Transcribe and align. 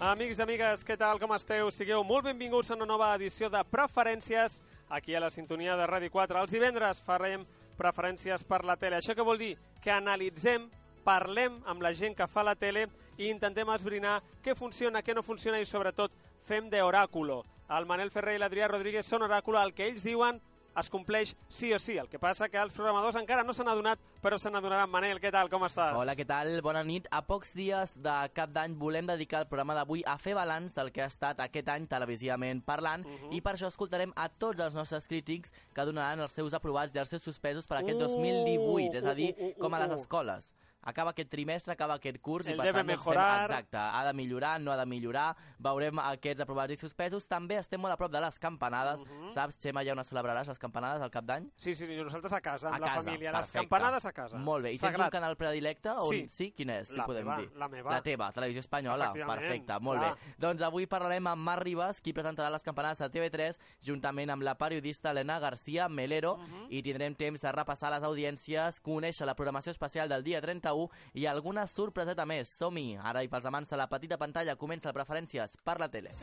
Amics 0.00 0.38
i 0.38 0.42
amigues, 0.46 0.80
què 0.80 0.94
tal, 0.96 1.18
com 1.20 1.34
esteu? 1.36 1.68
Sigueu 1.68 2.00
molt 2.08 2.24
benvinguts 2.24 2.70
a 2.70 2.76
una 2.78 2.86
nova 2.88 3.10
edició 3.18 3.50
de 3.52 3.60
Preferències 3.68 4.54
aquí 4.88 5.12
a 5.12 5.20
la 5.20 5.28
sintonia 5.28 5.74
de 5.76 5.84
Ràdio 5.84 6.08
4. 6.14 6.38
Els 6.40 6.54
divendres 6.56 7.02
farem 7.04 7.44
preferències 7.76 8.40
per 8.48 8.62
la 8.64 8.78
tele. 8.80 8.96
Això 8.96 9.12
què 9.12 9.26
vol 9.28 9.36
dir? 9.36 9.50
Que 9.84 9.92
analitzem, 9.92 10.70
parlem 11.04 11.58
amb 11.68 11.84
la 11.84 11.92
gent 11.92 12.16
que 12.16 12.30
fa 12.32 12.40
la 12.48 12.56
tele 12.56 12.86
i 13.18 13.28
intentem 13.28 13.68
esbrinar 13.76 14.22
què 14.40 14.56
funciona, 14.56 15.02
què 15.04 15.12
no 15.12 15.20
funciona 15.20 15.60
i 15.60 15.68
sobretot 15.68 16.16
fem 16.48 16.72
d'oràculo. 16.72 17.42
El 17.68 17.84
Manel 17.84 18.08
Ferrer 18.08 18.38
i 18.38 18.40
l'Adrià 18.40 18.72
Rodríguez 18.72 19.04
són 19.04 19.28
oràculo, 19.28 19.60
el 19.60 19.76
que 19.76 19.84
ells 19.90 20.08
diuen 20.08 20.40
es 20.78 20.90
compleix 20.90 21.36
sí 21.48 21.72
o 21.72 21.78
sí. 21.78 21.96
El 21.98 22.08
que 22.08 22.18
passa 22.18 22.48
que 22.48 22.58
els 22.60 22.74
programadors 22.74 23.18
encara 23.20 23.44
no 23.46 23.54
s'han 23.56 23.68
adonat, 23.68 24.00
però 24.22 24.38
se 24.38 24.50
n'adonaran. 24.50 24.90
Manel, 24.90 25.20
què 25.22 25.32
tal, 25.32 25.50
com 25.52 25.64
estàs? 25.66 25.96
Hola, 25.98 26.14
què 26.18 26.26
tal? 26.26 26.52
Bona 26.64 26.82
nit. 26.86 27.08
A 27.10 27.22
pocs 27.26 27.54
dies 27.56 27.96
de 28.02 28.16
cap 28.34 28.52
d'any 28.54 28.74
volem 28.80 29.06
dedicar 29.10 29.44
el 29.44 29.48
programa 29.50 29.76
d'avui 29.78 30.04
a 30.06 30.16
fer 30.18 30.34
balanç 30.38 30.74
del 30.76 30.92
que 30.92 31.04
ha 31.04 31.10
estat 31.10 31.40
aquest 31.44 31.68
any 31.68 31.86
televisivament 31.90 32.64
parlant 32.64 33.06
uh 33.06 33.10
-huh. 33.10 33.32
i 33.36 33.40
per 33.40 33.54
això 33.54 33.68
escoltarem 33.68 34.12
a 34.16 34.28
tots 34.28 34.60
els 34.60 34.74
nostres 34.74 35.06
crítics 35.06 35.52
que 35.74 35.84
donaran 35.84 36.20
els 36.20 36.32
seus 36.32 36.54
aprovats 36.54 36.94
i 36.94 36.98
els 36.98 37.08
seus 37.08 37.22
suspesos 37.22 37.66
per 37.66 37.78
aquest 37.78 38.00
Uh, 38.00 38.06
2018, 38.06 38.96
és 38.96 39.04
a 39.04 39.14
dir, 39.14 39.34
uh, 39.34 39.42
uh, 39.42 39.48
uh, 39.48 39.60
com 39.60 39.74
a 39.74 39.80
les 39.80 39.90
uh. 39.90 39.94
escoles. 39.94 40.54
Acaba 40.82 41.10
aquest 41.10 41.28
trimestre, 41.30 41.72
acaba 41.74 41.94
aquest 41.94 42.18
curs 42.20 42.46
El 42.48 42.54
i 42.54 42.56
per 42.56 42.64
debe 42.66 42.78
tant 42.78 42.88
doncs, 42.88 42.98
mejorar. 43.04 43.46
fem, 43.46 43.56
exacte, 43.58 43.76
ha 43.76 44.04
de 44.06 44.12
millorar, 44.14 44.60
no 44.60 44.72
ha 44.72 44.76
de 44.76 44.86
millorar, 44.86 45.36
veurem 45.58 45.98
aquests 45.98 46.40
aprovats 46.40 46.72
i 46.72 46.76
suspesos. 46.76 47.26
També 47.28 47.56
estem 47.60 47.80
molt 47.80 47.92
a 47.92 47.96
prop 47.96 48.10
de 48.10 48.20
les 48.20 48.38
campanades. 48.38 49.00
Uh 49.00 49.06
-huh. 49.06 49.30
Saps, 49.32 49.58
Xema, 49.60 49.84
ja 49.84 49.92
on 49.92 49.98
celebraràs 49.98 50.46
les 50.48 50.58
campanades 50.58 51.02
al 51.02 51.10
cap 51.10 51.24
d'any? 51.24 51.50
Sí, 51.56 51.74
sí, 51.74 51.86
sí, 51.86 51.96
nosaltres 51.96 52.32
a 52.32 52.40
casa, 52.40 52.68
amb 52.68 52.76
A 52.76 52.78
la 52.78 52.86
casa, 52.86 53.02
família. 53.02 53.30
Les 53.30 53.40
perfecte. 53.40 53.58
campanades 53.58 54.04
a 54.06 54.12
casa. 54.12 54.38
Molt 54.38 54.62
bé. 54.64 54.70
I 54.72 54.78
tens 54.78 54.82
un 54.84 54.90
Sagrat. 54.96 55.12
canal 55.12 55.36
predilecte? 55.36 55.90
On... 55.90 56.10
Sí. 56.10 56.28
sí? 56.28 56.52
Quin 56.52 56.70
és? 56.70 56.88
Si 56.88 56.96
La 56.96 57.04
podem 57.06 57.24
meva, 57.26 57.36
dir. 57.40 57.50
la 57.56 57.68
meva. 57.68 57.90
La 57.90 58.02
teva, 58.02 58.32
Televisió 58.32 58.60
Espanyola. 58.60 59.12
Perfecte, 59.12 59.78
molt 59.80 60.00
clar. 60.00 60.14
bé. 60.14 60.34
Doncs 60.38 60.62
avui 60.62 60.86
parlarem 60.86 61.26
amb 61.26 61.42
Marc 61.42 61.62
Ribas, 61.62 62.00
qui 62.00 62.12
presentarà 62.14 62.50
les 62.50 62.62
campanades 62.62 63.00
a 63.02 63.10
TV3, 63.10 63.58
juntament 63.82 64.30
amb 64.30 64.42
la 64.42 64.54
periodista 64.56 65.10
Elena 65.10 65.38
García 65.38 65.88
Melero, 65.88 66.36
Mhm. 66.38 66.66
i 66.70 66.82
tindrem 66.82 67.14
temps 67.14 67.40
de 67.42 67.52
repassar 67.52 67.90
les 67.92 68.02
audiències, 68.02 68.80
conèixer 68.80 69.26
la 69.26 69.34
programació 69.34 69.70
especial 69.72 70.08
del 70.08 70.22
dia 70.24 70.40
31 70.70 70.88
i 71.14 71.26
alguna 71.26 71.66
sorpreseta 71.66 72.26
més. 72.26 72.50
Som-hi! 72.60 72.96
Ara 73.02 73.24
i 73.24 73.28
pels 73.28 73.46
amants 73.46 73.70
de 73.70 73.78
la 73.80 73.88
petita 73.90 74.18
pantalla 74.18 74.56
comença 74.56 74.90
el 74.90 74.96
Preferències 74.96 75.56
per 75.64 75.78
la 75.80 75.88
tele. 75.90 76.14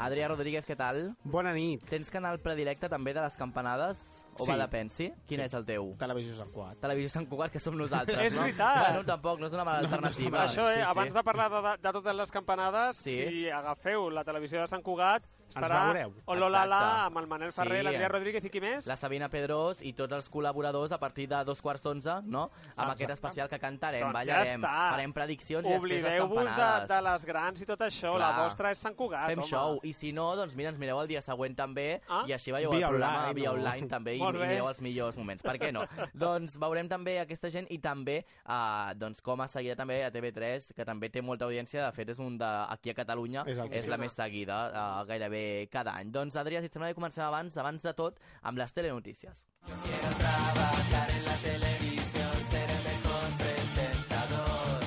Adrià 0.00 0.28
Rodríguez, 0.30 0.64
què 0.64 0.76
tal? 0.78 1.10
Bona 1.24 1.52
nit. 1.52 1.82
Tens 1.90 2.08
canal 2.10 2.38
predilecte 2.40 2.88
també 2.88 3.12
de 3.12 3.20
les 3.20 3.36
campanades? 3.36 4.24
O 4.38 4.44
Sí. 4.46 4.50
va 4.50 4.56
de 4.56 4.68
pensi? 4.72 5.10
Quin 5.26 5.40
Sí. 5.40 5.44
és 5.44 5.54
el 5.54 5.66
teu? 5.66 5.94
Televisió 5.98 6.34
Sant 6.34 6.50
Cugat. 6.50 6.78
Televisió 6.80 7.10
Sant 7.10 7.28
Cugat, 7.28 7.52
que 7.52 7.60
som 7.60 7.76
nosaltres, 7.82 8.18
És 8.26 8.34
no? 8.34 8.42
veritat. 8.42 8.86
Bueno, 8.88 9.04
tampoc, 9.04 9.40
no 9.40 9.46
és 9.46 9.52
una 9.52 9.64
mala 9.64 9.82
No, 9.82 9.88
no 9.88 9.94
alternativa. 9.94 10.38
mal. 10.38 10.48
Això, 10.48 10.70
eh, 10.70 10.74
sí, 10.76 10.80
sí. 10.80 10.86
abans 10.88 11.14
de 11.14 11.22
parlar 11.22 11.50
de, 11.50 11.82
de 11.82 11.92
totes 11.92 12.14
les 12.16 12.30
campanades, 12.30 12.96
Sí. 12.96 13.16
si 13.28 13.50
agafeu 13.50 14.08
la 14.10 14.24
televisió 14.24 14.60
de 14.62 14.66
Sant 14.68 14.82
Cugat, 14.82 15.22
estarà 15.50 15.84
veureu. 15.92 16.14
Ololala 16.26 16.76
Exacte. 16.80 17.06
amb 17.06 17.18
el 17.18 17.26
Manel 17.26 17.52
Ferrer, 17.52 17.78
Sí. 17.80 17.84
l'Adrià 17.84 18.08
Rodríguez 18.08 18.44
i 18.44 18.50
qui 18.50 18.60
més? 18.60 18.86
La 18.86 18.96
Sabina 18.96 19.28
Pedrós 19.28 19.82
i 19.82 19.92
tots 19.92 20.12
els 20.12 20.30
col·laboradors 20.30 20.92
a 20.92 20.98
partir 20.98 21.28
de 21.28 21.42
dos 21.44 21.60
quarts 21.60 21.82
d'onze, 21.82 22.20
no? 22.24 22.44
Amb 22.76 22.90
Exacte. 22.90 22.92
aquest 22.92 23.10
especial 23.10 23.48
que 23.48 23.58
cantarem, 23.58 24.00
Doncs 24.02 24.14
ballarem, 24.14 24.60
ja 24.62 24.68
està. 24.68 24.90
farem 24.90 25.12
prediccions 25.12 25.66
i 25.66 25.70
després 25.70 26.02
les 26.02 26.02
Oblideu-vos 26.04 26.44
de, 26.44 26.50
campanades. 26.50 26.88
de 26.88 27.02
les 27.02 27.24
grans 27.24 27.62
i 27.62 27.66
tot 27.66 27.80
això, 27.80 28.16
Clar. 28.16 28.18
la 28.36 28.42
vostra 28.44 28.70
és 28.70 28.78
Sant 28.78 28.94
Cugat, 28.96 29.26
Fem 29.26 29.38
home. 29.38 29.48
show, 29.48 29.80
i 29.82 29.92
si 29.92 30.12
no, 30.12 30.34
doncs 30.36 30.54
mira, 30.56 30.70
ens 30.70 30.78
mireu 30.78 31.00
el 31.00 31.08
dia 31.08 31.20
següent 31.22 31.54
també, 31.56 32.00
Ah. 32.08 32.24
i 32.26 32.32
així 32.32 32.52
veieu 32.52 32.70
Via 32.70 32.86
el 32.86 32.90
programa 32.90 33.18
online, 33.28 33.34
via 33.34 33.48
no? 33.50 33.54
online 33.58 33.88
també, 33.88 34.14
i, 34.16 34.18
i 34.20 34.32
mireu 34.32 34.68
els 34.68 34.80
millors 34.80 35.16
moments. 35.16 35.42
Per 35.42 35.58
què 35.58 35.72
no? 35.72 35.82
doncs 36.14 36.56
veurem 36.58 36.88
també 36.88 37.18
aquesta 37.20 37.50
gent 37.50 37.66
i 37.70 37.78
també 37.78 38.24
uh, 38.46 38.92
doncs, 38.94 39.20
com 39.22 39.40
a 39.40 39.48
seguida 39.48 39.76
també 39.76 40.04
a 40.04 40.10
TV3, 40.10 40.72
que 40.74 40.84
també 40.84 41.08
té 41.10 41.20
molta 41.22 41.44
audiència, 41.46 41.84
de 41.86 41.92
fet 41.92 42.08
és 42.10 42.18
un 42.18 42.36
de, 42.38 42.44
aquí 42.68 42.90
a 42.90 42.94
Catalunya, 42.94 43.44
És 43.46 43.58
és 43.70 43.86
la 43.88 43.96
més 43.96 44.12
seguida 44.12 44.70
uh, 44.70 45.04
gairebé 45.08 45.39
cada 45.72 45.94
any. 45.98 46.10
Doncs 46.12 46.36
Adrià, 46.40 46.60
si 46.60 46.70
et 46.70 46.74
sembla 46.74 46.90
que 46.90 46.98
comencem 46.98 47.24
abans, 47.24 47.56
abans 47.60 47.82
de 47.82 47.92
tot, 47.94 48.20
amb 48.42 48.58
les 48.58 48.72
telenotícies. 48.76 49.46
Yo 49.68 49.74
quiero 49.84 50.08
trabajar 50.18 51.10
en 51.10 51.24
la 51.24 51.36
televisión, 51.44 52.32
ser 52.50 52.68
el 52.76 52.82
mejor 52.90 53.26
presentador. 53.42 54.80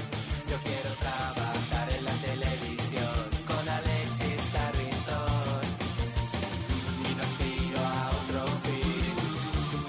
Yo 0.49 0.57
quiero 0.63 0.91
trabajar 1.03 1.93
en 1.97 2.03
la 2.05 2.15
televisión 2.27 3.23
con 3.47 3.69
Alexis 3.69 4.41
Carrington. 4.55 5.61
Y 7.09 7.15
nos 7.19 7.31
tiro 7.37 7.79
a 7.81 8.09
otro 8.21 8.47
fin, 8.65 9.15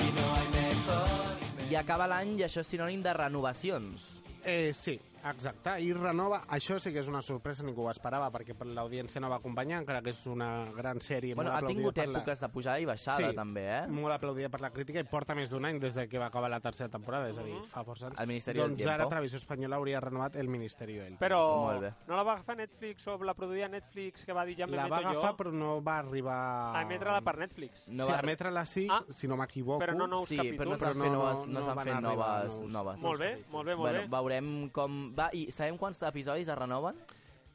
y 0.06 0.08
no 0.18 0.26
hay 0.36 0.48
mejor. 0.62 1.70
I 1.70 1.74
acaba 1.80 2.06
l'any 2.06 2.36
i 2.38 2.44
això 2.46 2.60
és 2.62 2.70
sinònim 2.74 3.02
de 3.02 3.12
renovacions. 3.16 4.10
Eh, 4.44 4.72
sí, 4.76 4.98
exacte. 5.30 5.80
I 5.80 5.92
renova... 5.92 6.42
Això 6.48 6.78
sí 6.80 6.92
que 6.92 7.00
és 7.00 7.08
una 7.08 7.22
sorpresa, 7.22 7.64
ningú 7.64 7.86
ho 7.86 7.90
esperava, 7.90 8.30
perquè 8.34 8.54
per 8.56 8.66
l'audiència 8.66 9.20
no 9.20 9.28
va 9.30 9.36
acompanyar, 9.40 9.80
encara 9.82 10.02
que 10.02 10.10
és 10.10 10.20
una 10.26 10.70
gran 10.76 11.00
sèrie. 11.00 11.34
Bueno, 11.34 11.52
ha 11.52 11.62
tingut 11.66 11.94
per 11.94 12.06
la- 12.08 12.20
èpoques 12.20 12.40
de 12.40 12.48
pujada 12.52 12.80
i 12.80 12.84
baixada, 12.84 13.32
també, 13.34 13.64
eh? 13.78 13.86
molt 13.88 14.14
aplaudida 14.14 14.48
per 14.50 14.60
la 14.60 14.70
crítica 14.70 15.00
i 15.00 15.04
porta 15.04 15.34
més 15.34 15.50
d'un 15.50 15.64
any 15.64 15.78
des 15.80 15.94
de 15.94 16.06
que 16.08 16.18
va 16.18 16.26
acabar 16.26 16.50
la 16.50 16.60
tercera 16.60 16.88
temporada, 16.88 17.28
és 17.30 17.38
a 17.38 17.42
dir, 17.42 17.56
fa 17.70 17.84
força 17.84 18.08
anys. 18.08 18.20
El 18.20 18.26
Ministeri 18.28 18.58
del 18.60 18.68
doncs 18.70 18.82
Tiempo. 18.82 18.94
ara 18.94 19.08
Televisió 19.08 19.38
Espanyola 19.38 19.76
hauria 19.76 20.00
renovat 20.00 20.36
el 20.36 20.48
Ministeri 20.48 20.94
del 20.98 21.18
Però 21.18 21.40
Molt 21.64 21.80
bé. 21.80 21.92
no 22.06 22.16
la 22.16 22.22
va 22.22 22.32
agafar 22.34 22.56
Netflix 22.56 23.06
o 23.08 23.18
la 23.24 23.34
produïa 23.34 23.68
Netflix, 23.68 24.24
que 24.24 24.32
va 24.32 24.44
dir 24.44 24.56
ja 24.58 24.66
me 24.66 24.76
La 24.76 24.86
va 24.88 24.98
agafar, 24.98 25.30
jo, 25.32 25.36
però 25.36 25.52
no 25.52 25.82
va 25.82 25.98
arribar... 25.98 26.76
a 26.76 26.82
emetre-la 26.82 27.20
per 27.22 27.36
Netflix. 27.38 27.84
No 27.88 28.06
sí, 28.06 28.10
va- 28.12 28.18
a 28.18 28.22
emetre-la 28.22 28.66
sí, 28.66 28.86
Ah, 28.90 29.02
si 29.08 29.26
no 29.28 29.36
m'equivoco. 29.36 29.78
però 29.80 29.94
no 29.96 30.06
nous 30.06 30.28
Sí, 30.28 30.36
capítols. 30.36 30.58
però 30.58 30.70
no 30.70 30.76
Però 30.76 30.86
s'han 30.88 30.98
no- 30.98 31.04
fet 31.04 31.12
no- 31.12 31.18
noves, 31.18 31.46
no 31.46 31.60
no 31.60 31.66
s'han 31.66 31.76
van 31.76 31.84
fet 31.86 31.94
arribar 31.94 32.16
noves, 32.44 32.54
nous- 32.60 32.70
noves. 32.72 33.00
Molt 33.00 33.20
bé, 33.20 33.44
molt 33.50 33.66
bé, 33.66 33.74
molt 33.76 33.78
bueno, 33.78 33.98
bé. 34.00 34.08
veurem 34.08 34.70
com 34.70 35.13
va. 35.18 35.30
I 35.32 35.50
sabem 35.52 35.76
quants 35.78 36.02
episodis 36.02 36.48
es 36.48 36.58
renoven? 36.58 36.98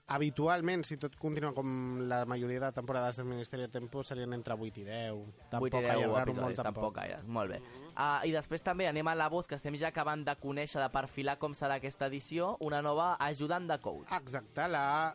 Habitualment, 0.10 0.82
si 0.88 0.96
tot 0.98 1.14
continua 1.22 1.52
com 1.54 2.00
la 2.10 2.24
majoria 2.26 2.60
de 2.64 2.72
temporades 2.74 3.20
del 3.20 3.28
Ministeri 3.30 3.68
de 3.68 3.70
Tempo, 3.76 4.02
serien 4.04 4.34
entre 4.34 4.56
8 4.58 4.80
i 4.82 4.84
10. 4.88 5.20
8 5.54 5.68
i 5.68 5.70
10 5.70 5.92
allargar-ho 5.92 6.32
episodis, 6.32 6.42
molt, 6.58 6.62
tampoc 6.66 6.96
gaire. 6.96 7.20
Molt 7.28 7.52
bé. 7.54 7.60
Uh, 7.94 8.26
I 8.26 8.34
després 8.34 8.64
també 8.66 8.88
anem 8.90 9.06
a 9.08 9.14
la 9.14 9.28
voz, 9.30 9.46
que 9.46 9.60
estem 9.60 9.78
ja 9.78 9.92
acabant 9.94 10.24
de 10.26 10.34
conèixer, 10.42 10.82
de 10.82 10.90
perfilar 10.90 11.38
com 11.38 11.54
serà 11.54 11.78
aquesta 11.78 12.08
edició, 12.10 12.56
una 12.66 12.82
nova 12.82 13.18
ajudant 13.22 13.70
de 13.70 13.78
coach. 13.86 14.10
Exacte, 14.18 14.66
la 14.68 15.14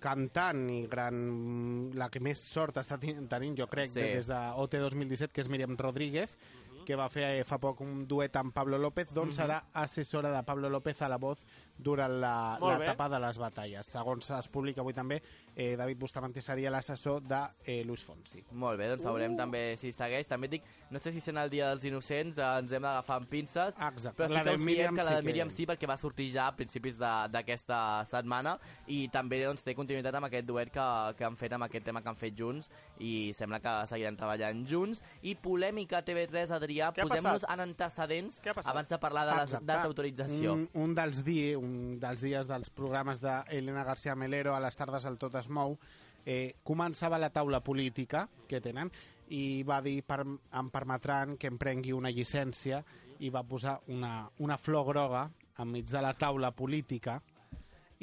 cantant 0.00 0.66
i 0.72 0.82
gran... 0.88 1.92
la 1.96 2.08
que 2.12 2.20
més 2.20 2.40
sort 2.40 2.76
està 2.80 2.96
ten- 3.00 3.28
tenint, 3.28 3.54
jo 3.60 3.66
crec, 3.68 3.88
Sí. 3.92 4.00
sí. 4.00 4.08
des 4.18 4.26
de 4.28 4.40
OT 4.56 4.78
2017, 4.80 5.32
que 5.32 5.40
és 5.44 5.48
Míriam 5.52 5.76
Rodríguez, 5.76 6.38
que 6.84 6.96
va 6.96 7.08
fer 7.08 7.24
eh, 7.40 7.44
fa 7.44 7.58
poc 7.58 7.80
un 7.80 8.06
duet 8.06 8.36
amb 8.36 8.52
Pablo 8.54 8.78
López, 8.78 9.10
doncs 9.14 9.36
serà 9.40 9.62
assessora 9.72 10.30
de 10.30 10.42
Pablo 10.44 10.68
López 10.70 11.00
a 11.02 11.08
la 11.08 11.16
voz 11.18 11.42
durant 11.76 12.20
la- 12.20 12.58
Molt 12.60 12.78
bé. 12.78 12.84
l'etapa 12.86 13.08
de 13.08 13.20
les 13.20 13.38
batalles. 13.38 13.86
Segons 13.86 14.30
es 14.30 14.48
publica 14.48 14.80
avui 14.82 14.92
també, 14.94 15.22
eh, 15.56 15.76
David 15.76 15.98
Bustamante 15.98 16.40
seria 16.42 16.70
l'assessor 16.70 17.20
de 17.22 17.40
eh, 17.64 17.84
Luis 17.84 18.02
Fonsi. 18.04 18.44
Molt 18.52 18.78
bé, 18.78 18.88
doncs 18.90 19.04
veurem 19.04 19.32
Uh. 19.34 19.36
també 19.36 19.76
si 19.78 19.92
segueix. 19.92 20.26
També 20.26 20.48
dic, 20.48 20.62
no 20.90 20.98
sé 20.98 21.12
si 21.12 21.20
sent 21.20 21.38
el 21.38 21.50
dia 21.50 21.68
dels 21.70 21.84
innocents 21.84 22.38
eh, 22.38 22.42
ens 22.58 22.72
hem 22.72 22.82
d'agafar 22.82 23.16
amb 23.20 23.28
pinces, 23.28 23.74
Exacte. 23.76 24.16
però 24.22 24.28
sí 24.28 24.34
La 24.34 24.42
que 24.44 24.50
de 24.50 24.56
us 24.56 24.64
diem 24.64 24.94
que 24.96 25.02
la 25.04 25.10
sí 25.10 25.14
de 25.16 25.20
que- 25.20 25.26
Míriam 25.26 25.50
sí, 25.50 25.66
perquè 25.66 25.86
va 25.88 25.96
sortir 25.96 26.30
ja 26.32 26.46
a 26.48 26.56
principis 26.56 26.98
d'aquesta 26.98 28.04
setmana 28.06 28.58
i 28.86 29.08
també 29.08 29.42
doncs, 29.44 29.62
té 29.64 29.74
continuïtat 29.74 30.14
amb 30.14 30.26
aquest 30.26 30.46
duet 30.46 30.70
que, 30.72 30.86
que 31.18 31.24
han 31.24 31.36
fet, 31.36 31.52
amb 31.52 31.64
aquest 31.64 31.84
tema 31.86 32.02
que 32.02 32.08
han 32.08 32.16
fet 32.16 32.34
junts 32.38 32.70
i 32.98 33.32
sembla 33.36 33.60
que 33.60 33.74
seguiran 33.90 34.16
treballant 34.16 34.64
junts. 34.66 35.02
I 35.22 35.34
polèmica 35.36 35.98
a 35.98 36.04
TV3, 36.04 36.50
Adrià, 36.56 36.92
posem-nos 36.94 37.44
en 37.48 37.60
antecedents 37.60 38.40
abans 38.64 38.88
de 38.88 38.98
parlar 38.98 39.26
de 39.26 39.36
la 39.36 39.60
desautorització. 39.74 40.52
Un, 40.54 40.68
un, 40.74 40.94
dels 40.94 41.22
di, 41.24 41.54
un 41.54 41.98
dels 42.00 42.20
dies 42.24 42.48
dels 42.50 42.70
programes 42.70 43.20
d'Helena 43.22 43.84
García 43.84 44.14
Melero 44.14 44.54
a 44.54 44.60
les 44.60 44.76
tardes 44.76 45.04
al 45.06 45.18
Tot 45.18 45.34
es 45.44 45.50
mou 45.52 45.76
eh, 46.24 46.54
començava 46.64 47.20
la 47.20 47.30
taula 47.30 47.60
política 47.64 48.26
que 48.48 48.60
tenen 48.64 48.90
i 49.34 49.62
va 49.64 49.80
dir 49.84 50.00
per, 50.04 50.22
em 50.24 50.70
permetran 50.72 51.36
que 51.40 51.48
em 51.52 51.60
prengui 51.60 51.94
una 51.96 52.12
llicència 52.12 52.82
i 53.24 53.30
va 53.32 53.44
posar 53.46 53.78
una, 53.92 54.24
una 54.44 54.58
flor 54.58 54.88
groga 54.90 55.28
enmig 55.62 55.86
de 55.88 56.02
la 56.02 56.12
taula 56.18 56.50
política 56.56 57.20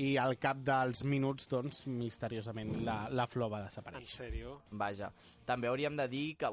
i 0.02 0.16
al 0.18 0.38
cap 0.42 0.62
dels 0.66 1.04
minuts, 1.06 1.46
doncs, 1.52 1.84
misteriosament, 1.92 2.72
la, 2.88 3.04
la 3.12 3.28
flor 3.30 3.52
va 3.52 3.60
En 3.60 3.68
desaparèixer. 3.68 4.16
sèrio? 4.24 4.56
Vaja. 4.72 5.12
També 5.46 5.70
hauríem 5.70 6.00
de 6.00 6.08
dir 6.10 6.26
que... 6.40 6.50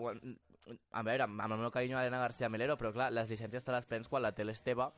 A 0.93 1.01
veure, 1.01 1.25
amb 1.25 1.41
el 1.41 1.55
meu 1.63 1.71
carinyo 1.73 1.97
a 1.97 2.03
Elena 2.05 2.19
García 2.21 2.51
Melero, 2.53 2.75
però 2.77 2.91
clar, 2.93 3.07
les 3.15 3.31
llicències 3.31 3.65
te 3.65 3.73
les 3.73 3.87
prens 3.89 4.11
quan 4.11 4.21
la 4.21 4.35
tele 4.37 4.53
és 4.53 4.61
teva 4.61 4.91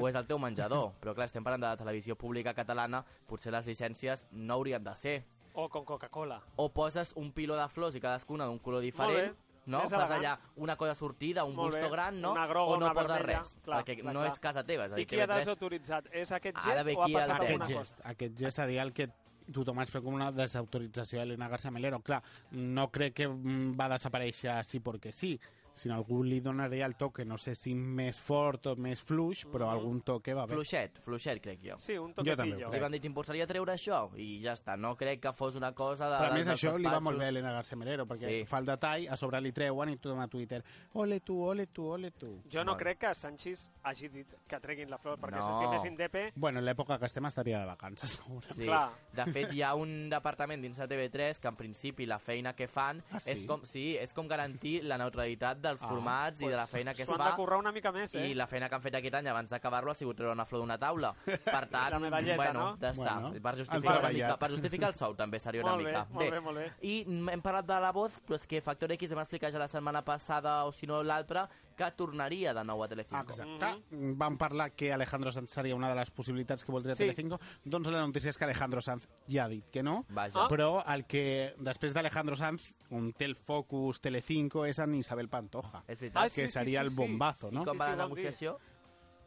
o 0.00 0.06
és 0.08 0.16
el 0.16 0.24
teu 0.24 0.38
menjador. 0.40 0.94
Però 1.02 1.12
clar, 1.12 1.26
estem 1.28 1.44
parlant 1.44 1.66
de 1.66 1.68
la 1.68 1.76
televisió 1.76 2.16
pública 2.16 2.54
catalana, 2.56 3.02
potser 3.28 3.52
les 3.52 3.68
llicències 3.68 4.24
no 4.32 4.56
haurien 4.56 4.86
de 4.86 4.94
ser. 4.96 5.18
O 5.54 5.68
con 5.68 5.84
Coca-Cola. 5.84 6.40
O 6.56 6.68
poses 6.72 7.12
un 7.16 7.32
piló 7.32 7.56
de 7.56 7.68
flors 7.68 7.94
i 7.96 8.00
cadascuna 8.00 8.46
d'un 8.46 8.58
color 8.58 8.80
diferent, 8.80 9.10
Molt 9.10 9.36
bé. 9.38 9.44
no? 9.66 9.80
Més 9.82 9.90
Fas 9.90 10.10
elegant. 10.10 10.18
allà 10.24 10.38
una 10.56 10.76
cosa 10.76 10.94
sortida, 10.94 11.44
un 11.44 11.54
Molt 11.56 11.72
busto 11.72 11.86
bé. 11.86 11.90
gran, 11.90 12.20
no? 12.20 12.32
Una 12.32 12.46
groga, 12.46 12.72
o 12.74 12.78
no 12.78 12.84
una 12.86 12.94
poses 12.94 13.10
vermella. 13.10 13.38
res, 13.40 13.56
Clar, 13.64 13.84
perquè 13.84 14.00
clar, 14.00 14.14
no 14.14 14.20
clar. 14.20 14.32
és 14.32 14.40
casa 14.40 14.64
teva. 14.64 14.84
És 14.86 14.92
a 14.92 14.96
I 14.96 14.98
dir, 15.00 15.06
qui 15.06 15.20
ha 15.20 15.26
TV3 15.26 15.38
desautoritzat? 15.44 16.06
És 16.12 16.32
aquest 16.32 16.56
Ara 16.58 16.74
gest 16.74 16.86
ve 16.86 16.94
o 16.96 17.02
ha 17.02 17.06
qui 17.06 17.14
ha 17.14 17.18
passat 17.18 17.40
de- 17.40 17.46
alguna 17.46 17.64
Aquest 17.64 17.78
cosa? 17.78 17.94
gest, 17.96 18.06
aquest 18.06 18.38
gest 18.38 18.56
seria 18.56 18.82
el 18.82 18.92
que 18.92 19.08
tothom 19.52 19.80
es 19.80 19.90
preocupa 19.90 20.14
una 20.14 20.30
desautorització 20.30 21.18
d'Helena 21.20 21.48
García 21.48 21.70
Melero. 21.70 22.00
Clar, 22.00 22.22
no 22.52 22.90
crec 22.90 23.14
que 23.14 23.26
va 23.26 23.88
desaparèixer 23.88 24.50
així 24.52 24.78
perquè 24.80 25.10
sí, 25.10 25.40
sinó 25.78 25.94
algú 25.96 26.22
li 26.22 26.40
donaria 26.40 26.84
el 26.86 26.96
toque, 26.96 27.24
no 27.24 27.38
sé 27.38 27.54
si 27.54 27.74
més 27.74 28.18
fort 28.20 28.66
o 28.66 28.76
més 28.76 29.00
fluix, 29.02 29.44
però 29.46 29.70
algun 29.70 30.00
toque 30.02 30.34
va 30.34 30.44
bé. 30.46 30.54
Fluixet, 30.54 30.98
fluixet, 31.04 31.40
crec 31.42 31.60
jo. 31.64 31.78
Sí, 31.78 31.96
un 31.98 32.12
Jo 32.18 32.34
també. 32.36 32.56
Li 32.58 32.80
van 32.82 32.92
dir, 32.92 33.00
t'impulsaria 33.00 33.44
a 33.44 33.46
treure 33.50 33.72
això? 33.72 34.10
I 34.18 34.40
ja 34.42 34.52
està, 34.58 34.76
no 34.76 34.94
crec 34.96 35.20
que 35.22 35.32
fos 35.32 35.54
una 35.56 35.72
cosa 35.72 36.08
de... 36.10 36.18
Però 36.18 36.32
a 36.32 36.36
més 36.36 36.48
això 36.48 36.76
li 36.76 36.84
va 36.84 37.00
molt 37.00 37.18
bé 37.18 37.26
a 37.26 37.28
Helena 37.28 37.52
García 37.52 37.78
Melero, 37.78 38.06
perquè 38.06 38.28
Sí. 38.28 38.44
fa 38.44 38.58
el 38.58 38.66
detall, 38.66 39.08
a 39.08 39.16
sobre 39.16 39.40
li 39.40 39.52
treuen 39.52 39.88
i 39.90 39.96
tothom 39.96 40.20
a 40.20 40.28
Twitter 40.28 40.62
ole 40.94 41.20
tu, 41.20 41.40
ole 41.42 41.66
tu, 41.68 41.86
ole 41.86 42.10
tu. 42.10 42.42
Jo 42.50 42.64
no 42.64 42.72
Bueno. 42.72 42.76
crec 42.78 42.98
que 42.98 43.14
Sanchis 43.14 43.70
hagi 43.82 44.08
dit 44.08 44.34
que 44.46 44.60
treguin 44.60 44.90
la 44.90 44.98
flor, 44.98 45.18
perquè 45.18 45.36
No. 45.38 45.42
si 45.42 45.64
firmessin 45.64 45.96
DP... 45.96 46.32
Bueno, 46.36 46.58
en 46.58 46.64
l'època 46.66 46.98
que 46.98 47.06
estem 47.06 47.24
estaria 47.26 47.60
de 47.60 47.66
vacances, 47.66 48.10
segurament. 48.18 48.54
Sí. 48.56 48.64
Clar. 48.66 48.90
De 49.12 49.26
fet, 49.32 49.52
hi 49.54 49.62
ha 49.62 49.74
un 49.74 50.08
departament 50.10 50.60
dins 50.62 50.76
de 50.76 50.88
TV3 50.88 51.38
que, 51.38 51.48
en 51.48 51.56
principi, 51.56 52.06
la 52.06 52.18
feina 52.18 52.54
que 52.54 52.66
fan 52.68 53.02
Ah, 53.10 53.20
sí? 53.20 53.30
és, 53.32 53.44
com, 53.44 53.62
sí, 53.64 53.96
és 53.96 54.12
com 54.14 54.26
garantir 54.28 54.82
la 54.84 54.98
neutralitat 54.98 55.60
dels 55.68 55.82
Ah, 55.82 55.88
formats 55.88 56.42
i 56.42 56.48
de 56.48 56.56
la 56.56 56.66
feina 56.66 56.94
que 56.94 57.02
es 57.02 57.08
S'ho 57.08 57.14
han 57.14 57.22
fa. 57.22 57.30
de 57.30 57.36
currar 57.36 57.58
una 57.62 57.72
mica 57.72 57.92
més, 57.92 58.14
eh? 58.14 58.26
I 58.30 58.34
la 58.34 58.46
feina 58.46 58.68
que 58.68 58.74
han 58.74 58.82
fet 58.82 58.94
aquest 58.98 59.14
any 59.20 59.28
abans 59.28 59.50
d'acabar-lo 59.50 59.90
ha 59.92 59.94
sigut 59.94 60.16
treure 60.16 60.32
una 60.34 60.44
flor 60.48 60.62
d'una 60.64 60.78
taula. 60.78 61.14
Per 61.26 61.64
tant, 61.68 61.92
La 61.92 61.98
medalleta, 61.98 62.36
bueno, 62.36 62.60
no? 62.60 62.76
ja 62.80 62.90
està. 62.92 63.14
Bueno, 63.20 63.32
per, 63.42 63.54
justificar 63.58 63.98
una 64.00 64.10
mica, 64.10 64.36
per 64.38 64.50
justificar 64.50 64.88
el 64.90 64.94
sou 64.98 65.14
també 65.14 65.38
seria 65.38 65.62
una 65.62 65.72
molt 65.76 65.84
bé, 65.84 65.92
mica. 65.92 66.06
molt 66.10 66.30
bé, 66.30 66.40
molt 66.40 66.58
bé. 66.58 66.66
I 66.82 67.04
hem 67.06 67.42
parlat 67.42 67.66
de 67.66 67.80
la 67.80 67.92
voz, 67.92 68.18
però 68.26 68.36
és 68.40 68.46
que 68.46 68.60
Factor 68.60 68.92
X 68.98 69.10
vam 69.14 69.20
explicar 69.24 69.50
ja 69.52 69.58
la 69.58 69.68
setmana 69.68 70.02
passada, 70.04 70.64
o 70.64 70.72
si 70.72 70.86
no 70.86 71.02
l'altra, 71.02 71.48
que 71.78 71.88
tornaria 71.96 72.52
de 72.56 72.64
nou 72.66 72.82
a 72.82 72.88
Telecinco. 72.90 73.22
Exacte. 73.30 73.70
Vam 74.18 74.36
parlar 74.36 74.72
que 74.74 74.90
Alejandro 74.92 75.30
Sanz 75.32 75.50
seria 75.54 75.76
una 75.78 75.88
de 75.88 75.94
les 75.94 76.10
possibilitats 76.10 76.64
que 76.66 76.72
voldria 76.74 76.94
Sí. 76.98 77.04
Telecinco. 77.04 77.38
Doncs 77.64 77.88
la 77.94 78.02
notícia 78.04 78.30
és 78.30 78.36
que 78.38 78.44
Alejandro 78.44 78.82
Sanz 78.82 79.06
ja 79.28 79.44
ha 79.44 79.48
dit 79.48 79.64
que 79.70 79.82
no. 79.82 80.04
Vaja. 80.10 80.44
Ah. 80.44 80.48
Però 80.50 80.82
el 80.94 81.06
que, 81.06 81.54
després 81.58 81.94
d'Alejandro 81.94 82.36
Sanz, 82.36 82.74
on 82.90 83.12
té 83.12 83.24
el 83.24 83.36
focus 83.36 84.00
Telecinco 84.00 84.66
és 84.66 84.78
en 84.80 84.94
Isabel 84.98 85.28
Pantoja, 85.28 85.84
És 85.86 86.00
veritat. 86.00 86.24
Ah, 86.24 86.28
sí, 86.28 86.40
que 86.42 86.46
sí, 86.48 86.52
seria 86.58 86.80
sí, 86.80 86.84
el 86.86 86.90
sí. 86.90 86.96
bombazo, 86.96 87.50
no? 87.50 87.62
I 87.62 87.64
com 87.64 87.74
Sí, 87.74 87.78
va 87.78 87.84
sí, 87.86 87.90
la 87.92 87.96
vam 88.04 88.14
dir. 88.14 88.24
negociació? 88.24 88.58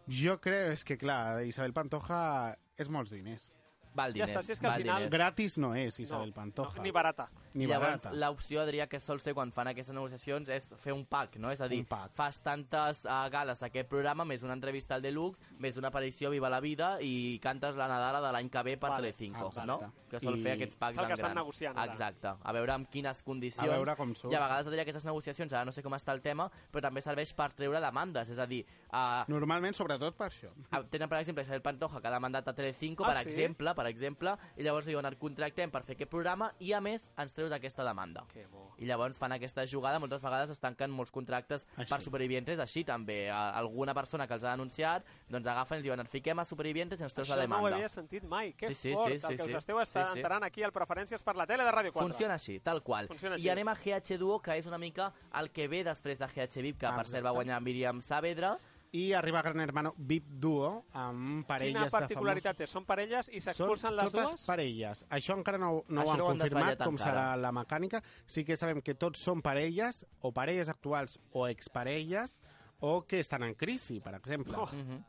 Jo 0.10 0.40
crec 0.42 0.74
és 0.74 0.84
que, 0.84 0.98
clar, 0.98 1.44
Isabel 1.46 1.72
Pantoja 1.74 2.58
és 2.78 2.90
molts 2.90 3.12
diners. 3.12 3.52
Val 3.94 4.12
Ja 4.14 4.26
diners. 4.26 4.32
està, 4.32 4.42
si 4.44 4.52
és 4.54 4.60
que 4.60 4.68
al 4.68 4.82
final- 4.82 4.96
diners. 5.04 5.12
Gratis 5.12 5.58
no 5.58 5.74
és 5.76 6.00
Isabel 6.00 6.34
Pantoja. 6.34 6.76
No, 6.78 6.84
ni 6.84 6.92
barata. 6.92 7.30
Ni 7.54 7.66
Llavors, 7.68 8.06
l'opció, 8.14 8.62
Adrià, 8.62 8.88
que 8.88 9.00
sol 9.00 9.20
ser 9.20 9.34
quan 9.36 9.52
fan 9.52 9.68
aquestes 9.68 9.94
negociacions 9.94 10.48
és 10.50 10.70
fer 10.80 10.94
un 10.94 11.04
pack, 11.06 11.36
no? 11.38 11.52
És 11.52 11.60
a 11.60 11.68
dir, 11.68 11.82
fas 12.16 12.40
tantes 12.42 13.04
uh, 13.06 13.28
gales 13.30 13.60
d'aquest 13.60 13.90
programa, 13.90 14.24
més 14.24 14.44
una 14.44 14.54
entrevista 14.54 14.96
al 14.96 15.02
Deluxe, 15.02 15.42
més 15.60 15.76
una 15.78 15.90
aparició 15.90 16.30
a 16.30 16.32
Viva 16.32 16.50
la 16.50 16.62
Vida 16.64 16.94
i 17.02 17.40
cantes 17.44 17.76
la 17.76 17.88
Nadala 17.92 18.22
de 18.24 18.32
l'any 18.32 18.50
que 18.50 18.64
ve 18.64 18.78
per 18.78 18.90
Vale, 18.90 19.12
Telecinco, 19.12 19.48
exacte. 19.48 19.68
no? 19.68 19.92
Que 20.12 20.20
sol 20.20 20.38
I- 20.40 20.44
fer 20.44 20.54
aquests 20.56 20.76
packs 20.80 20.96
És 20.96 21.02
el 21.02 21.06
que 21.08 21.12
en 21.14 21.20
estan 21.20 21.32
gran. 21.34 21.42
negociant 21.44 21.78
ara. 21.78 21.92
Exacte. 21.92 22.28
A 22.42 22.52
veure 22.54 22.72
amb 22.74 22.90
quines 22.90 23.22
condicions. 23.24 23.68
A 23.70 23.76
veure 23.76 23.96
com 23.96 24.16
surt. 24.16 24.32
I 24.34 24.36
a 24.36 24.42
vegades, 24.46 24.68
Adrià, 24.68 24.82
aquestes 24.88 25.06
negociacions, 25.06 25.54
ara 25.54 25.66
no 25.66 25.72
sé 25.72 25.84
com 25.84 25.94
està 25.94 26.14
el 26.16 26.22
tema, 26.22 26.50
però 26.72 26.82
també 26.88 27.02
serveix 27.02 27.34
per 27.34 27.52
treure 27.54 27.80
demandes. 27.84 28.30
És 28.30 28.40
a 28.40 28.46
dir, 28.48 28.66
uh, 28.94 29.24
Normalment, 29.28 29.74
sobretot 29.76 30.16
per 30.16 30.28
això. 30.30 30.50
Tenen, 30.90 31.10
per 31.10 31.20
exemple, 31.20 31.44
Isabel 31.44 31.62
Pantoja, 31.62 32.00
que 32.02 32.08
ha 32.08 32.12
demandat 32.12 32.48
a 32.48 32.54
Telecinco, 32.54 33.04
Ah, 33.06 33.14
per 33.14 33.24
sí? 33.24 33.30
exemple, 33.30 33.76
per 33.76 33.86
exemple, 33.88 34.36
i 34.58 34.64
llavors 34.64 34.86
diuen, 34.86 35.06
et 35.06 35.18
contractem 35.20 35.70
per 35.72 35.84
fer 35.84 35.96
aquest 35.96 36.10
programa 36.12 36.52
i, 36.60 36.72
a 36.74 36.82
més, 36.82 37.08
ens 37.18 37.34
treus 37.42 37.52
aquesta 37.58 37.84
demanda. 37.84 38.24
Que. 38.32 38.46
I 38.82 38.86
llavors 38.90 39.18
fan 39.20 39.34
aquesta 39.36 39.66
jugada, 39.70 40.00
moltes 40.02 40.22
vegades 40.24 40.50
es 40.54 40.60
tanquen 40.62 40.90
molts 40.94 41.12
contractes 41.14 41.66
Així. 41.76 41.90
per 41.92 42.00
supervivientes, 42.02 42.60
així 42.60 42.84
també. 42.88 43.30
A- 43.30 43.52
Alguna 43.62 43.94
persona 43.94 44.28
que 44.28 44.34
els 44.38 44.44
ha 44.44 44.52
denunciat, 44.56 45.04
doncs 45.30 45.48
agafen 45.48 45.80
i 45.80 45.84
diuen, 45.84 46.00
et 46.00 46.10
fiquem 46.10 46.40
a 46.40 46.46
supervivientes 46.46 47.00
i 47.00 47.04
ens 47.04 47.14
treus 47.14 47.30
la 47.30 47.36
Això 47.36 47.48
no 47.48 47.56
ho 47.56 47.58
demanda. 47.60 47.76
havia 47.78 47.90
sentit 47.90 48.24
mai. 48.24 48.54
Que 48.54 48.68
Sí, 48.70 48.74
sí, 48.76 48.94
fort, 48.94 49.08
sí, 49.10 49.14
el 49.16 49.22
sí, 49.22 49.28
que 49.36 49.44
us 49.44 49.50
sí. 49.50 49.56
esteu 49.58 49.80
estar 49.82 50.06
Sí, 50.08 50.14
sí. 50.14 50.20
enterant 50.20 50.44
aquí 50.44 50.64
al 50.64 50.72
Preferències 50.72 51.22
per 51.24 51.36
la 51.36 51.46
tele 51.46 51.64
de 51.64 51.72
Ràdio 51.72 51.92
4. 51.92 52.02
Funciona 52.10 52.34
així, 52.36 52.60
tal 52.60 52.82
qual. 52.84 53.08
Funciona 53.08 53.36
I 53.36 53.40
així. 53.40 53.50
anem 53.50 53.68
a 53.68 53.76
GH 53.76 54.18
Duo, 54.18 54.40
que 54.42 54.58
és 54.58 54.66
una 54.68 54.78
mica 54.78 55.12
el 55.40 55.52
que 55.52 55.68
ve 55.68 55.84
després 55.84 56.20
de 56.20 56.26
GH 56.28 56.62
VIP, 56.62 56.78
que 56.80 56.88
per 56.92 57.08
cert 57.08 57.26
va 57.26 57.32
guanyar 57.32 57.60
Míriam 57.62 58.02
Saavedra. 58.02 58.58
I 58.94 59.14
arriba 59.14 59.42
Gran 59.42 59.62
Hermano 59.64 59.94
VIP 59.98 60.26
Duo 60.44 60.86
amb 61.00 61.46
parelles 61.48 61.78
Quina 61.78 61.90
particularitat 61.94 62.58
de 62.58 62.66
té? 62.66 62.68
Són 62.68 62.84
parelles 62.84 63.30
i 63.32 63.40
s'expulsen 63.40 63.88
Són 63.94 63.96
les 63.96 64.10
totes 64.12 64.34
dues? 64.34 64.46
parelles. 64.50 65.06
Això 65.10 65.38
encara 65.38 65.58
no, 65.62 65.70
no 65.88 66.02
Això 66.02 66.10
ho 66.10 66.12
han 66.12 66.20
no 66.20 66.26
ho 66.26 66.32
confirmat, 66.34 66.82
com 66.84 66.98
encara. 66.98 67.12
serà 67.12 67.38
la 67.40 67.54
mecànica. 67.56 68.02
Sí 68.28 68.44
que 68.44 68.58
sabem 68.60 68.82
que 68.84 68.96
tots 69.00 69.24
són 69.24 69.42
parelles, 69.42 70.04
o 70.20 70.34
parelles 70.36 70.68
actuals 70.68 71.20
o 71.32 71.48
exparelles, 71.48 72.36
o 72.82 73.06
que 73.08 73.22
estan 73.22 73.44
en 73.44 73.56
crisi, 73.56 74.02
per 74.02 74.16
exemple. 74.18 74.58
Oh. 74.58 74.68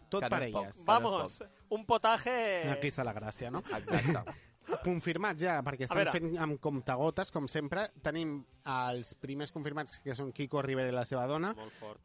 Tot 0.09 0.23
Que 0.23 0.29
no 0.29 0.31
és 0.31 0.31
parelles. 0.31 0.77
poc, 0.77 0.79
és 0.79 0.87
Vamos, 0.87 1.43
un 1.71 1.85
potaje... 1.89 2.71
Aquí 2.71 2.93
està 2.93 3.03
la 3.03 3.15
gràcia, 3.17 3.51
no? 3.51 3.65
Exacte. 3.67 4.39
Confirmat 4.87 5.37
ja, 5.41 5.57
perquè 5.67 5.89
estem 5.89 6.13
fent 6.15 6.39
amb 6.39 6.61
comptagotes, 6.63 7.33
com 7.35 7.49
sempre. 7.51 7.89
Tenim 8.01 8.37
els 8.63 9.17
primers 9.19 9.51
confirmats, 9.51 9.99
que 10.05 10.15
són 10.15 10.31
Kiko 10.31 10.63
Rivera 10.63 10.93
i 10.93 10.95
la 10.95 11.05
seva 11.09 11.27
dona, 11.27 11.51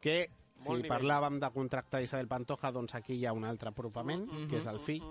que 0.02 0.24
si 0.58 0.72
nivell. 0.72 0.88
parlàvem 0.90 1.38
de 1.40 1.50
contracte 1.50 1.98
d'Isabel 1.98 2.28
Pantoja, 2.28 2.70
doncs 2.72 2.94
aquí 2.94 3.14
hi 3.14 3.26
ha 3.26 3.32
un 3.32 3.44
altre 3.44 3.68
apropament, 3.70 4.26
Mm-hmm. 4.28 4.48
que 4.50 4.56
és 4.58 4.66
el 4.66 4.78
fill. 4.78 5.02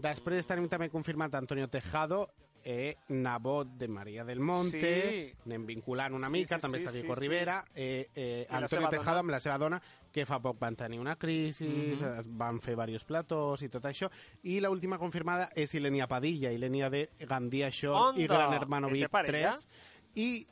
Després 0.00 0.46
tenim 0.46 0.68
també 0.68 0.88
confirmat 0.90 1.34
Antonio 1.34 1.68
Tejado, 1.68 2.28
eh, 2.66 2.96
nebot 3.08 3.74
de 3.76 3.86
Maria 3.88 4.24
del 4.24 4.40
Monte, 4.40 4.80
Sí. 4.80 5.32
anem 5.44 5.66
vinculant 5.66 6.14
una 6.14 6.28
Sí, 6.28 6.32
mica, 6.32 6.56
sí, 6.56 6.62
també 6.62 6.78
sí, 6.78 6.84
està 6.86 6.92
Kiko 7.02 7.14
sí. 7.14 7.20
Rivera, 7.20 7.64
eh, 7.74 8.08
eh, 8.14 8.46
la 8.50 8.56
Antonio 8.58 8.88
dona. 8.90 9.18
amb 9.20 9.30
la 9.30 9.40
seva 9.40 9.58
dona, 9.58 9.82
que 10.10 10.24
fa 10.24 10.40
poc 10.40 10.58
van 10.58 10.74
tenir 10.74 10.98
una 10.98 11.16
crisi, 11.16 11.66
Mm-hmm. 11.68 11.92
es 11.92 12.24
van 12.26 12.60
fer 12.60 12.74
diversos 12.74 13.04
platós 13.04 13.62
i 13.62 13.68
tot 13.68 13.84
això, 13.84 14.10
i 14.44 14.60
l'última 14.60 14.98
confirmada 14.98 15.50
és 15.54 15.74
Ilenia 15.74 16.06
Padilla, 16.08 16.50
Ilenia 16.52 16.88
de 16.88 17.10
Gandia 17.28 17.70
Show 17.70 17.92
i 18.16 18.22
Onda! 18.24 18.34
Gran 18.34 18.54
Hermano 18.54 18.88
I 18.88 18.90
té 18.90 18.96
VIP 18.96 19.10
parella? 19.10 19.50
3, 19.52 19.68
i 20.14 20.46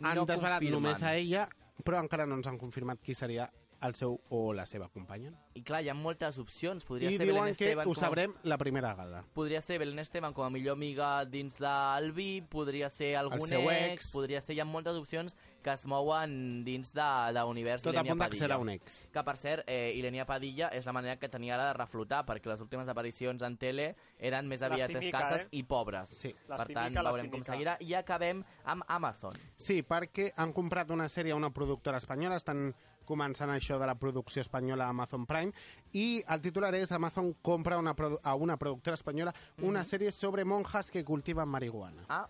han 0.00 0.16
No 0.16 0.26
desvelat 0.26 0.58
confirmen. 0.58 0.82
només 0.82 1.02
a 1.02 1.14
ella, 1.16 1.48
però 1.84 2.00
encara 2.00 2.26
no 2.26 2.34
ens 2.34 2.46
han 2.48 2.58
confirmat 2.58 2.98
qui 3.00 3.14
seria 3.14 3.48
el 3.82 3.94
seu 3.94 4.20
o 4.30 4.52
la 4.54 4.64
seva 4.66 4.88
companya. 4.88 5.32
I 5.54 5.62
clar, 5.62 5.82
hi 5.84 5.90
ha 5.90 5.94
moltes 5.94 6.38
opcions. 6.38 6.84
Podria 6.88 7.10
I 7.10 7.16
ser 7.18 7.26
diuen 7.26 7.42
Belén 7.42 7.56
que 7.56 7.64
Esteban 7.66 7.86
ho 7.86 7.90
com 7.90 7.98
a- 7.98 8.00
sabrem 8.06 8.34
la 8.42 8.58
primera 8.58 8.94
gala. 8.94 9.24
podria 9.34 9.60
ser 9.60 9.78
Belén 9.78 9.98
Esteban 9.98 10.32
com 10.32 10.44
a 10.44 10.50
millor 10.50 10.76
amiga 10.76 11.24
dins 11.24 11.58
del 11.58 12.12
VIP, 12.12 12.48
podria 12.48 12.88
ser 12.90 13.16
algun 13.16 13.40
ex, 13.42 13.92
ex. 13.92 14.12
podria 14.12 14.40
ser... 14.40 14.56
Hi 14.56 14.60
ha 14.60 14.64
moltes 14.64 14.96
opcions 14.96 15.36
que 15.62 15.70
es 15.70 15.86
mouen 15.86 16.64
dins 16.64 16.92
de, 16.92 17.08
de 17.32 17.40
l'univers 17.46 17.82
Tot 17.82 17.94
Ilenia 17.94 18.16
Padilla. 18.16 18.46
serà 18.46 18.58
un 18.58 18.68
ex. 18.70 19.06
Que, 19.12 19.22
per 19.22 19.36
cert, 19.36 19.64
eh, 19.66 19.92
Ilenia 19.94 20.26
Padilla 20.26 20.68
és 20.74 20.86
la 20.86 20.92
manera 20.92 21.16
que 21.20 21.28
tenia 21.28 21.54
ara 21.54 21.68
de 21.70 21.74
reflotar, 21.78 22.24
perquè 22.26 22.50
les 22.50 22.60
últimes 22.60 22.88
aparicions 22.88 23.42
en 23.42 23.56
tele 23.56 23.94
eren 24.18 24.48
més 24.48 24.62
aviat 24.62 24.90
escasses 24.90 25.44
eh? 25.46 25.48
i 25.52 25.62
pobres. 25.62 26.10
Sí. 26.18 26.34
Per 26.48 26.66
tant, 26.72 26.94
veurem 26.94 27.30
com 27.30 27.44
seguirà. 27.46 27.76
I 27.80 27.94
acabem 27.94 28.42
amb 28.64 28.82
Amazon. 28.88 29.38
Sí, 29.56 29.82
perquè 29.82 30.32
han 30.36 30.52
comprat 30.52 30.90
una 30.90 31.08
sèrie 31.08 31.32
a 31.32 31.36
una 31.36 31.50
productora 31.54 31.98
espanyola, 32.02 32.36
estan 32.36 32.74
començant 33.08 33.50
això 33.52 33.78
de 33.78 33.88
la 33.88 33.96
producció 33.98 34.42
espanyola 34.42 34.86
a 34.86 34.94
Amazon 34.94 35.26
Prime, 35.26 35.52
i 35.92 36.22
el 36.26 36.44
titular 36.44 36.74
és 36.78 36.92
Amazon 36.92 37.32
compra 37.42 37.78
una 37.78 37.94
a 38.22 38.34
una 38.34 38.56
productora 38.56 38.94
espanyola 38.94 39.34
una 39.62 39.84
sèrie 39.84 40.12
sobre 40.12 40.44
monjas 40.44 40.90
que 40.90 41.04
cultiven 41.04 41.48
marihuana. 41.48 42.06
Ah, 42.08 42.26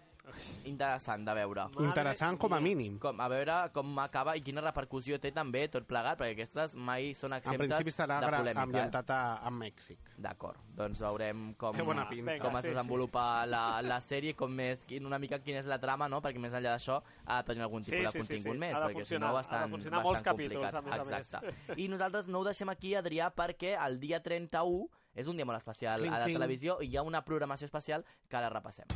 interessant 0.65 1.25
de 1.27 1.35
veure. 1.35 1.65
Mare 1.75 1.87
Interessant 1.89 2.39
com 2.39 2.53
a 2.55 2.61
mínim. 2.61 2.99
Com, 3.03 3.21
a 3.21 3.29
veure 3.29 3.57
com 3.75 3.99
acaba 4.03 4.35
i 4.39 4.43
quina 4.45 4.63
repercussió 4.65 5.19
té 5.21 5.33
també 5.35 5.65
tot 5.73 5.87
plegat, 5.89 6.19
perquè 6.21 6.37
aquestes 6.37 6.75
mai 6.77 7.13
són 7.19 7.33
En 7.33 7.39
exemptes 7.41 7.67
principi 7.67 7.91
estarà 7.93 8.21
de 8.21 8.27
gra- 8.27 8.39
polèmica. 8.43 8.61
eh? 8.61 8.63
ambientat 8.63 9.11
a, 9.11 9.21
a 9.43 9.51
Mèxic. 9.51 9.99
D'acord, 10.17 10.59
doncs 10.77 11.01
veurem 11.03 11.55
com, 11.59 11.75
Té 11.77 11.83
bona 11.83 12.09
pinta. 12.09 12.39
com 12.39 12.57
es 12.57 12.63
sí, 12.63 12.69
desenvolupa 12.73 13.47
la, 13.47 13.83
la 13.83 14.01
sèrie, 14.01 14.35
com 14.35 14.51
més, 14.53 14.85
quin, 14.85 15.05
una 15.07 15.19
mica 15.19 15.39
quina 15.41 15.59
és 15.59 15.67
la 15.67 15.79
trama, 15.83 16.09
no? 16.09 16.21
perquè 16.23 16.39
més 16.39 16.53
enllà 16.53 16.77
d'això 16.77 17.01
ha 17.27 17.41
de 17.43 17.47
tenir 17.53 17.63
algun 17.67 17.83
Sí, 17.83 17.91
tipus 17.97 18.13
sí, 18.13 18.19
de 18.19 18.25
sí, 18.25 18.29
contingut 18.35 18.55
sí. 18.55 18.61
més, 18.61 18.75
Ha 18.75 18.81
de 18.81 18.87
perquè 18.87 19.03
funcionar, 19.03 19.09
si 19.09 19.19
no 19.21 19.27
ha 19.27 19.31
de 19.31 19.35
bastant, 19.41 19.71
funcionar 19.71 19.99
bastant 19.99 20.11
molts 20.11 20.23
capítols, 20.23 20.73
complicat. 20.73 20.75
a 20.75 20.83
més 20.83 21.01
a 21.01 21.05
més. 21.05 21.33
Exacte. 21.33 21.81
I 21.83 21.89
nosaltres 21.89 22.27
no 22.29 22.41
ho 22.41 22.45
deixem 22.45 22.69
aquí, 22.69 22.95
Adrià, 22.95 23.31
perquè 23.35 23.77
el 23.87 23.99
dia 24.01 24.21
31 24.23 24.89
és 25.15 25.27
un 25.29 25.37
dia 25.37 25.45
molt 25.45 25.59
especial 25.59 26.01
Cling, 26.01 26.15
a 26.15 26.19
la 26.21 26.25
cling. 26.25 26.39
televisió 26.39 26.79
i 26.81 26.87
hi 26.89 26.97
ha 26.97 27.03
una 27.03 27.21
programació 27.25 27.67
especial 27.67 28.05
que 28.29 28.37
ara 28.37 28.49
repassem. 28.49 28.87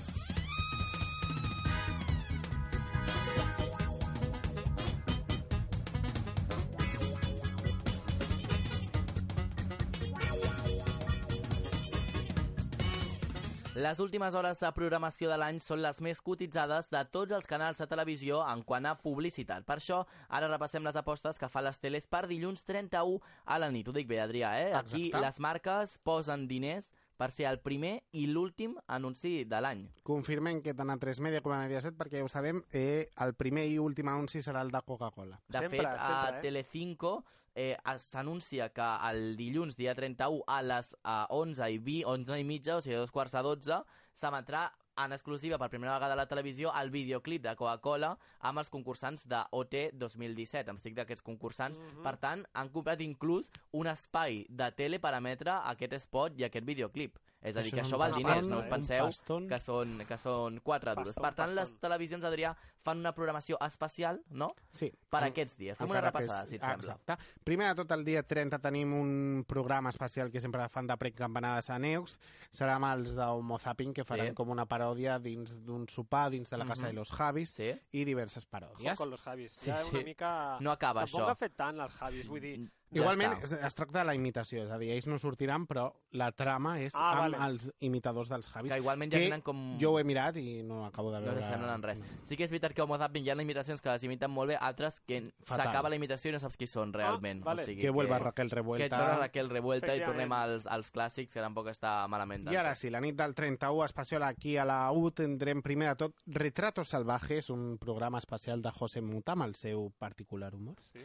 Les 13.77 13.99
últimes 14.01 14.33
hores 14.33 14.57
de 14.57 14.69
programació 14.73 15.29
de 15.29 15.37
l'any 15.37 15.59
són 15.61 15.83
les 15.85 15.99
més 16.01 16.23
cotitzades 16.25 16.87
de 16.89 17.03
tots 17.13 17.35
els 17.37 17.45
canals 17.45 17.77
de 17.77 17.85
televisió 17.91 18.39
en 18.49 18.63
quant 18.65 18.87
a 18.89 18.95
publicitat. 18.97 19.67
Per 19.69 19.75
això, 19.77 19.99
ara 20.33 20.49
repassem 20.49 20.81
les 20.87 20.97
apostes 20.97 21.37
que 21.37 21.51
fa 21.53 21.61
les 21.61 21.77
teles 21.83 22.09
per 22.09 22.23
dilluns 22.31 22.65
31 22.65 23.19
a 23.45 23.59
la 23.61 23.69
nit. 23.69 23.85
Ho 23.85 23.93
dic 23.93 24.09
bé, 24.09 24.23
Adrià, 24.25 24.55
eh? 24.63 24.71
Aquí 24.79 25.11
Exacte. 25.11 25.21
les 25.27 25.41
marques 25.45 25.99
posen 26.09 26.47
diners 26.49 26.89
per 27.17 27.31
ser 27.33 27.47
el 27.51 27.59
primer 27.65 28.03
i 28.13 28.27
l'últim 28.27 28.77
anunci 28.87 29.45
de 29.49 29.61
l'any. 29.61 29.87
Confirmem 30.05 30.61
que 30.63 30.75
tant 30.75 30.91
a 30.91 30.99
3 31.01 31.21
Media 31.25 31.41
com 31.41 31.53
a 31.53 31.63
Mediaset, 31.65 31.97
perquè 31.97 32.19
ja 32.21 32.25
ho 32.25 32.29
sabem, 32.29 32.63
eh, 32.73 33.09
el 33.25 33.35
primer 33.35 33.67
i 33.71 33.79
últim 33.79 34.09
anunci 34.13 34.43
serà 34.45 34.61
el 34.63 34.71
de 34.71 34.83
Coca-Cola. 34.85 35.41
De 35.49 35.59
Sempre, 35.59 35.79
fet, 35.79 35.87
a 35.87 35.99
sempre, 35.99 36.39
eh? 36.39 36.43
Telecinco 36.43 37.25
eh, 37.55 37.77
es- 37.95 38.03
s'anuncia 38.13 38.69
que 38.73 38.89
el 39.11 39.37
dilluns, 39.37 39.77
dia 39.77 39.95
31, 39.95 40.43
a 40.47 40.61
les 40.63 40.93
eh, 41.03 41.25
11 41.31 41.71
i, 41.73 41.79
vi, 41.79 42.03
11 42.05 42.39
i 42.39 42.45
mitja, 42.45 42.77
o 42.77 42.81
sigui, 42.83 42.97
a 42.97 43.01
dos 43.07 43.11
quarts 43.11 43.33
de 43.33 43.43
12, 43.43 43.81
s'emetrà 44.13 44.67
en 45.05 45.13
exclusiva 45.13 45.59
per 45.59 45.69
primera 45.71 45.95
vegada 45.95 46.15
a 46.15 46.17
la 46.17 46.27
televisió 46.27 46.73
el 46.81 46.91
videoclip 46.91 47.43
de 47.45 47.55
Coca-Cola 47.57 48.15
amb 48.41 48.63
els 48.63 48.71
concursants 48.73 49.27
de 49.29 49.43
OT 49.53 49.77
2017. 49.93 50.71
Em 50.71 50.81
estic 50.81 50.97
d'aquests 50.97 51.23
concursants. 51.23 51.79
Mhm. 51.79 52.03
Per 52.03 52.17
tant, 52.17 52.47
han 52.55 52.71
comprat 52.71 53.01
inclús 53.01 53.51
un 53.73 53.87
espai 53.87 54.47
de 54.49 54.71
tele 54.73 54.99
per 54.99 55.15
emetre 55.15 55.61
aquest 55.65 55.93
spot 55.95 56.39
i 56.39 56.45
aquest 56.45 56.65
videoclip. 56.65 57.19
És 57.47 57.57
a 57.57 57.63
dir, 57.63 57.71
que 57.73 57.83
això 57.83 57.97
val 58.01 58.11
paston, 58.11 58.27
diners, 58.27 58.47
no 58.51 58.59
us 58.59 58.65
eh? 58.67 58.69
penseu 58.73 59.05
paston. 59.07 59.45
que 59.49 59.61
són, 59.63 59.99
que 60.09 60.17
són 60.19 60.57
4 60.67 60.95
duros. 60.99 61.15
Per 61.15 61.31
tant, 61.39 61.53
les 61.55 61.71
televisions, 61.79 62.25
Adrià, 62.27 62.57
fan 62.83 62.99
una 62.99 63.13
programació 63.15 63.57
especial, 63.63 64.21
no?, 64.31 64.49
Sí. 64.73 64.93
per 65.09 65.23
En- 65.23 65.31
aquests 65.31 65.57
dies. 65.57 65.79
Fem 65.79 65.89
una 65.91 66.01
repassada, 66.01 66.43
és- 66.43 66.49
si 66.51 66.57
et 66.57 66.63
sembla. 66.63 66.95
Exacte. 66.97 67.17
Primer 67.45 67.69
de 67.69 67.75
tot, 67.83 67.93
el 67.93 68.05
dia 68.05 68.23
30 68.25 68.59
tenim 68.59 68.93
un 68.95 69.45
programa 69.47 69.91
especial 69.91 70.31
que 70.31 70.41
sempre 70.41 70.69
fan 70.69 70.87
de 70.89 70.97
precampanades 70.97 71.71
a 71.71 71.79
Neus. 71.79 72.19
Serà 72.53 72.75
amb 72.77 72.87
els 72.93 73.15
d'Homo 73.15 73.59
Zapping, 73.59 73.93
que 73.95 74.05
faran 74.05 74.29
Sí. 74.29 74.35
com 74.35 74.51
una 74.51 74.67
paròdia 74.67 75.21
dins 75.21 75.65
d'un 75.65 75.87
sopar, 75.89 76.31
dins 76.31 76.51
de 76.51 76.57
la 76.59 76.65
casa 76.67 76.83
Mhm. 76.85 76.89
de 76.89 76.93
los 76.95 77.11
Javis, 77.13 77.51
Sí? 77.51 77.73
i 77.93 78.05
diverses 78.05 78.45
paròdies. 78.49 78.97
con 78.97 79.11
los 79.11 79.21
Javis. 79.23 79.53
Sí, 79.53 79.71
ja 79.71 79.77
sí. 79.77 79.95
una 79.95 80.05
mica... 80.05 80.57
No 80.61 80.71
acaba, 80.73 81.03
Tampoc 81.03 81.21
això. 81.21 81.31
ha 81.31 81.35
fet 81.37 81.55
tant 81.57 81.79
els 81.81 81.95
Javis, 81.95 82.27
vull 82.29 82.41
dir... 82.41 82.71
Ja 82.97 83.03
Igualment, 83.03 83.33
està. 83.37 83.45
es, 83.45 83.53
es 83.67 83.75
tracta 83.77 83.99
de 84.01 84.05
la 84.09 84.15
imitació, 84.17 84.65
és 84.65 84.71
a 84.73 84.79
dir, 84.81 84.91
ells 84.95 85.07
no 85.07 85.19
sortiran, 85.19 85.67
però 85.69 85.93
la 86.13 86.31
trama 86.33 86.79
és 86.81 86.95
Ah, 86.97 87.11
amb 87.13 87.21
vale. 87.37 87.41
els 87.51 87.71
imitadors 87.81 88.29
dels 88.33 88.47
Javis. 88.49 88.73
Que 88.73 88.79
igualment 88.81 89.13
ja 89.13 89.19
que 89.19 89.25
tenen 89.29 89.43
com... 89.43 89.61
Jo 89.79 89.93
ho 89.93 89.99
he 90.01 90.05
mirat 90.05 90.37
i 90.41 90.63
no 90.63 90.85
acabo 90.87 91.13
de 91.13 91.21
No 91.21 91.27
veure... 91.27 91.43
s'assemblen 91.43 91.75
en 91.75 91.83
res. 91.83 91.99
Sí 92.25 92.37
que 92.37 92.45
és 92.45 92.51
veritat 92.51 92.73
que 92.75 92.83
Homo 92.83 92.97
Zapping 92.99 93.25
hi 93.27 93.31
ha 93.31 93.37
imitacions 93.41 93.81
que 93.83 93.91
les 93.91 94.03
imiten 94.09 94.31
molt 94.31 94.49
bé, 94.49 94.57
altres 94.57 95.01
que 95.01 95.33
s'acaba 95.47 95.89
la 95.89 95.97
imitació 95.97 96.31
i 96.31 96.33
no 96.33 96.41
saps 96.41 96.57
qui 96.57 96.67
són 96.67 96.93
realment. 96.93 97.45
vale. 97.45 97.63
o 97.63 97.67
sigui 97.67 97.83
Que 97.83 97.91
vuelva 97.91 98.19
Raquel 98.19 98.49
Que 98.49 98.55
Revuelta. 98.57 98.89
torna 98.97 99.19
Raquel 99.19 99.51
Revuelta 99.51 99.95
i 99.95 100.01
tornem 100.01 100.33
als, 100.33 100.67
als 100.67 100.91
clàssics, 100.93 101.31
que 101.33 101.41
tampoc 101.41 101.69
està 101.69 102.07
malament. 102.09 102.49
I 102.51 102.57
ara 102.57 102.75
sí, 102.75 102.91
la 102.91 103.01
nit 103.01 103.15
del 103.17 103.35
31 103.35 103.85
especial 103.85 104.23
aquí 104.23 104.57
a 104.57 104.65
la 104.65 104.91
U 104.93 105.11
tindrem 105.11 105.61
primer 105.63 105.89
de 105.91 105.97
tot 105.97 106.15
Retratos 106.27 106.89
Salvajes, 106.89 107.51
un 107.51 107.77
programa 107.79 108.19
especial 108.19 108.63
de 108.63 108.71
José 108.71 109.01
Muta 109.03 109.33
amb 109.33 109.43
el 109.45 109.55
seu 109.55 109.91
particular 109.99 110.55
humor. 110.55 110.77
Sí. 110.81 111.01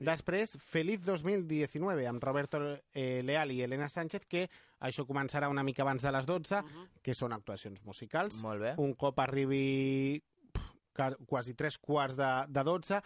Després, 0.00 0.56
Feliz 0.60 1.04
2019, 1.04 2.06
amb 2.06 2.22
Roberto 2.24 2.60
eh, 2.92 3.22
Leal 3.24 3.52
i 3.52 3.62
Elena 3.62 3.88
Sánchez, 3.88 4.26
que 4.26 4.48
això 4.80 5.04
començarà 5.06 5.48
una 5.48 5.62
mica 5.62 5.82
abans 5.82 6.02
de 6.02 6.12
les 6.12 6.26
12, 6.26 6.62
Mhm. 6.62 6.88
que 7.02 7.14
són 7.14 7.32
actuacions 7.32 7.82
musicals. 7.84 8.42
Molt 8.42 8.60
bé. 8.60 8.74
Un 8.78 8.94
cop 8.94 9.18
arribi 9.20 10.22
pf, 10.52 10.72
ca- 10.92 11.16
quasi 11.26 11.54
tres 11.54 11.78
quarts 11.78 12.16
de, 12.16 12.32
de 12.48 12.62
12, 12.64 13.00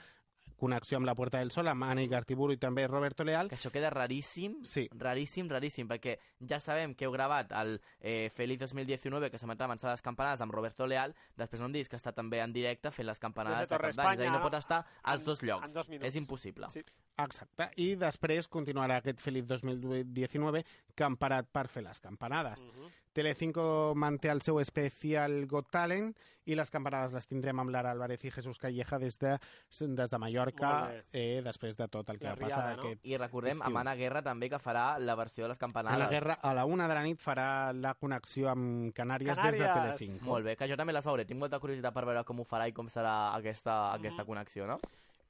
connexió 0.58 0.98
amb 0.98 1.06
la 1.06 1.14
Puerta 1.14 1.38
del 1.38 1.50
Sol, 1.54 1.68
amb 1.70 1.84
Anna 1.86 2.04
Gartiburu 2.10 2.52
i 2.52 2.58
també 2.58 2.86
Roberto 2.88 3.24
Leal. 3.24 3.48
Que 3.48 3.54
això 3.56 3.70
queda 3.70 3.88
raríssim, 3.90 4.58
Sí. 4.64 4.88
raríssim, 4.92 5.48
raríssim, 5.48 5.88
perquè 5.88 6.18
ja 6.40 6.58
sabem 6.60 6.94
que 6.94 7.06
heu 7.06 7.12
gravat 7.12 7.52
el 7.52 7.80
eh, 8.00 8.28
Feliz 8.34 8.58
2019, 8.58 9.30
que 9.30 9.38
s'emetrà 9.38 9.64
abans 9.64 9.80
de 9.80 9.88
les 9.88 10.02
campanades 10.02 10.40
amb 10.42 10.52
Roberto 10.52 10.86
Leal, 10.86 11.14
després 11.36 11.60
no 11.60 11.66
em 11.66 11.72
diguis 11.72 11.88
que 11.88 11.96
està 11.96 12.12
també 12.12 12.40
en 12.42 12.52
directe 12.52 12.90
fent 12.90 13.06
les 13.06 13.18
campanades 13.18 13.60
Des 13.60 13.68
de 13.68 13.76
Cap 13.76 13.82
d'Any, 13.82 13.90
és 13.90 13.98
a 13.98 14.02
dir, 14.02 14.10
Espanya, 14.26 14.36
no 14.38 14.42
pot 14.42 14.54
estar 14.58 14.84
als 15.02 15.20
en- 15.22 15.26
dos 15.26 15.42
llocs, 15.42 15.74
és 16.02 16.16
impossible. 16.16 16.68
Sí. 16.70 16.82
Exacte. 17.18 17.70
I 17.76 17.94
després 17.96 18.46
continuarà 18.48 18.98
aquest 18.98 19.20
Feliz 19.20 19.46
2019 19.46 20.64
que 20.94 21.04
han 21.04 21.16
parat 21.16 21.48
per 21.50 21.66
fer 21.68 21.82
les 21.82 22.00
campanades. 22.00 22.62
Mhm. 22.62 22.90
Telecinco 23.18 23.94
manté 23.98 24.30
el 24.30 24.40
seu 24.46 24.60
especial 24.62 25.40
Got 25.50 25.72
Talent 25.74 26.12
i 26.48 26.54
les 26.56 26.70
campanades 26.70 27.12
les 27.12 27.26
tindrem 27.28 27.58
amb 27.60 27.72
Lara 27.74 27.90
Álvarez 27.90 28.22
i 28.24 28.30
Jesús 28.30 28.60
Calleja 28.62 28.96
des 29.02 29.18
de, 29.18 29.32
des 29.98 30.10
de 30.12 30.18
Mallorca, 30.22 30.70
eh, 31.12 31.42
després 31.44 31.74
de 31.76 31.88
tot 31.92 32.08
el 32.14 32.20
que 32.20 32.24
La 32.28 32.36
va 32.36 32.40
passar 32.46 32.62
riada, 32.62 32.76
no? 32.76 32.82
aquest 32.86 33.04
I 33.10 33.18
recordem, 33.18 33.56
Estiu. 33.58 33.66
amb 33.66 33.80
Anna 33.82 33.94
Guerra 33.98 34.22
també, 34.22 34.48
que 34.48 34.60
farà 34.62 34.84
la 35.02 35.16
versió 35.18 35.44
de 35.44 35.50
les 35.50 35.58
campanades. 35.58 35.98
A 35.98 36.04
la 36.04 36.08
guerra, 36.08 36.38
a 36.40 36.54
la 36.54 36.64
una 36.64 36.86
de 36.88 36.94
la 36.94 37.02
nit 37.04 37.20
farà 37.20 37.72
la 37.74 37.92
connexió 37.98 38.48
amb 38.54 38.94
Canàries, 38.94 39.34
des 39.36 39.58
de 39.58 39.66
Canàries! 39.66 39.98
Telecinco. 39.98 40.24
Molt 40.30 40.46
bé, 40.46 40.56
que 40.56 40.68
jo 40.70 40.76
també 40.78 40.94
les 40.96 41.04
veuré. 41.04 41.26
Tinc 41.26 41.40
molta 41.42 41.58
curiositat 41.60 41.92
per 41.92 42.06
veure 42.08 42.24
com 42.24 42.40
ho 42.40 42.46
farà 42.48 42.70
i 42.70 42.72
com 42.72 42.88
serà 42.88 43.34
aquesta, 43.36 43.92
aquesta 43.98 44.24
connexió, 44.24 44.66
no? 44.70 44.78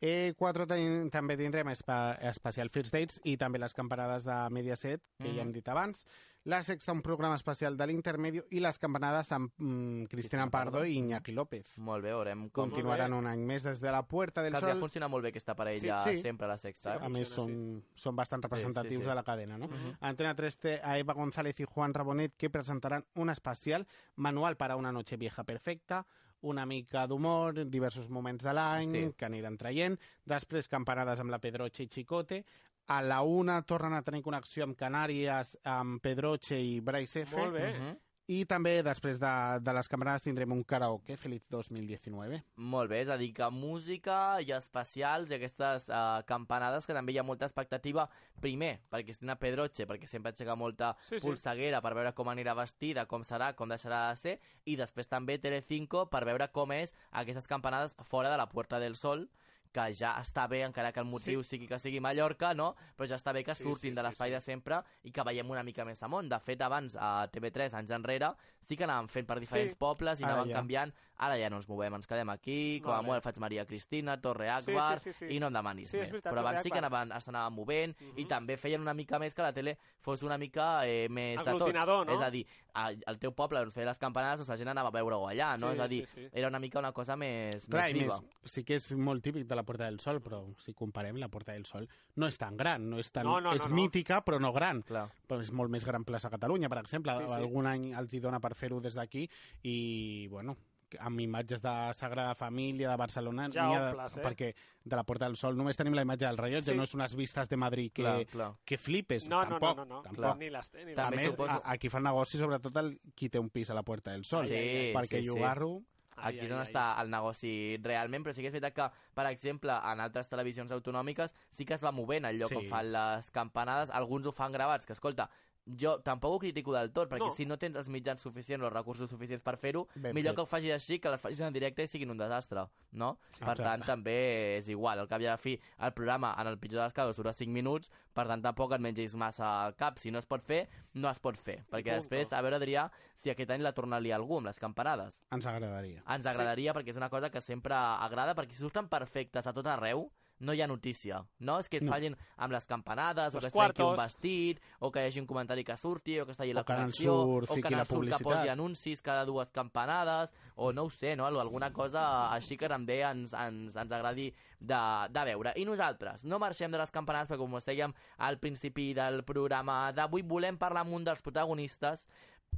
E4 0.01 0.69
ten, 0.71 1.09
també 1.11 1.35
tindrem 1.37 1.73
especial 1.75 2.69
First 2.71 2.93
Dates 2.95 3.17
i 3.27 3.33
també 3.37 3.59
les 3.59 3.75
campanades 3.75 4.23
de 4.29 4.37
Mediaset, 4.55 5.03
que 5.19 5.27
Mhm. 5.27 5.35
ja 5.35 5.43
hem 5.43 5.51
dit 5.53 5.69
abans. 5.69 6.07
La 6.49 6.63
sexta, 6.63 6.93
un 6.93 7.03
programa 7.03 7.35
especial 7.37 7.75
de 7.77 7.87
l'Intermedio 7.91 8.47
i 8.57 8.61
les 8.65 8.79
campanades 8.81 9.29
amb 9.37 9.51
mm, 9.61 10.07
Cristina 10.09 10.47
Pardo 10.49 10.81
i 10.89 10.95
Iñaki 10.97 11.35
López. 11.37 11.75
Molt 11.85 12.01
bé, 12.07 12.15
veurem 12.15 12.47
com... 12.49 12.71
Continuaran 12.71 13.13
un 13.13 13.27
any 13.29 13.43
més 13.45 13.67
des 13.67 13.83
de 13.83 13.91
la 13.93 14.01
Puerta 14.09 14.41
del 14.41 14.55
Que 14.55 14.63
els 14.63 14.69
ha 14.71 14.73
Sol. 14.73 14.81
funcionat 14.87 15.13
molt 15.13 15.27
bé 15.27 15.29
aquesta 15.35 15.53
parella 15.59 15.99
Sí, 16.07 16.15
sí. 16.17 16.23
sempre 16.25 16.49
a 16.49 16.49
la 16.55 16.57
sexta. 16.57 16.95
Sí, 16.95 17.03
eh? 17.03 17.05
A 17.05 17.11
més, 17.13 17.29
funciona, 17.35 17.83
són, 17.83 18.01
són 18.07 18.17
bastant 18.17 18.47
representatius 18.47 19.03
sí, 19.03 19.05
sí. 19.05 19.11
de 19.11 19.19
la 19.19 19.25
cadena, 19.27 19.59
no? 19.61 19.69
Mhm. 19.69 19.99
Antena 20.09 20.33
3 20.39 20.57
té 20.59 20.79
a 20.83 20.97
Eva 20.97 21.13
González 21.19 21.61
i 21.61 21.67
Juan 21.69 21.93
Rabonet 21.93 22.33
que 22.41 22.49
presentaran 22.49 23.05
un 23.21 23.29
especial 23.29 23.85
manual 24.17 24.57
para 24.57 24.77
una 24.81 24.91
noche 24.91 25.19
vieja 25.19 25.45
perfecta, 25.45 26.07
una 26.41 26.65
mica 26.65 27.05
d'humor, 27.07 27.67
diversos 27.69 28.09
moments 28.09 28.45
de 28.45 28.53
l'any 28.55 28.89
Sí. 28.89 29.13
que 29.19 29.27
aniran 29.27 29.59
traient, 29.59 29.99
després 30.25 30.69
campanades 30.69 31.21
amb 31.21 31.31
la 31.31 31.41
Pedroche 31.41 31.83
i 31.83 31.89
Chicote, 31.89 32.45
a 32.89 33.01
la 33.05 33.23
una 33.23 33.61
tornen 33.63 33.95
a 33.95 34.03
tenir 34.03 34.23
connexió 34.25 34.65
amb 34.65 34.77
Canàries, 34.77 35.55
amb 35.69 36.01
Pedroche 36.03 36.59
i 36.61 36.81
Bryce 36.81 37.23
F. 37.27 37.37
Molt 37.37 37.53
bé. 37.57 37.73
Mhm. 37.79 37.97
I 38.29 38.43
també 38.45 38.83
després 38.85 39.17
de, 39.17 39.29
de 39.65 39.73
les 39.73 39.89
campanades 39.89 40.21
tindrem 40.27 40.51
un 40.53 40.61
karaoke, 40.63 41.15
Feliz 41.17 41.47
2019. 41.49 42.43
Molt 42.57 42.91
bé, 42.91 42.99
és 43.01 43.09
a 43.09 43.17
dir, 43.17 43.31
que 43.33 43.47
música 43.49 44.19
i 44.45 44.53
especials 44.53 45.31
i 45.33 45.39
aquestes 45.39 45.87
uh, 45.89 46.21
campanades 46.29 46.85
que 46.85 46.93
també 46.93 47.15
hi 47.15 47.19
ha 47.23 47.25
molta 47.25 47.49
expectativa, 47.49 48.05
primer, 48.39 48.83
per 48.93 49.01
Cristina 49.07 49.39
Pedroche, 49.41 49.87
perquè 49.89 50.05
sempre 50.07 50.35
aixeca 50.35 50.59
molta 50.61 50.93
Sí, 51.07 51.17
sí. 51.17 51.25
polseguera 51.25 51.81
per 51.81 51.95
veure 51.97 52.13
com 52.13 52.29
anirà 52.29 52.53
vestida, 52.59 53.07
com 53.09 53.25
serà, 53.25 53.55
com 53.57 53.73
deixarà 53.73 54.11
de 54.11 54.21
ser, 54.21 54.39
i 54.67 54.77
després 54.77 55.09
també 55.09 55.39
Telecinco 55.41 56.05
per 56.13 56.27
veure 56.29 56.51
com 56.53 56.77
és 56.77 56.93
aquestes 57.13 57.49
campanades 57.49 57.97
fora 58.05 58.29
de 58.29 58.37
la 58.37 58.51
Puerta 58.53 58.79
del 58.79 58.95
Sol, 58.97 59.31
que 59.73 59.95
ja 59.95 60.15
està 60.21 60.47
bé, 60.49 60.63
encara 60.67 60.93
que 60.93 61.01
el 61.01 61.07
motiu 61.07 61.43
sí. 61.43 61.51
sigui 61.57 61.69
que 61.69 61.79
sigui 61.79 62.01
Mallorca, 62.01 62.55
no? 62.55 62.75
Però 62.97 63.07
ja 63.09 63.17
està 63.17 63.33
bé 63.33 63.45
que 63.45 63.55
Sí, 63.55 63.63
surtin 63.65 63.93
sí, 63.93 63.97
de 63.97 64.01
sí, 64.01 64.07
l'espai 64.07 64.31
sí. 64.31 64.35
de 64.35 64.41
sempre 64.41 64.83
i 65.05 65.13
que 65.13 65.23
veiem 65.25 65.51
una 65.51 65.63
mica 65.63 65.85
més 65.85 66.03
amunt. 66.03 66.29
De 66.29 66.39
fet, 66.41 66.61
abans, 66.63 66.97
a 66.97 67.29
TV3, 67.33 67.75
anys 67.75 67.91
enrere, 67.91 68.33
sí 68.63 68.77
que 68.77 68.85
anàvem 68.85 69.09
fent 69.09 69.27
per 69.27 69.39
diferents 69.41 69.73
Sí. 69.75 69.79
pobles 69.79 70.21
i 70.21 70.25
Ara 70.25 70.33
anaven 70.35 70.51
ja. 70.51 70.57
canviant. 70.57 70.95
Ara 71.19 71.35
ja 71.37 71.49
no 71.51 71.57
ens 71.59 71.67
movem, 71.69 71.95
ens 71.99 72.07
quedem 72.07 72.29
aquí, 72.31 72.81
com 72.81 72.93
a 72.95 73.03
molt 73.03 73.25
faig 73.25 73.39
Maria 73.43 73.65
Cristina, 73.67 74.21
Torre 74.23 74.47
Sí, 74.63 74.71
Akbar, 74.71 75.01
sí, 75.01 75.13
sí, 75.13 75.27
sí. 75.27 75.35
i 75.35 75.41
no 75.41 75.49
em 75.49 75.53
demanis 75.53 75.91
Sí, 75.91 75.97
és 75.97 76.03
més. 76.05 76.13
veritat, 76.13 76.33
Però 76.33 76.41
abans 76.45 76.63
sí 76.63 76.71
que 76.71 76.79
anaven, 76.79 77.11
s'anaven 77.21 77.55
movent 77.57 77.97
i 78.17 78.23
Mhm. 78.23 78.29
també 78.29 78.57
feien 78.57 78.81
una 78.81 78.95
mica 78.95 79.19
més 79.19 79.35
que 79.35 79.43
la 79.43 79.53
tele 79.53 79.77
fos 80.01 80.23
una 80.23 80.39
mica 80.39 80.87
eh, 80.87 81.09
més 81.11 81.37
de 81.45 81.53
tots. 81.59 81.75
No? 81.75 82.05
És 82.15 82.21
a 82.21 82.31
dir, 82.31 82.47
a- 82.75 82.93
al 83.07 83.19
teu 83.19 83.33
poble 83.33 83.59
on 83.59 83.71
feia 83.73 83.87
les 83.87 83.99
campanades, 83.99 84.39
doncs 84.39 84.49
la 84.49 84.57
gent 84.57 84.69
anava 84.69 84.89
a 84.89 84.93
veure-ho 84.93 85.27
allà, 85.29 85.59
no? 85.59 85.69
Sí, 85.71 85.75
és 85.75 85.81
a 85.81 85.89
dir, 85.89 86.07
sí, 86.07 86.21
sí. 86.23 86.29
era 86.33 86.47
una 86.49 86.61
mica 86.61 86.79
una 86.79 86.93
cosa 86.93 87.17
més, 87.17 87.67
Clar, 87.67 87.83
més 87.89 87.91
i 87.91 87.99
viva. 87.99 88.21
més, 88.21 88.53
sí 88.53 88.63
que 88.65 88.75
és 88.77 88.93
molt 88.97 89.21
típic 89.23 89.45
de 89.47 89.57
la 89.57 89.65
Puerta 89.65 89.85
del 89.87 89.99
Sol, 89.99 90.21
però 90.23 90.55
si 90.59 90.73
comparem, 90.73 91.17
la 91.17 91.29
Puerta 91.29 91.53
del 91.53 91.67
Sol 91.67 91.89
no 92.15 92.27
és 92.29 92.39
tan 92.39 92.57
gran, 92.57 92.89
no 92.89 92.99
és 93.01 93.11
tan... 93.11 93.25
No, 93.25 93.41
no, 93.41 93.53
és 93.55 93.63
no, 93.63 93.69
no. 93.71 93.75
mítica, 93.75 94.23
però 94.25 94.39
no 94.41 94.53
gran. 94.53 94.83
Clar. 94.83 95.09
Però 95.27 95.41
és 95.41 95.51
molt 95.53 95.69
més 95.71 95.85
gran 95.85 96.05
plaça 96.05 96.31
Catalunya, 96.31 96.69
per 96.69 96.79
exemple. 96.79 97.13
Sí, 97.17 97.25
sí. 97.27 97.33
Algun 97.35 97.67
any 97.67 97.93
els 97.93 98.15
hi 98.15 98.21
dona 98.21 98.39
per 98.39 98.55
fer-ho 98.55 98.81
des 98.81 98.95
d'aquí 98.95 99.29
i, 99.65 100.29
bueno, 100.31 100.57
amb 101.01 101.21
imatges 101.21 101.61
de 101.63 101.73
Sagrada 101.95 102.35
Família, 102.35 102.91
de 102.91 102.97
Barcelona, 102.97 103.49
Ja 103.53 103.65
ha 103.67 103.89
omples, 103.91 104.17
eh? 104.17 104.23
perquè 104.23 104.55
de 104.85 104.97
la 104.97 105.05
Porta 105.05 105.27
del 105.27 105.37
Sol 105.37 105.57
només 105.57 105.77
tenim 105.77 105.95
la 105.95 106.03
imatge 106.03 106.27
del 106.27 106.39
rellotge, 106.39 106.73
Sí. 106.73 106.77
no 106.77 106.83
és 106.85 106.95
unes 106.95 107.15
vistes 107.17 107.49
de 107.49 107.57
Madrid 107.57 107.93
que, 107.93 108.03
Clar, 108.03 108.27
clar. 108.27 108.53
que 108.65 108.79
flipes, 108.79 109.29
No, 109.29 109.43
no, 109.45 109.59
tampoc. 109.59 109.77
no, 109.77 109.85
no, 109.85 109.95
no. 109.97 110.03
tampoc. 110.03 110.39
Ni 110.39 110.51
les 110.51 110.71
té, 110.71 110.79
ni 110.85 110.95
les 110.95 110.97
També 110.97 111.17
més, 111.17 111.35
suposo- 111.35 111.51
a, 111.65 111.73
aquí 111.73 111.89
fan 111.89 112.03
negoci 112.03 112.39
sobretot 112.39 112.77
el, 112.77 113.01
qui 113.15 113.29
té 113.29 113.39
un 113.39 113.51
pis 113.51 113.71
a 113.71 113.75
la 113.75 113.83
Puerta 113.83 114.13
del 114.13 114.25
Sol, 114.25 114.47
Sí, 114.47 114.93
perquè 114.95 115.19
sí, 115.19 115.23
sí. 115.23 115.27
llogar-ho... 115.27 115.83
Ai, 116.21 116.33
Aquí 116.35 116.41
ai, 116.41 116.47
és 116.47 116.53
on 116.53 116.59
ai. 116.59 116.65
està 116.65 117.01
el 117.01 117.11
negoci 117.11 117.77
realment, 117.81 118.25
però 118.25 118.35
sí 118.35 118.43
que 118.43 118.49
és 118.49 118.53
veritat 118.53 118.75
que, 118.75 118.97
per 119.15 119.27
exemple, 119.31 119.71
en 119.71 120.01
altres 120.01 120.27
televisions 120.29 120.73
autonòmiques 120.73 121.33
sí 121.49 121.65
que 121.65 121.75
es 121.75 121.85
va 121.85 121.93
movent 121.93 122.25
el 122.25 122.41
lloc 122.41 122.49
Sí. 122.49 122.57
on 122.57 122.67
fan 122.69 122.91
les 122.91 123.31
campanades, 123.31 123.89
alguns 123.91 124.27
ho 124.27 124.33
fan 124.33 124.51
gravats, 124.51 124.85
que 124.85 124.95
escolta, 124.95 125.31
jo 125.77 125.99
tampoc 126.01 126.33
ho 126.33 126.39
critico 126.39 126.73
del 126.73 126.91
tot, 126.93 127.09
perquè 127.11 127.27
No. 127.29 127.35
si 127.35 127.45
no 127.45 127.59
tens 127.59 127.77
els 127.77 127.89
mitjans 127.89 128.21
suficients, 128.21 128.63
els 128.65 128.73
recursos 128.73 129.11
suficients 129.11 129.43
per 129.43 129.57
fer-ho, 129.59 129.87
millor 129.97 130.15
fet. 130.15 130.35
que 130.35 130.41
ho 130.41 130.47
facis 130.47 130.73
així, 130.73 130.99
que 130.99 131.11
les 131.11 131.21
facis 131.21 131.41
en 131.41 131.53
directe 131.53 131.83
i 131.83 131.87
siguin 131.89 132.11
un 132.11 132.17
desastre, 132.17 132.67
no? 132.93 133.19
Per 133.39 133.49
Exacte. 133.51 133.63
tant, 133.63 133.85
també 133.85 134.59
és 134.59 134.69
igual. 134.69 134.99
Al 134.99 135.09
cap 135.09 135.21
i 135.21 135.27
a 135.27 135.31
la 135.33 135.37
fi, 135.37 135.61
el 135.81 135.93
programa, 135.93 136.35
en 136.39 136.47
el 136.47 136.59
pitjor 136.59 136.81
dels 136.81 136.93
casos, 136.95 137.17
dura 137.17 137.33
5 137.33 137.51
minuts, 137.53 137.91
per 138.15 138.27
tant, 138.27 138.43
tampoc 138.43 138.73
et 138.73 138.81
mengis 138.81 139.15
massa 139.15 139.65
al 139.67 139.75
cap. 139.77 139.99
Si 139.99 140.11
no 140.11 140.19
es 140.19 140.27
pot 140.27 140.43
fer, 140.43 140.69
no 140.95 141.09
es 141.11 141.19
pot 141.21 141.37
fer. 141.37 141.65
Perquè 141.71 141.93
Punto. 141.95 142.01
després, 142.09 142.33
a 142.33 142.41
veure, 142.41 142.57
Adrià, 142.57 142.91
si 143.15 143.31
aquest 143.31 143.51
any 143.51 143.61
la 143.61 143.73
torna 143.73 143.97
a 143.97 144.01
liar 144.01 144.19
algú 144.19 144.39
amb 144.39 144.47
les 144.47 144.59
campanades. 144.59 145.23
Ens 145.31 145.47
agradaria. 145.47 146.03
Ens 146.09 146.27
agradaria 146.27 146.73
perquè 146.75 146.89
és 146.91 146.97
una 146.97 147.11
cosa 147.11 147.31
que 147.31 147.41
sempre 147.41 147.75
agrada, 147.75 148.35
perquè 148.35 148.53
si 148.53 148.59
surten 148.63 148.89
perfectes 148.89 149.47
a 149.47 149.53
tot 149.53 149.67
arreu, 149.67 150.11
no 150.41 150.55
hi 150.55 150.61
ha 150.63 150.67
notícia, 150.67 151.25
no? 151.41 151.59
És 151.59 151.69
que 151.69 151.79
es 151.79 151.83
No. 151.85 151.93
fallin 151.93 152.17
amb 152.37 152.53
les 152.53 152.67
campanades, 152.67 153.35
o 153.35 153.37
Los 153.41 153.45
que 153.45 153.47
es 153.49 153.53
trenqui 153.55 153.83
un 153.83 153.97
vestit, 153.97 154.61
o 154.81 154.91
que 154.93 155.01
hi 155.01 155.07
hagi 155.09 155.21
un 155.21 155.27
comentari 155.27 155.65
que 155.65 155.77
surti, 155.77 156.19
o 156.21 156.25
que 156.25 156.33
es 156.33 156.39
talli 156.39 156.53
la 156.53 156.61
O 156.61 156.65
connexió, 156.65 157.15
o 157.15 157.41
fiqui 157.47 157.63
Canal 157.63 157.87
Sur 157.87 158.05
que 158.05 158.25
posi 158.25 158.49
anuncis 158.49 159.03
cada 159.03 159.25
dues 159.25 159.51
campanades, 159.51 160.33
o 160.57 160.73
no 160.73 160.85
ho 160.85 160.91
sé, 160.91 161.17
no? 161.17 161.27
Alguna 161.27 161.73
cosa 161.73 162.33
així 162.33 162.57
que 162.57 162.69
també 162.69 163.01
ens, 163.03 163.33
ens, 163.33 163.75
ens 163.77 163.93
agradi 163.93 164.33
de, 164.61 165.09
de 165.11 165.25
veure. 165.25 165.53
I 165.57 165.65
nosaltres 165.65 166.25
no 166.25 166.39
marxem 166.39 166.71
de 166.71 166.79
les 166.79 166.91
campanades, 166.91 167.29
perquè 167.29 167.39
com 167.39 167.55
us 167.55 167.65
dèiem 167.67 167.93
al 168.19 168.39
principi 168.39 168.93
del 168.95 169.25
programa 169.25 169.93
d'avui, 169.93 170.23
volem 170.23 170.57
parlar 170.57 170.83
amb 170.83 170.93
un 170.95 171.05
dels 171.05 171.23
protagonistes 171.23 172.07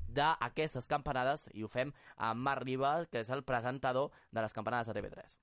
d'aquestes 0.06 0.87
campanades 0.87 1.49
i 1.54 1.64
ho 1.64 1.68
fem 1.68 1.92
amb 2.16 2.40
Marc 2.40 2.62
Riba, 2.62 3.06
que 3.10 3.20
és 3.20 3.30
el 3.30 3.42
presentador 3.42 4.10
de 4.30 4.40
les 4.42 4.52
campanades 4.52 4.87
de 4.87 4.94
TV3. 5.00 5.40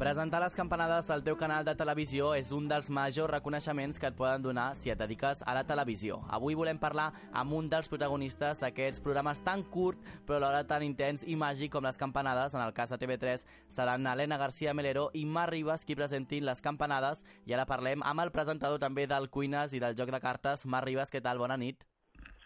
Presentar 0.00 0.40
les 0.40 0.54
campanades 0.56 1.10
del 1.10 1.20
teu 1.20 1.36
canal 1.36 1.60
de 1.60 1.74
televisió 1.76 2.30
és 2.32 2.54
un 2.56 2.64
dels 2.70 2.86
majors 2.88 3.28
reconeixements 3.28 3.98
que 4.00 4.08
et 4.08 4.14
poden 4.16 4.40
donar 4.40 4.70
si 4.72 4.88
et 4.88 4.96
dediques 4.96 5.42
a 5.44 5.52
la 5.52 5.66
televisió. 5.68 6.22
Avui 6.32 6.54
volem 6.56 6.78
parlar 6.80 7.10
amb 7.36 7.52
un 7.52 7.66
dels 7.68 7.90
protagonistes 7.92 8.62
d'aquests 8.62 9.02
programes 9.04 9.42
tan 9.44 9.60
curt 9.60 9.98
però 10.24 10.38
alhora 10.38 10.62
tan 10.64 10.86
intens 10.86 11.26
i 11.28 11.34
màgic 11.36 11.74
com 11.74 11.84
les 11.84 12.00
campanades. 12.00 12.54
En 12.56 12.62
el 12.64 12.72
cas 12.72 12.88
de 12.88 12.96
TV3 12.96 13.44
seran 13.68 14.06
Helena 14.06 14.38
García 14.40 14.72
Melero 14.72 15.10
i 15.12 15.26
Mar 15.26 15.50
Ribas 15.50 15.84
qui 15.84 15.98
presentin 15.98 16.46
les 16.48 16.64
campanades 16.64 17.20
i 17.44 17.52
ara 17.52 17.66
parlem 17.68 18.00
amb 18.00 18.24
el 18.24 18.32
presentador 18.32 18.80
també 18.80 19.04
del 19.06 19.28
Cuines 19.28 19.74
i 19.76 19.82
del 19.84 19.98
Joc 19.98 20.14
de 20.16 20.20
Cartes, 20.24 20.64
Mar 20.64 20.80
Ribas. 20.86 21.12
Què 21.12 21.20
tal? 21.20 21.36
Bona 21.36 21.58
nit. 21.60 21.84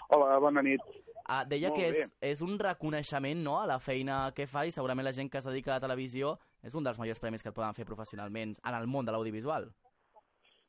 Hola, 0.08 0.40
bona 0.42 0.60
nit. 0.60 0.82
Ah, 1.24 1.44
deia 1.46 1.70
Molt 1.70 1.78
que 1.78 1.86
és, 1.86 2.02
bé. 2.02 2.32
és 2.32 2.42
un 2.42 2.58
reconeixement 2.58 3.46
no, 3.46 3.60
a 3.60 3.70
la 3.70 3.78
feina 3.78 4.32
que 4.34 4.48
fa 4.50 4.66
i 4.66 4.74
segurament 4.74 5.06
la 5.06 5.14
gent 5.14 5.30
que 5.30 5.38
es 5.38 5.46
dedica 5.46 5.70
a 5.70 5.78
la 5.78 5.86
televisió 5.86 6.34
és 6.64 6.74
un 6.74 6.84
dels 6.84 6.98
majors 6.98 7.20
premis 7.20 7.42
que 7.42 7.52
et 7.52 7.56
poden 7.56 7.76
fer 7.76 7.86
professionalment 7.88 8.56
en 8.56 8.74
el 8.74 8.86
món 8.90 9.04
de 9.04 9.12
l'audiovisual. 9.12 9.68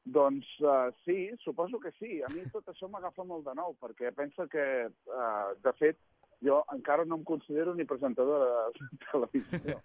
Doncs 0.06 0.46
uh, 0.62 0.92
sí, 1.04 1.32
suposo 1.42 1.80
que 1.80 1.92
sí. 1.98 2.20
A 2.22 2.30
mi 2.30 2.44
tot 2.54 2.68
això 2.70 2.90
m'agafa 2.92 3.26
molt 3.26 3.48
de 3.48 3.56
nou, 3.58 3.74
perquè 3.82 4.12
penso 4.14 4.46
que, 4.52 4.66
uh, 5.10 5.56
de 5.66 5.74
fet, 5.80 5.98
jo 6.46 6.62
encara 6.74 7.06
no 7.06 7.18
em 7.18 7.24
considero 7.26 7.74
ni 7.74 7.88
presentador 7.90 8.44
de 8.46 8.90
televisió. 9.10 9.80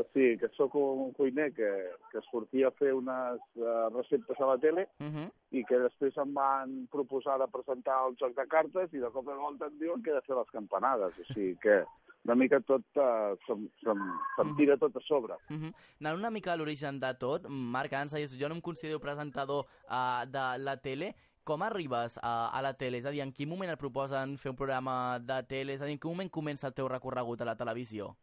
O 0.00 0.04
sigui, 0.12 0.38
que 0.40 0.48
sóc 0.56 0.74
un 0.80 1.12
cuiner 1.12 1.50
que, 1.52 1.68
que 2.12 2.20
sortia 2.30 2.68
a 2.68 2.76
fer 2.76 2.94
unes 2.96 3.40
uh, 3.60 3.88
receptes 3.92 4.40
a 4.40 4.48
la 4.48 4.58
tele 4.58 4.86
Uh 5.00 5.08
-huh. 5.08 5.28
i 5.50 5.64
que 5.64 5.78
després 5.78 6.16
em 6.16 6.32
van 6.34 6.86
proposar 6.90 7.38
de 7.38 7.48
presentar 7.48 7.96
el 8.08 8.16
joc 8.16 8.34
de 8.36 8.46
cartes 8.46 8.92
i 8.92 8.98
de 8.98 9.10
cop 9.10 9.28
i 9.28 9.36
volta 9.36 9.66
em 9.66 9.78
diuen 9.78 10.02
que 10.02 10.10
he 10.10 10.14
de 10.14 10.26
fer 10.26 10.36
les 10.36 10.50
campanades. 10.50 11.18
O 11.18 11.24
sigui 11.32 11.56
que 11.56 11.84
una 12.24 12.34
mica 12.34 12.60
tot 12.60 12.82
uh, 12.96 13.34
se'm, 13.46 13.68
se'm, 13.82 13.98
se'm 14.36 14.54
tira 14.56 14.76
tot 14.76 14.96
a 14.96 15.00
sobre. 15.00 15.34
Uh 15.50 15.56
-huh. 15.56 15.72
Anant 16.00 16.18
una 16.18 16.30
mica 16.30 16.52
a 16.52 16.56
l'origen 16.56 17.00
de 17.00 17.14
tot, 17.14 17.48
Marc, 17.48 17.90
deies, 17.90 18.38
jo 18.38 18.48
no 18.48 18.54
em 18.54 18.60
considero 18.60 19.00
presentador 19.00 19.66
uh, 19.90 20.24
de 20.26 20.58
la 20.58 20.76
tele, 20.76 21.14
com 21.44 21.62
arribes 21.62 22.18
a, 22.22 22.50
a 22.56 22.62
la 22.62 22.74
tele? 22.74 22.98
És 22.98 23.04
a 23.06 23.10
dir, 23.10 23.20
en 23.20 23.32
quin 23.32 23.48
moment 23.48 23.70
et 23.70 23.78
proposen 23.78 24.36
fer 24.38 24.50
un 24.50 24.56
programa 24.56 25.18
de 25.18 25.42
tele? 25.42 25.72
És 25.74 25.80
a 25.82 25.84
dir, 25.86 25.92
en 25.94 25.98
quin 25.98 26.10
moment 26.10 26.30
comença 26.30 26.66
el 26.68 26.74
teu 26.74 26.86
recorregut 26.88 27.40
a 27.40 27.44
la 27.44 27.56
televisió? 27.56 28.14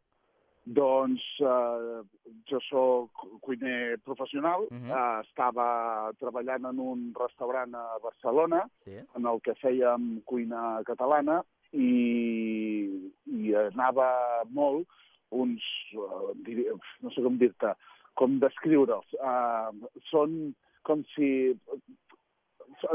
Doncs 0.65 1.21
eh, 1.41 2.01
jo 2.49 2.59
sóc 2.69 3.11
cuiner 3.41 3.97
professional, 4.03 4.61
uh 4.69 4.73
Mhm. 4.73 4.89
-huh. 4.89 5.19
eh, 5.19 5.21
estava 5.27 6.11
treballant 6.19 6.65
en 6.65 6.79
un 6.79 7.13
restaurant 7.13 7.73
a 7.75 7.97
Barcelona 8.03 8.69
Sí. 8.85 8.91
en 9.15 9.25
el 9.25 9.41
que 9.41 9.53
fèiem 9.55 10.21
cuina 10.25 10.81
catalana 10.85 11.43
i, 11.71 12.78
i 13.31 13.53
anava 13.55 14.09
molt 14.49 14.87
uns, 15.31 15.61
eh, 15.93 16.73
no 17.01 17.11
sé 17.11 17.21
com 17.21 17.37
dir-te, 17.37 17.73
com 18.15 18.39
descriure'ls. 18.39 19.13
Uh, 19.21 19.87
són 20.09 20.55
com 20.83 21.03
si... 21.15 21.57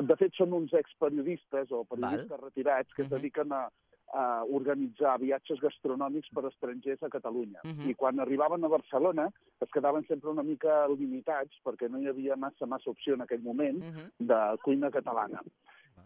De 0.09 0.17
fet, 0.17 0.33
són 0.39 0.53
uns 0.57 0.73
experiodistes 0.73 1.71
o 1.75 1.83
periodistes 1.85 2.31
Val. 2.31 2.45
retirats 2.47 2.93
que 2.95 3.03
Mhm. 3.03 3.07
es 3.07 3.11
dediquen 3.21 3.53
a, 3.53 3.69
a 4.15 4.45
organitzar 4.45 5.19
viatges 5.21 5.61
gastronòmics 5.61 6.29
per 6.33 6.45
estrangers 6.47 7.03
a 7.03 7.09
Catalunya. 7.11 7.61
Mhm. 7.65 7.91
I 7.91 7.95
quan 7.95 8.21
arribaven 8.21 8.65
a 8.65 8.69
Barcelona 8.69 9.29
es 9.61 9.71
quedaven 9.71 10.07
sempre 10.07 10.31
una 10.31 10.43
mica 10.43 10.87
limitats 10.89 11.59
perquè 11.65 11.91
no 11.91 11.99
hi 12.01 12.09
havia 12.09 12.37
massa, 12.37 12.67
massa 12.67 12.91
opció 12.91 13.15
en 13.15 13.23
aquell 13.23 13.43
moment 13.43 13.83
Uh 13.83 13.91
-huh. 13.93 14.11
de 14.19 14.59
cuina 14.63 14.91
catalana. 14.91 15.43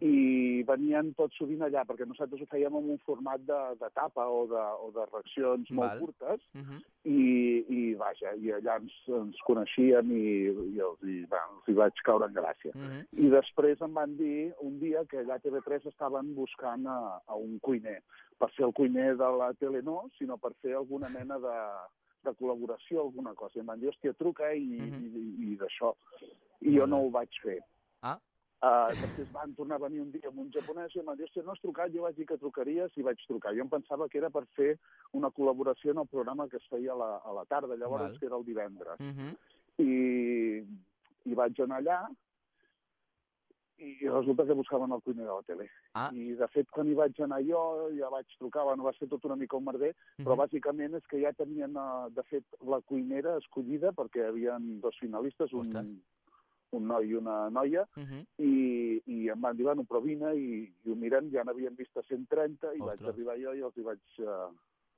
I 0.00 0.62
venien 0.68 1.12
tot 1.18 1.32
sovint 1.34 1.62
allà, 1.62 1.82
perquè 1.84 2.06
nosaltres 2.06 2.40
ho 2.42 2.46
fèiem 2.46 2.74
en 2.78 2.90
un 2.94 2.98
format 3.06 3.40
de, 3.46 3.58
de 3.80 3.88
tapa 3.94 4.26
o 4.30 4.46
de, 4.46 4.62
o 4.84 4.90
de 4.94 5.04
reaccions 5.12 5.70
molt 5.70 5.90
Val. 5.90 5.98
curtes, 5.98 6.40
Uh 6.54 6.60
-huh. 6.62 6.80
i, 7.04 7.64
i 7.68 7.94
vaja, 7.94 8.34
i 8.36 8.52
allà 8.52 8.76
ens, 8.80 8.92
ens 9.08 9.36
coneixíem 9.46 10.10
i, 10.12 10.24
i 10.74 10.78
els, 10.80 11.02
hi, 11.02 11.24
va, 11.30 11.40
els 11.56 11.68
hi 11.68 11.72
vaig 11.74 11.94
caure 12.04 12.26
en 12.26 12.34
gràcia. 12.34 12.72
Uh 12.74 12.80
-huh. 12.82 13.04
I 13.24 13.28
després 13.28 13.80
em 13.80 13.92
van 13.94 14.16
dir 14.16 14.54
un 14.60 14.78
dia 14.78 15.04
que 15.04 15.18
allà 15.18 15.34
a 15.34 15.40
TV3 15.40 15.86
estaven 15.86 16.34
buscant 16.34 16.86
a, 16.86 17.20
a 17.26 17.34
un 17.34 17.58
cuiner. 17.60 18.02
Per 18.38 18.50
ser 18.54 18.64
el 18.66 18.72
cuiner 18.72 19.16
de 19.16 19.30
la 19.38 19.52
tele 19.54 19.82
no, 19.82 20.08
sinó 20.18 20.36
per 20.38 20.52
fer 20.62 20.74
alguna 20.74 21.08
mena 21.08 21.38
de, 21.38 21.58
de 22.24 22.30
col·laboració, 22.36 23.00
alguna 23.00 23.34
cosa. 23.34 23.52
I 23.56 23.60
em 23.60 23.66
van 23.66 23.80
dir, 23.80 23.88
hòstia, 23.88 24.12
truca 24.14 24.52
i, 24.54 24.64
Mhm. 24.80 25.04
i, 25.04 25.52
i 25.52 25.56
d'això. 25.56 25.94
I 26.60 26.70
jo 26.74 26.86
Molt 26.86 26.90
no 26.90 26.96
ho 27.02 27.10
vaig 27.10 27.30
fer. 27.42 27.60
Ah. 28.02 28.18
Uh, 28.60 28.88
després 28.90 29.28
van 29.30 29.52
tornar 29.54 29.76
a 29.76 29.84
venir 29.86 30.00
un 30.02 30.10
dia 30.10 30.26
amb 30.28 30.40
un 30.42 30.48
japonès 30.50 30.90
i 30.96 30.98
em 30.98 31.06
van 31.06 31.16
dir, 31.16 31.28
no 31.44 31.52
has 31.52 31.60
trucat? 31.62 31.92
Jo 31.94 32.02
vaig 32.02 32.16
dir 32.16 32.26
que 32.26 32.36
trucaries 32.42 32.90
i 32.98 33.02
vaig 33.06 33.20
trucar. 33.28 33.54
Jo 33.54 33.62
em 33.62 33.68
pensava 33.70 34.08
que 34.08 34.18
era 34.18 34.30
per 34.30 34.42
fer 34.56 34.72
una 35.12 35.30
col·laboració 35.30 35.92
en 35.94 35.98
el 36.02 36.08
programa 36.08 36.48
que 36.48 36.56
es 36.56 36.66
feia 36.68 36.92
a 36.92 36.96
la, 36.98 37.10
a 37.22 37.32
la 37.32 37.44
tarda, 37.44 37.76
llavors 37.76 38.02
Val. 38.02 38.18
que 38.18 38.26
era 38.26 38.36
el 38.36 38.44
divendres 38.44 38.98
Uh 38.98 39.12
-huh. 39.14 39.36
i, 39.78 40.66
i 41.30 41.34
vaig 41.34 41.60
anar 41.60 41.78
allà 41.78 42.08
i 43.78 44.08
resulta 44.10 44.44
que 44.44 44.54
buscaven 44.58 44.90
el 44.90 45.00
cuiner 45.02 45.24
de 45.24 45.30
la 45.32 45.42
tele. 45.46 45.70
Ah. 45.94 46.10
I, 46.12 46.32
de 46.34 46.48
fet, 46.48 46.66
quan 46.74 46.88
hi 46.88 46.94
vaig 46.98 47.14
anar 47.22 47.38
jo, 47.46 47.88
ja 47.94 48.08
vaig 48.10 48.26
trucar, 48.38 48.64
bueno, 48.64 48.82
va 48.82 48.92
ser 48.98 49.06
tot 49.08 49.24
una 49.24 49.36
mica 49.36 49.56
un 49.56 49.64
merder, 49.64 49.94
però 50.18 50.34
Mhm. 50.34 50.40
bàsicament 50.42 50.94
és 50.96 51.06
que 51.06 51.20
ja 51.22 51.32
tenien, 51.32 51.76
eh, 51.76 52.10
de 52.10 52.22
fet, 52.24 52.44
la 52.66 52.80
cuinera 52.80 53.36
escollida, 53.38 53.92
perquè 53.92 54.18
hi 54.18 54.28
havia 54.28 54.58
dos 54.80 54.96
finalistes, 54.98 55.52
un, 55.52 55.60
Ostres. 55.60 55.86
Un 56.72 56.86
noi 56.86 57.08
i 57.08 57.14
una 57.14 57.48
noia, 57.50 57.86
Uh 57.96 58.02
-huh. 58.02 58.24
i, 58.38 59.02
i 59.06 59.28
em 59.28 59.40
van 59.40 59.56
dir, 59.56 59.64
bueno, 59.64 59.82
però 59.84 60.00
vine, 60.02 60.34
i, 60.36 60.72
i 60.84 60.90
ho 60.90 60.94
mirem, 60.94 61.30
ja 61.32 61.44
n'havien 61.44 61.74
vist 61.76 61.96
a 61.96 62.02
130, 62.02 62.74
i 62.74 62.78
vaig 62.78 62.98
Ostres. 63.00 63.14
arribar 63.14 63.36
jo 63.38 63.54
i 63.54 63.60
els 63.62 63.76
hi 63.76 63.82
vaig 63.82 63.98
uh, 64.18 64.52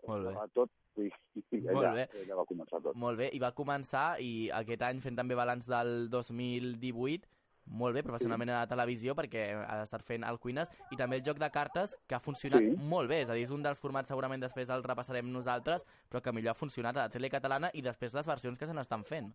Molt 0.09 0.27
bé. 0.27 0.35
tot, 0.55 0.71
i, 0.97 1.11
i 1.37 1.61
Molt 1.61 1.77
allà, 1.77 1.93
bé. 1.95 2.09
allà 2.25 2.37
va 2.37 2.45
començar 2.45 2.81
tot. 2.83 2.95
Molt 2.97 3.19
bé, 3.19 3.31
i 3.33 3.39
va 3.39 3.53
començar, 3.53 4.21
i 4.21 4.51
aquest 4.51 4.83
any 4.83 5.01
fent 5.01 5.17
també 5.17 5.35
balanç 5.35 5.67
del 5.69 6.09
2018, 6.11 7.27
molt 7.67 7.95
bé, 7.95 8.03
professionalment 8.03 8.51
a 8.51 8.61
la 8.61 8.67
televisió, 8.67 9.15
perquè 9.15 9.53
ha 9.55 9.77
d'estar 9.79 10.03
fent 10.03 10.25
el 10.25 10.39
Cuines, 10.41 10.69
i 10.91 10.97
també 10.97 11.17
el 11.17 11.23
joc 11.23 11.39
de 11.39 11.51
cartes, 11.51 11.95
que 12.09 12.15
ha 12.17 12.19
funcionat 12.21 12.61
Sí. 12.61 12.75
molt 12.83 13.09
bé, 13.09 13.21
és 13.23 13.31
a 13.31 13.35
dir, 13.35 13.43
és 13.45 13.51
un 13.51 13.63
dels 13.63 13.79
formats 13.79 14.09
segurament 14.09 14.41
després 14.43 14.69
el 14.71 14.83
repassarem 14.83 15.31
nosaltres, 15.31 15.85
però 16.11 16.21
que 16.21 16.33
millor 16.33 16.51
ha 16.51 16.55
funcionat 16.55 16.97
a 16.97 17.03
la 17.03 17.09
tele 17.09 17.31
catalana 17.31 17.71
i 17.75 17.83
després 17.83 18.13
les 18.15 18.27
versions 18.27 18.59
que 18.59 18.67
se 18.67 18.73
n'estan 18.75 19.05
fent. 19.05 19.33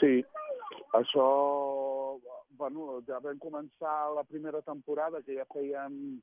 Sí, 0.00 0.22
això, 0.98 2.18
bueno, 2.58 3.00
ja 3.08 3.18
vam 3.20 3.38
començar 3.42 4.14
la 4.14 4.24
primera 4.24 4.62
temporada, 4.62 5.22
que 5.22 5.36
ja 5.36 5.46
fèiem 5.52 6.20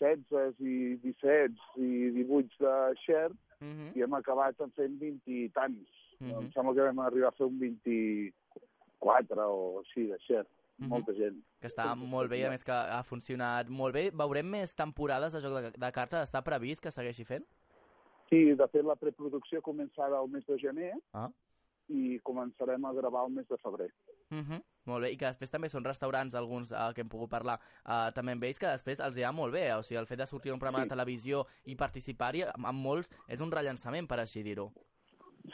16 0.00 0.60
i 0.60 0.96
17 1.02 1.54
i 1.82 2.10
18 2.22 2.58
de 2.64 2.74
Xert, 3.06 3.36
Uh 3.58 3.66
-huh. 3.66 3.96
i 3.96 4.02
hem 4.02 4.14
acabat 4.14 4.60
en 4.60 4.70
fent 4.70 5.00
20 5.00 5.26
i 5.26 5.48
tants. 5.50 5.88
Mhm. 6.20 6.30
Em 6.30 6.50
sembla 6.52 6.74
que 6.74 6.80
vam 6.80 6.98
arribar 7.00 7.28
a 7.28 7.32
fer 7.32 7.46
un 7.46 7.58
24 7.58 9.48
o 9.50 9.80
així 9.80 10.06
de 10.06 10.18
Xert. 10.26 10.48
Mhm. 10.78 10.88
Molta 10.88 11.12
gent. 11.12 11.42
Que 11.60 11.66
està 11.66 11.96
molt 11.96 12.30
bé 12.30 12.38
i 12.38 12.44
a 12.44 12.50
més 12.50 12.62
que 12.62 12.70
ha 12.70 13.02
funcionat 13.02 13.68
molt 13.68 13.94
bé. 13.94 14.10
Veurem 14.14 14.46
més 14.46 14.74
temporades 14.76 15.32
de 15.32 15.40
joc 15.40 15.52
de, 15.52 15.70
de 15.72 15.92
cartes? 15.92 16.30
Està 16.30 16.40
previst 16.42 16.80
que 16.80 16.90
segueixi 16.92 17.24
fent? 17.24 17.44
Sí, 18.30 18.54
de 18.54 18.68
fet, 18.68 18.84
la 18.84 18.94
preproducció 18.94 19.60
començarà 19.60 20.22
el 20.22 20.28
mes 20.30 20.46
de 20.46 20.56
gener 20.58 20.92
Ah. 21.12 21.28
I 21.88 22.18
començarem 22.20 22.84
a 22.84 22.92
gravar 22.92 23.24
el 23.26 23.32
mes 23.32 23.48
de 23.48 23.56
febrer. 23.58 23.90
Uh 24.30 24.38
-huh. 24.38 24.62
Molt 24.86 25.02
bé, 25.04 25.10
i 25.12 25.16
que 25.16 25.26
després 25.26 25.50
també 25.50 25.68
són 25.68 25.84
restaurants, 25.84 26.34
alguns 26.34 26.70
uh, 26.72 26.92
que 26.94 27.00
hem 27.02 27.08
pogut 27.08 27.28
parlar 27.30 27.58
uh, 27.86 28.10
també 28.14 28.32
amb 28.32 28.44
ells, 28.44 28.58
que 28.58 28.66
després 28.66 29.00
els 29.00 29.16
hi 29.16 29.22
va 29.22 29.32
molt 29.32 29.52
bé. 29.52 29.74
O 29.74 29.82
sigui, 29.82 29.98
el 30.00 30.06
fet 30.06 30.18
de 30.18 30.26
sortir 30.26 30.52
un 30.52 30.58
programa 30.58 30.78
Sí. 30.82 30.88
de 30.88 30.94
televisió 30.94 31.46
i 31.64 31.74
participar-hi, 31.76 32.42
amb, 32.42 32.66
amb 32.66 32.78
molts, 32.78 33.10
és 33.28 33.40
un 33.40 33.50
rellançament, 33.50 34.06
per 34.08 34.18
així 34.20 34.42
dir-ho. 34.42 34.70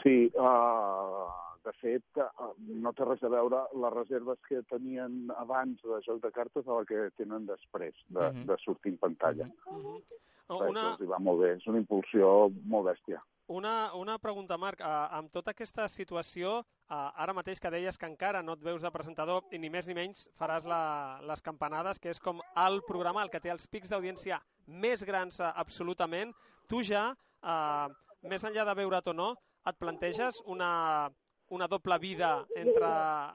Sí, 0.03 0.31
uh, 0.37 1.31
de 1.65 1.73
fet, 1.81 2.03
uh, 2.17 2.53
no 2.59 2.93
té 2.93 3.05
res 3.05 3.23
a 3.23 3.29
veure 3.29 3.67
les 3.75 3.93
reserves 3.93 4.39
que 4.49 4.63
tenien 4.63 5.31
abans 5.37 5.81
de 5.83 6.01
joc 6.07 6.21
de 6.23 6.31
cartes 6.31 6.67
a 6.69 6.73
la 6.81 6.85
que 6.85 7.11
tenen 7.17 7.47
després 7.47 7.95
de, 8.09 8.19
uh 8.21 8.33
Mhm. 8.33 8.43
-huh. 8.43 8.47
de 8.47 8.57
sortir 8.65 8.93
en 8.93 8.99
pantalla. 8.99 9.47
Uh 9.67 9.73
Uh 9.77 9.83
-huh. 9.83 10.03
-huh. 10.49 10.69
Una, 10.71 10.91
Els 10.91 11.01
hi 11.01 11.07
va 11.07 11.19
molt 11.19 11.41
bé, 11.41 11.55
és 11.57 11.67
una 11.67 11.79
impulsió 11.79 12.51
molt 12.65 12.87
bèstia. 12.87 13.23
Una, 13.47 13.95
una 13.95 14.19
pregunta, 14.19 14.57
Marc. 14.59 14.81
Uh, 14.81 15.17
amb 15.19 15.33
tota 15.33 15.53
aquesta 15.53 15.87
situació, 15.89 16.59
uh, 16.61 16.95
ara 17.21 17.35
mateix 17.37 17.61
que 17.61 17.73
deies 17.73 17.99
que 17.99 18.09
encara 18.09 18.43
no 18.43 18.57
et 18.57 18.63
veus 18.65 18.83
de 18.83 18.93
presentador 18.95 19.45
i 19.53 19.59
ni 19.59 19.71
més 19.71 19.89
ni 19.89 19.97
menys 19.97 20.29
faràs 20.39 20.67
la, 20.69 21.21
les 21.23 21.43
campanades, 21.45 22.01
que 22.01 22.13
és 22.15 22.21
com 22.21 22.41
el 22.65 22.81
programa 22.89 23.23
el 23.23 23.33
que 23.33 23.43
té 23.45 23.53
els 23.53 23.67
pics 23.69 23.93
d'audiència 23.93 24.41
més 24.67 25.05
grans 25.05 25.41
uh, 25.41 25.53
absolutament, 25.61 26.33
tu 26.69 26.83
ja, 26.83 27.11
uh, 27.43 27.89
més 28.25 28.45
enllà 28.45 28.65
de 28.65 28.79
veure't 28.81 29.13
o 29.13 29.17
no, 29.17 29.35
et 29.69 29.77
planteges 29.81 30.41
una, 30.47 31.11
una 31.49 31.69
doble 31.69 31.99
vida 31.99 32.47
entre 32.57 32.89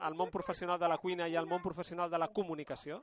el 0.06 0.18
món 0.18 0.30
professional 0.30 0.78
de 0.78 0.90
la 0.90 0.98
cuina 0.98 1.28
i 1.28 1.38
el 1.38 1.46
món 1.46 1.62
professional 1.62 2.10
de 2.10 2.18
la 2.18 2.30
comunicació? 2.34 3.02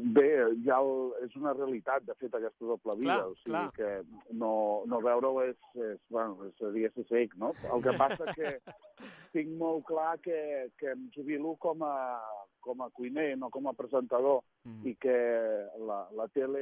Bé, 0.00 0.28
ja 0.64 0.78
el, 0.80 1.12
és 1.24 1.34
una 1.36 1.52
realitat, 1.52 2.04
de 2.06 2.14
fet, 2.14 2.34
aquesta 2.34 2.64
doble 2.64 2.96
via. 3.00 3.18
Clar, 3.20 3.26
o 3.28 3.34
sigui 3.42 3.50
clar. 3.52 3.72
que 3.76 4.32
no, 4.32 4.82
no 4.86 5.00
veure-ho 5.00 5.42
és, 5.44 5.56
és, 5.74 6.00
bueno, 6.10 6.38
és 6.48 6.62
a 6.62 6.70
dir, 6.74 6.86
és 6.90 7.06
sec, 7.08 7.34
no? 7.36 7.52
El 7.72 7.82
que 7.82 7.92
passa 7.98 8.24
que 8.34 8.58
tinc 9.34 9.54
molt 9.58 9.84
clar 9.86 10.18
que, 10.24 10.70
que 10.78 10.90
em 10.94 11.08
jubilo 11.14 11.56
com 11.56 11.82
a, 11.82 11.94
com 12.64 12.80
a 12.82 12.90
cuiner, 12.90 13.36
no 13.38 13.50
com 13.50 13.68
a 13.68 13.72
presentador, 13.76 14.42
Mhm. 14.64 14.86
i 14.88 14.94
que 14.96 15.14
la, 15.84 16.08
la 16.16 16.24
tele 16.32 16.60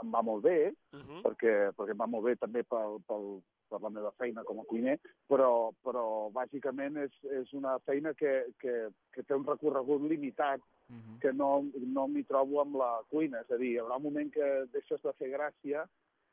em 0.00 0.12
va 0.14 0.22
molt 0.22 0.44
bé, 0.44 0.72
Uh 0.92 0.98
-huh. 1.00 1.22
perquè, 1.22 1.72
perquè 1.74 1.90
em 1.90 1.98
va 2.00 2.06
molt 2.06 2.24
bé 2.24 2.36
també 2.36 2.62
pel, 2.62 3.00
pel, 3.06 3.42
per 3.68 3.80
la 3.82 3.90
meva 3.90 4.12
feina 4.12 4.44
com 4.44 4.60
a 4.60 4.64
cuiner, 4.64 4.98
però, 5.28 5.72
però 5.82 6.30
bàsicament 6.32 6.96
és, 6.96 7.12
és 7.24 7.52
una 7.52 7.78
feina 7.80 8.14
que, 8.14 8.46
que, 8.58 8.88
que 9.12 9.22
té 9.22 9.34
un 9.34 9.44
recorregut 9.44 10.02
limitat 10.02 10.60
Mhm. 10.90 11.18
que 11.22 11.32
no, 11.32 11.50
no 11.94 12.08
m'hi 12.08 12.24
trobo 12.24 12.60
amb 12.60 12.76
la 12.76 12.90
cuina. 13.08 13.40
És 13.44 13.50
a 13.50 13.56
dir, 13.56 13.74
hi 13.74 13.78
haurà 13.78 13.96
un 13.96 14.08
moment 14.08 14.32
que 14.34 14.50
deixes 14.72 15.02
de 15.02 15.12
fer 15.18 15.30
gràcia 15.30 15.86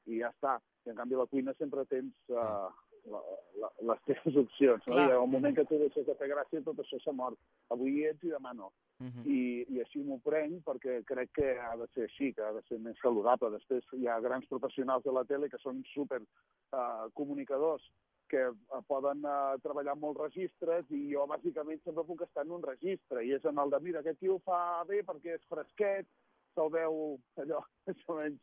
i 0.07 0.19
ja 0.21 0.31
està. 0.33 0.57
I 0.85 0.91
en 0.93 0.99
canvi 0.99 1.19
la 1.19 1.27
cuina 1.29 1.53
sempre 1.59 1.83
tens 1.91 2.13
uh, 2.31 2.69
la, 3.11 3.21
la, 3.61 3.69
les 3.91 4.01
teves 4.07 4.39
opcions. 4.43 4.85
No? 4.87 4.95
Clar. 4.95 5.07
I 5.09 5.15
al 5.17 5.29
moment 5.29 5.55
que 5.55 5.65
tu 5.69 5.79
deixes 5.81 6.07
de 6.07 6.15
fer 6.19 6.29
gràcia 6.31 6.63
tot 6.65 6.79
això 6.81 6.99
s'ha 7.03 7.13
mort. 7.15 7.37
Avui 7.75 7.97
hi 7.97 8.05
ets 8.11 8.23
i 8.23 8.33
demà 8.33 8.55
no. 8.55 8.71
Mhm. 9.03 9.27
I, 9.29 9.39
i 9.75 9.81
així 9.83 10.01
m'ho 10.03 10.19
prenc 10.25 10.63
perquè 10.65 11.01
crec 11.05 11.33
que 11.37 11.53
ha 11.61 11.75
de 11.77 11.87
ser 11.93 12.07
així, 12.07 12.33
que 12.33 12.41
ha 12.41 12.53
de 12.55 12.63
ser 12.69 12.79
més 12.79 12.97
saludable. 13.03 13.53
Després 13.59 13.85
hi 13.99 14.07
ha 14.07 14.19
grans 14.23 14.47
professionals 14.49 15.05
de 15.05 15.13
la 15.13 15.25
tele 15.29 15.51
que 15.53 15.61
són 15.61 15.83
super 15.93 16.21
uh, 16.23 17.05
comunicadors 17.13 17.85
que 18.29 18.43
eh, 18.49 18.81
poden 18.87 19.23
uh, 19.25 19.57
treballar 19.63 19.95
en 19.95 20.01
molts 20.03 20.21
registres 20.21 20.89
i 20.91 21.01
jo 21.13 21.25
bàsicament 21.29 21.81
sempre 21.83 22.05
puc 22.07 22.23
estar 22.25 22.45
en 22.45 22.55
un 22.59 22.65
registre 22.65 23.23
i 23.25 23.33
és 23.37 23.45
en 23.45 23.59
el 23.63 23.73
de, 23.73 23.79
mira, 23.83 24.03
aquest 24.03 24.19
tio 24.19 24.39
fa 24.45 24.83
bé 24.89 25.03
perquè 25.07 25.37
és 25.37 25.47
fresquet, 25.51 26.07
se'l 26.55 26.71
veu 26.73 27.17
allò 27.43 27.63
més 27.87 28.03
o 28.07 28.17
menys 28.19 28.41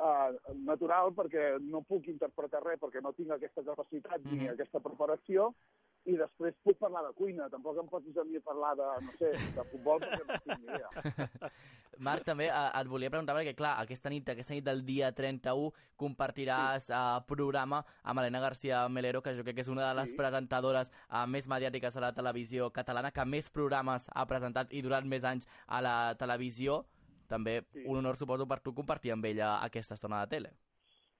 uh, 0.00 0.30
natural 0.66 1.14
perquè 1.16 1.58
no 1.66 1.82
puc 1.88 2.08
interpretar 2.12 2.62
res 2.64 2.80
perquè 2.82 3.02
no 3.04 3.14
tinc 3.16 3.36
aquesta 3.36 3.64
capacitat 3.66 4.24
ni 4.24 4.40
Mhm. 4.40 4.54
aquesta 4.54 4.80
preparació 4.80 5.52
i 6.06 6.16
després 6.16 6.54
puc 6.64 6.78
parlar 6.78 7.02
de 7.06 7.12
cuina. 7.14 7.48
Tampoc 7.52 7.76
em 7.82 7.88
posis 7.88 8.16
a 8.16 8.24
mi 8.24 8.36
a 8.36 8.40
parlar 8.40 8.74
de, 8.78 8.88
no 9.04 9.12
sé, 9.18 9.32
de 9.56 9.64
futbol 9.70 10.00
perquè 10.00 10.24
no 10.26 10.38
tinc 10.44 10.58
ni 10.58 10.66
idea. 10.72 11.50
Marc, 12.00 12.24
també 12.24 12.46
eh, 12.48 12.80
et 12.80 12.88
volia 12.88 13.10
preguntar, 13.12 13.34
perquè 13.36 13.52
clar, 13.54 13.74
aquesta 13.82 14.08
nit, 14.08 14.28
aquesta 14.32 14.54
nit 14.56 14.64
del 14.64 14.80
dia 14.86 15.10
31 15.12 15.68
compartiràs 16.00 16.88
eh, 16.88 17.00
programa 17.28 17.82
amb 18.02 18.22
Helena 18.22 18.40
García 18.40 18.86
Melero, 18.88 19.20
que 19.22 19.34
jo 19.36 19.44
crec 19.44 19.58
que 19.58 19.64
és 19.66 19.68
una 19.68 19.88
de 19.90 19.98
les 20.00 20.10
Sí. 20.10 20.16
presentadores 20.16 20.90
eh, 21.10 21.26
més 21.26 21.46
mediàtiques 21.48 21.96
a 21.96 22.00
la 22.06 22.12
televisió 22.16 22.70
catalana, 22.72 23.12
que 23.12 23.24
més 23.28 23.50
programes 23.50 24.08
ha 24.14 24.24
presentat 24.26 24.72
i 24.72 24.80
durant 24.82 25.06
més 25.06 25.24
anys 25.24 25.46
a 25.66 25.82
la 25.84 26.14
televisió. 26.16 26.86
També 27.28 27.60
Sí. 27.72 27.84
un 27.86 27.98
honor, 28.00 28.16
suposo, 28.16 28.48
per 28.48 28.60
tu 28.60 28.72
compartir 28.74 29.12
amb 29.12 29.24
ella 29.26 29.58
aquesta 29.62 29.94
estona 29.94 30.24
de 30.24 30.26
tele. 30.32 30.52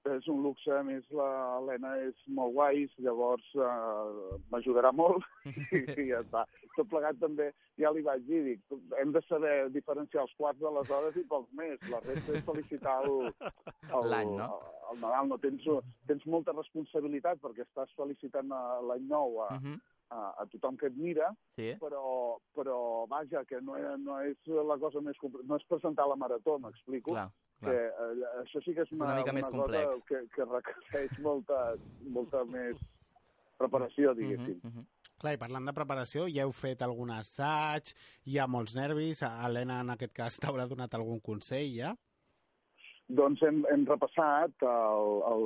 És 0.08 0.26
un 0.32 0.42
luxe, 0.42 0.70
a 0.72 0.82
més 0.82 1.04
la 1.12 1.26
Helena 1.58 1.90
és 2.00 2.16
molt 2.32 2.54
guai, 2.56 2.86
llavors 3.04 3.44
eh, 3.54 4.38
m'ajudarà 4.52 4.92
molt 4.96 5.24
i, 5.76 6.06
ja 6.08 6.22
està. 6.24 6.46
Tot 6.76 6.88
plegat 6.88 7.18
també, 7.20 7.50
ja 7.80 7.90
li 7.92 8.00
vaig 8.06 8.24
dir, 8.24 8.40
dic, 8.46 8.62
hem 9.00 9.12
de 9.12 9.20
saber 9.28 9.68
diferenciar 9.74 10.24
els 10.24 10.32
quarts 10.38 10.60
de 10.62 10.72
les 10.78 10.90
hores 10.96 11.16
i 11.20 11.24
pels 11.28 11.48
més, 11.52 11.78
la 11.92 12.00
resta 12.06 12.32
és 12.38 12.44
felicitar 12.48 12.96
el, 13.04 13.28
el, 13.90 14.08
L'any, 14.08 14.32
no? 14.40 14.48
el, 14.48 14.74
el 14.94 15.00
Nadal, 15.04 15.28
no 15.34 15.38
tens, 15.42 15.68
tens 16.08 16.24
molta 16.26 16.56
responsabilitat 16.56 17.42
perquè 17.44 17.66
estàs 17.66 17.92
felicitant 17.98 18.52
a 18.56 18.80
l'any 18.88 19.04
nou 19.10 19.42
a, 19.44 19.50
Mhm. 19.60 19.76
a, 20.10 20.20
a 20.42 20.46
tothom 20.50 20.76
que 20.80 20.86
et 20.88 20.96
mira, 20.96 21.28
Sí? 21.54 21.74
però, 21.78 22.38
però 22.56 23.06
vaja, 23.06 23.44
que 23.44 23.60
no, 23.60 23.76
no 23.98 24.16
és 24.24 24.38
la 24.48 24.78
cosa 24.78 25.00
més... 25.04 25.16
No 25.44 25.56
és 25.60 25.66
presentar 25.68 26.08
la 26.08 26.16
marató, 26.16 26.56
m'explico? 26.58 27.14
Clar, 27.60 27.72
que 27.72 27.82
eh, 27.86 28.30
això 28.42 28.62
sí 28.64 28.72
que 28.74 28.82
és 28.86 28.92
És 28.92 28.96
una, 28.98 29.10
una 29.12 29.16
mica 29.20 29.32
més 29.36 29.48
cosa 29.48 29.58
complex. 29.60 30.02
que, 30.08 30.22
que 30.34 30.44
requereix 30.48 31.18
molta, 31.20 31.58
molta 32.08 32.44
més 32.48 32.76
preparació, 33.60 34.14
diguéssim. 34.14 34.60
Mhm, 34.62 34.72
mhm. 34.80 34.86
Clar, 35.20 35.34
i 35.36 35.36
parlant 35.36 35.66
de 35.68 35.72
preparació, 35.76 36.26
ja 36.32 36.46
heu 36.46 36.52
fet 36.56 36.80
algun 36.82 37.10
assaig, 37.12 37.90
hi 38.24 38.38
ha 38.40 38.46
molts 38.48 38.74
nervis, 38.74 39.20
Helena 39.22 39.80
en 39.84 39.90
aquest 39.92 40.14
cas 40.16 40.38
t'haurà 40.40 40.64
donat 40.68 40.94
algun 40.96 41.20
consell, 41.20 41.68
ja? 41.76 41.94
Doncs 43.10 43.42
hem, 43.42 43.64
hem 43.68 43.84
repassat 43.90 44.62
el, 44.62 45.10
el, 45.32 45.44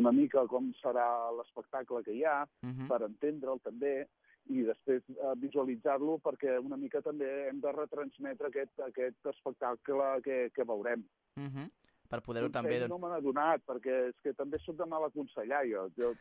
una 0.00 0.12
mica 0.12 0.42
com 0.50 0.72
serà 0.82 1.06
l'espectacle 1.38 2.02
que 2.04 2.12
hi 2.18 2.24
ha, 2.24 2.42
Mhm. 2.62 2.88
per 2.88 3.00
entendre'l 3.08 3.60
també, 3.62 4.06
i 4.52 4.64
després 4.66 5.04
eh, 5.14 5.32
visualitzar-lo 5.40 6.18
perquè 6.24 6.58
una 6.60 6.76
mica 6.80 7.00
també 7.04 7.30
hem 7.48 7.62
de 7.62 7.72
retransmetre 7.72 8.50
aquest, 8.50 8.74
aquest 8.88 9.32
espectacle 9.32 10.10
que, 10.26 10.38
que 10.54 10.68
veurem. 10.68 11.06
Mhm. 11.40 11.70
Per 12.10 12.20
poder-ho 12.22 12.50
també... 12.52 12.76
Doncs... 12.82 12.92
No 12.92 12.98
me 13.00 13.08
n'ha 13.10 13.22
donat, 13.24 13.62
perquè 13.66 13.94
és 14.10 14.18
que 14.22 14.34
també 14.36 14.60
sóc 14.62 14.76
de 14.78 14.86
mal 14.86 15.06
aconsellar, 15.06 15.64
jo. 15.66 15.86
jo 15.96 16.12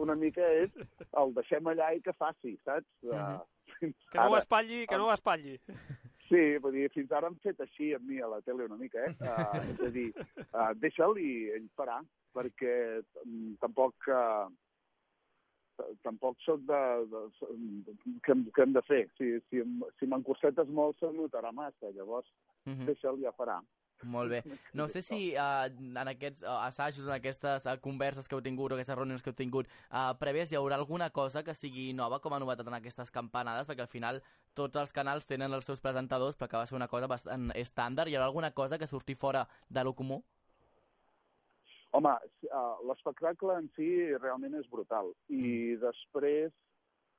una 0.00 0.14
mica 0.16 0.46
és 0.62 0.72
el 1.20 1.34
deixem 1.36 1.68
allà 1.72 1.90
i 1.96 2.00
que 2.04 2.14
faci, 2.16 2.54
saps? 2.64 2.88
Mhm. 3.02 3.42
Fins 3.80 4.08
Que 4.12 4.20
no 4.20 4.30
ho 4.30 4.38
espatlli, 4.38 4.86
que 4.86 5.00
no 5.00 5.10
ho 5.10 5.14
espatlli. 5.16 5.58
Sí, 6.32 6.56
vull 6.64 6.72
dir, 6.72 6.86
fins 6.94 7.10
ara 7.12 7.28
han 7.28 7.34
fet 7.44 7.58
així 7.60 7.90
amb 7.92 8.06
mi 8.08 8.22
a 8.24 8.28
la 8.30 8.38
tele 8.40 8.64
una 8.64 8.78
mica, 8.80 9.02
eh? 9.04 9.10
Uh, 9.20 9.58
és 9.74 9.80
a 9.84 9.90
dir, 9.92 10.06
uh, 10.46 10.70
deixa'l 10.80 11.18
i 11.20 11.32
ell 11.58 11.66
farà, 11.76 11.98
perquè 12.32 12.74
mm, 13.26 13.58
tampoc... 13.60 14.08
Uh, 14.08 14.48
tampoc 16.02 16.38
sóc 16.44 16.60
de, 16.68 16.80
de, 17.12 17.94
que, 18.24 18.32
hem, 18.32 18.44
que 18.54 18.62
hem 18.62 18.72
de 18.72 18.82
fer. 18.82 19.04
Si, 19.18 19.30
si, 19.50 19.62
si 19.98 20.06
m'encursetes 20.06 20.68
molt, 20.68 20.98
se 21.00 21.06
notarà 21.12 21.52
massa. 21.52 21.90
Llavors, 21.96 22.28
Mhm. 22.64 22.86
deixa'l 22.86 23.18
i 23.18 23.24
ja 23.24 23.32
farà. 23.34 23.60
Molt 24.04 24.30
bé. 24.30 24.40
No 24.74 24.88
sé 24.88 25.00
si 25.00 25.34
uh, 25.38 25.66
en 25.70 26.08
aquests 26.10 26.42
uh, 26.42 26.66
assajos, 26.66 27.04
en 27.06 27.12
aquestes 27.14 27.66
uh, 27.66 27.76
converses 27.80 28.26
que 28.26 28.34
heu 28.34 28.42
tingut 28.42 28.72
o 28.72 28.74
aquestes 28.74 28.96
reunions 28.98 29.22
que 29.22 29.30
heu 29.30 29.36
tingut 29.38 29.68
uh, 29.92 30.10
prèvies, 30.18 30.50
hi 30.50 30.56
haurà 30.58 30.74
alguna 30.74 31.10
cosa 31.10 31.44
que 31.46 31.54
sigui 31.54 31.92
nova 31.94 32.18
com 32.18 32.34
a 32.34 32.40
novetat 32.42 32.66
en 32.66 32.74
aquestes 32.74 33.10
campanades, 33.14 33.66
perquè 33.68 33.80
al 33.86 33.92
final 33.92 34.18
tots 34.58 34.76
els 34.76 34.90
canals 34.92 35.26
tenen 35.26 35.54
els 35.54 35.64
seus 35.64 35.80
presentadors, 35.80 36.34
però 36.36 36.46
acaba 36.50 36.64
de 36.64 36.72
ser 36.72 36.76
una 36.80 36.88
cosa 36.88 37.06
bastant 37.06 37.52
estàndard. 37.54 38.10
Hi 38.10 38.16
haurà 38.18 38.26
alguna 38.26 38.50
cosa 38.50 38.76
que 38.78 38.86
surti 38.90 39.14
fora 39.14 39.46
de 39.68 39.84
lo 39.84 39.94
comú? 39.94 40.24
Home, 41.92 42.12
uh, 42.48 42.76
l'espectacle 42.88 43.56
en 43.60 43.66
si 43.76 43.88
realment 44.16 44.54
és 44.56 44.68
brutal. 44.72 45.10
I 45.28 45.76
després, 45.82 46.52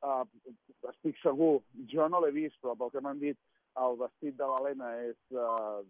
uh, 0.01 0.23
estic 0.89 1.19
segur, 1.21 1.59
jo 1.93 2.07
no 2.09 2.21
l'he 2.23 2.31
vist, 2.33 2.57
però 2.61 2.73
pel 2.79 2.89
que 2.95 3.01
m'han 3.05 3.19
dit, 3.21 3.37
el 3.77 3.95
vestit 3.97 4.35
de 4.37 4.45
l'Helena 4.49 4.89
és 5.05 5.17
uh, 5.33 5.81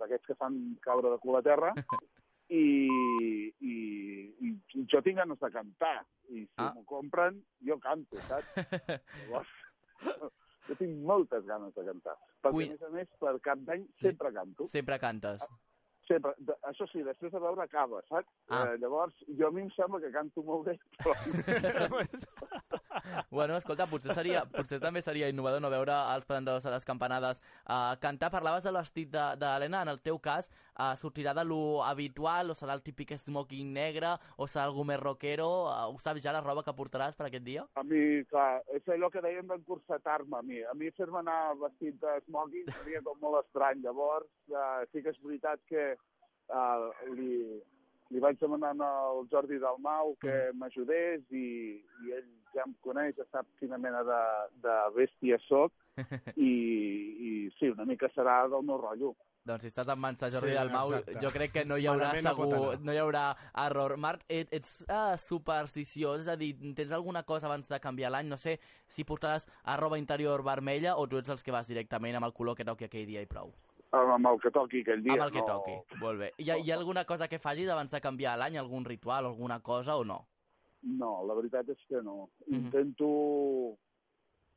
d'aquests 0.00 0.26
que 0.30 0.34
fan 0.38 0.56
caure 0.86 1.10
de 1.10 1.18
cul 1.22 1.38
a 1.38 1.42
terra, 1.46 1.72
i, 2.54 2.64
i, 3.60 3.74
i 4.46 4.86
jo 4.90 5.00
tinc 5.02 5.18
ganes 5.22 5.38
de 5.42 5.50
cantar. 5.54 5.96
I 6.30 6.44
si 6.46 6.48
Ah. 6.56 6.70
m'ho 6.74 6.84
compren, 6.88 7.42
jo 7.66 7.76
canto, 7.82 8.16
saps? 8.28 8.54
Llavors, 9.28 9.50
jo 10.68 10.74
tinc 10.78 10.94
moltes 11.04 11.44
ganes 11.50 11.74
de 11.76 11.84
cantar. 11.84 12.14
Perquè, 12.42 12.54
Cui- 12.54 12.66
a 12.68 12.72
més 12.72 12.82
a 12.82 12.90
més, 12.94 13.08
per 13.20 13.34
cap 13.44 13.58
d'any 13.66 13.86
sempre 14.00 14.30
canto. 14.32 14.68
Sempre 14.72 14.98
cantes. 15.02 15.42
Sempre. 16.08 16.34
De, 16.38 16.52
això 16.68 16.86
sí, 16.90 17.02
després 17.06 17.32
de 17.32 17.40
veure 17.40 17.64
acaba, 17.64 18.02
saps? 18.10 18.28
Ah. 18.50 18.64
Eh, 18.66 18.78
llavors, 18.82 19.16
jo 19.38 19.48
a 19.48 19.52
mi 19.54 19.64
em 19.64 19.70
sembla 19.72 20.02
que 20.02 20.12
canto 20.12 20.44
molt 20.44 20.68
bé, 20.68 20.78
però... 21.00 21.14
Bueno, 23.30 23.56
escolta, 23.56 23.86
potser, 23.90 24.14
seria, 24.14 24.44
potser 24.48 24.78
també 24.80 25.02
seria 25.02 25.28
innovador 25.28 25.60
no 25.60 25.70
veure 25.72 25.92
els 26.14 26.24
presentadors 26.28 26.64
a 26.64 26.72
les 26.72 26.86
campanades 26.86 27.40
uh, 27.66 27.96
cantar. 28.00 28.30
Parlaves 28.32 28.64
de- 28.64 29.24
d'Helena, 29.40 29.82
en 29.82 29.90
el 29.92 30.00
teu 30.00 30.18
cas, 30.22 30.48
uh, 30.78 30.94
sortirà 30.96 31.34
de 31.34 31.44
lo 31.44 31.82
habitual, 31.84 32.50
o 32.50 32.54
serà 32.54 32.74
el 32.74 32.82
típic 32.82 33.16
smoking 33.18 33.72
negre, 33.74 34.14
o 34.38 34.46
serà 34.46 34.64
algú 34.68 34.84
més 34.84 35.00
rockero? 35.00 35.48
Uh, 35.66 35.90
ho 35.92 35.98
saps 35.98 36.22
ja, 36.22 36.32
la 36.32 36.40
roba 36.40 36.62
que 36.62 36.72
portaràs 36.76 37.18
per 37.18 37.26
aquest 37.28 37.44
dia? 37.44 37.66
A 37.74 37.82
mi, 37.82 38.22
clar, 38.30 38.62
és 38.72 38.88
allò 38.88 39.10
que 39.10 39.22
dèiem 39.24 39.50
d'encursetar-me 39.50 40.38
a 40.38 40.42
mi. 40.42 40.62
A 40.62 40.74
mi 40.78 40.90
fer-me 40.96 41.20
anar 41.20 41.56
vestit 41.60 41.98
de 42.00 42.16
smoking 42.28 42.70
seria 42.78 43.02
com 43.02 43.18
molt 43.20 43.42
estrany. 43.44 43.82
Llavors, 43.84 44.30
eh, 44.48 44.86
sí 44.92 45.02
que 45.02 45.12
és 45.12 45.20
veritat 45.24 45.60
que 45.68 45.93
eh, 46.50 47.10
li, 47.16 47.60
li 48.10 48.22
vaig 48.22 48.38
demanar 48.40 48.74
al 48.84 49.26
Jordi 49.32 49.58
Dalmau 49.62 50.14
que 50.22 50.50
m'ajudés 50.54 51.24
i, 51.30 51.46
i 52.06 52.16
ell 52.16 52.30
ja 52.54 52.64
em 52.66 52.74
coneix, 52.86 53.16
ja 53.18 53.26
sap 53.32 53.46
quina 53.58 53.78
mena 53.80 54.04
de, 54.06 54.22
de 54.62 54.74
bèstia 54.96 55.38
sóc 55.48 55.72
i, 56.36 56.50
i 56.50 57.30
sí, 57.58 57.70
una 57.70 57.86
mica 57.88 58.10
serà 58.14 58.44
del 58.50 58.66
meu 58.66 58.78
rotllo. 58.78 59.14
Doncs 59.44 59.66
si 59.66 59.68
estàs 59.68 59.90
en 59.92 59.98
mans 60.00 60.16
de 60.22 60.30
Jordi 60.32 60.54
Sí, 60.54 60.56
Dalmau, 60.56 60.92
exacte. 60.94 61.20
jo 61.20 61.30
crec 61.34 61.50
que 61.52 61.64
no 61.68 61.76
hi 61.76 61.84
haurà 61.90 62.06
Malament 62.14 62.24
no 62.24 62.30
segur, 62.30 62.46
anar. 62.54 62.78
no 62.80 62.94
hi 62.94 63.00
haurà 63.02 63.24
error. 63.66 63.96
Marc, 64.00 64.22
et, 64.32 64.48
ets 64.56 64.78
uh, 64.86 65.18
supersticiós, 65.20 66.22
és 66.24 66.30
a 66.32 66.36
dir, 66.40 66.54
tens 66.78 66.94
alguna 66.96 67.24
cosa 67.28 67.50
abans 67.50 67.68
de 67.68 67.80
canviar 67.82 68.14
l'any? 68.14 68.30
No 68.30 68.38
sé 68.40 68.56
si 68.88 69.04
portaràs 69.04 69.44
arroba 69.74 70.00
interior 70.00 70.40
vermella 70.46 70.96
o 70.96 71.04
tu 71.06 71.20
ets 71.20 71.34
els 71.34 71.44
que 71.44 71.52
vas 71.52 71.68
directament 71.68 72.16
amb 72.16 72.30
el 72.30 72.32
color 72.32 72.56
que 72.56 72.64
toqui 72.64 72.88
aquell 72.88 73.04
dia 73.10 73.20
i 73.20 73.28
prou? 73.28 73.52
Amb 73.94 74.26
el 74.26 74.40
que 74.42 74.50
toqui 74.50 74.80
aquell 74.82 75.02
dia. 75.02 75.12
amb 75.12 75.22
el 75.28 75.30
que 75.32 75.40
no... 75.40 75.46
toqui, 75.46 75.74
molt 76.00 76.18
bé. 76.18 76.32
Hi 76.38 76.50
ha, 76.50 76.56
hi 76.58 76.70
ha 76.72 76.76
alguna 76.76 77.04
cosa 77.04 77.28
que 77.28 77.38
facis 77.38 77.68
abans 77.70 77.90
de 77.94 78.00
canviar 78.00 78.36
l'any, 78.38 78.56
algun 78.58 78.84
ritual, 78.84 79.26
alguna 79.26 79.60
cosa 79.60 79.96
o 79.96 80.04
no? 80.04 80.26
No, 80.82 81.24
la 81.26 81.34
veritat 81.34 81.68
és 81.68 81.78
que 81.88 82.02
no. 82.02 82.28
Mhm. 82.46 82.54
Intento 82.64 83.08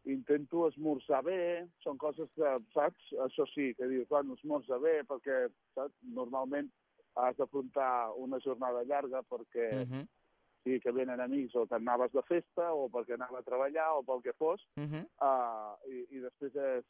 intento 0.07 0.67
esmorzar 0.69 1.21
bé, 1.23 1.67
són 1.83 1.97
coses 1.99 2.29
que, 2.35 2.51
saps? 2.73 3.09
Això 3.25 3.45
sí, 3.53 3.73
que 3.75 3.87
dius, 3.91 4.07
bueno, 4.09 4.35
esmorza 4.39 4.77
bé, 4.79 5.01
perquè, 5.07 5.49
saps? 5.75 5.93
Normalment 6.15 6.69
has 7.19 7.35
d'afrontar 7.37 8.13
una 8.15 8.39
jornada 8.39 8.83
llarga 8.87 9.21
perquè 9.27 9.67
Uh 9.73 9.87
-huh. 9.89 10.07
sí 10.63 10.79
que 10.79 10.91
venen 10.91 11.19
amics 11.19 11.55
o 11.55 11.65
t'anaves 11.65 12.11
de 12.11 12.21
festa 12.23 12.73
o 12.73 12.89
perquè 12.89 13.13
anava 13.13 13.39
a 13.39 13.43
treballar 13.43 13.97
o 13.97 14.03
pel 14.03 14.21
que 14.21 14.33
fos, 14.33 14.61
Uh 14.77 14.83
-huh. 14.83 15.05
uh, 15.21 15.75
i, 15.91 16.05
i 16.15 16.19
després 16.19 16.55
és, 16.55 16.85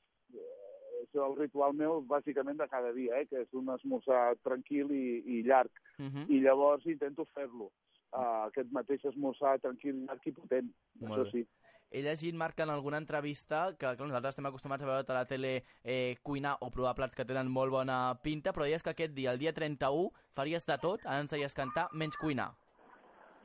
és 1.03 1.15
el 1.15 1.35
ritual 1.37 1.73
meu 1.73 2.01
bàsicament 2.07 2.57
de 2.57 2.67
cada 2.71 2.93
dia, 2.93 3.19
eh, 3.19 3.27
que 3.29 3.41
és 3.43 3.53
un 3.53 3.69
esmorzar 3.73 4.35
tranquil 4.43 4.91
i, 4.91 5.21
i 5.25 5.43
llarg. 5.43 5.71
Uh 5.99 6.05
-huh. 6.05 6.25
I 6.29 6.41
llavors 6.41 6.85
intento 6.85 7.25
fer-lo. 7.33 7.71
Uh, 8.11 8.47
aquest 8.47 8.71
mateix 8.71 9.03
esmorzar 9.05 9.59
tranquil, 9.59 10.05
llarg 10.05 10.27
i 10.27 10.31
potent, 10.31 10.69
Molt 10.99 11.11
això 11.11 11.23
bé. 11.23 11.31
sí. 11.31 11.47
He 11.89 12.01
llegit, 12.01 12.35
Marc, 12.35 12.59
en 12.59 12.69
alguna 12.69 12.97
entrevista 12.97 13.69
que 13.71 13.95
clar, 13.95 14.07
nosaltres 14.07 14.33
estem 14.33 14.45
acostumats 14.45 14.83
a 14.83 14.87
veure 14.87 15.05
a 15.07 15.13
la 15.13 15.25
tele 15.25 15.63
eh, 15.83 16.17
cuinar 16.21 16.57
o 16.59 16.69
provar 16.69 16.95
plats 16.95 17.15
que 17.15 17.25
tenen 17.25 17.47
molt 17.47 17.71
bona 17.71 18.19
pinta, 18.21 18.51
però 18.51 18.63
deies 18.63 18.83
que 18.83 18.89
aquest 18.89 19.13
dia, 19.13 19.31
el 19.31 19.39
dia 19.39 19.53
31, 19.53 20.11
faries 20.35 20.65
de 20.65 20.77
tot, 20.77 21.05
ara 21.05 21.21
ens 21.23 21.31
deies 21.31 21.53
cantar, 21.53 21.87
menys 21.93 22.17
cuinar. 22.17 22.51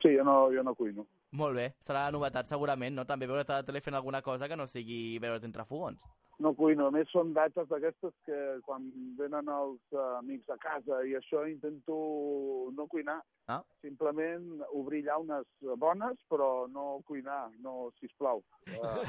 Sí, 0.01 0.17
jo 0.17 0.23
no, 0.27 0.51
jo 0.51 0.63
no 0.63 0.75
cuino. 0.75 1.07
Molt 1.31 1.55
bé, 1.55 1.69
serà 1.81 2.03
la 2.05 2.11
novetat 2.11 2.45
segurament, 2.45 2.93
no? 2.93 3.05
També 3.09 3.25
veure't 3.25 3.49
a 3.49 3.61
la 3.61 3.65
tele 3.65 3.81
fent 3.81 3.95
alguna 3.95 4.21
cosa 4.21 4.49
que 4.49 4.57
no 4.59 4.67
sigui 4.67 5.17
veure't 5.23 5.47
entre 5.47 5.63
fogons. 5.65 6.03
No 6.39 6.55
cuino, 6.57 6.87
a 6.87 6.91
més 6.91 7.07
són 7.13 7.33
dates 7.33 7.67
d'aquestes 7.69 8.13
que 8.25 8.37
quan 8.65 8.87
venen 9.19 9.47
els 9.53 9.79
eh, 9.93 10.05
amics 10.17 10.49
a 10.49 10.57
casa 10.57 11.03
i 11.05 11.13
això 11.19 11.43
intento 11.49 11.97
no 12.73 12.87
cuinar, 12.87 13.21
Ah. 13.45 13.61
simplement 13.81 14.61
obrir 14.71 15.01
llaunes 15.03 15.45
bones, 15.77 16.17
però 16.29 16.65
no 16.71 17.01
cuinar, 17.05 17.49
no, 17.59 17.91
sisplau. 17.99 18.39
Uh, 18.79 19.03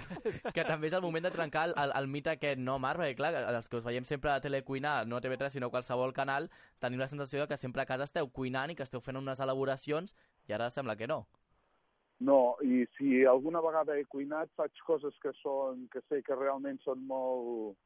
Que 0.52 0.64
també 0.66 0.88
és 0.88 0.92
el 0.98 1.02
moment 1.02 1.22
de 1.22 1.30
trencar 1.30 1.68
el, 1.68 1.74
el, 1.78 1.92
el 1.94 2.08
mite 2.10 2.32
aquest, 2.32 2.58
no, 2.58 2.80
Marc? 2.82 2.98
Perquè, 2.98 3.14
clar, 3.16 3.30
els 3.54 3.68
que 3.70 3.78
us 3.78 3.84
veiem 3.86 4.02
sempre 4.04 4.32
a 4.32 4.40
la 4.40 4.42
tele 4.42 4.64
cuinar, 4.66 5.06
no 5.06 5.16
a 5.16 5.22
TV3, 5.22 5.54
sinó 5.54 5.70
a 5.70 5.74
qualsevol 5.76 6.12
canal, 6.12 6.50
tenim 6.82 6.98
la 6.98 7.06
sensació 7.08 7.44
de 7.44 7.48
que 7.52 7.56
sempre 7.56 7.82
a 7.82 7.86
casa 7.86 8.08
esteu 8.10 8.26
cuinant 8.28 8.74
i 8.74 8.74
que 8.74 8.82
esteu 8.82 9.00
fent 9.00 9.16
unes 9.22 9.38
elaboracions 9.38 10.16
i 10.48 10.52
ara 10.52 10.66
sembla 10.68 10.96
que 10.98 11.06
no. 11.06 11.28
No, 12.20 12.56
i 12.62 12.86
si 12.96 13.24
alguna 13.24 13.60
vegada 13.60 13.96
he 13.98 14.04
cuinat, 14.04 14.48
faig 14.56 14.72
coses 14.86 15.14
que 15.22 15.32
són 15.42 15.88
que 15.92 16.00
sé 16.08 16.22
que 16.22 16.34
realment 16.34 16.78
són 16.84 17.06
molt 17.06 17.76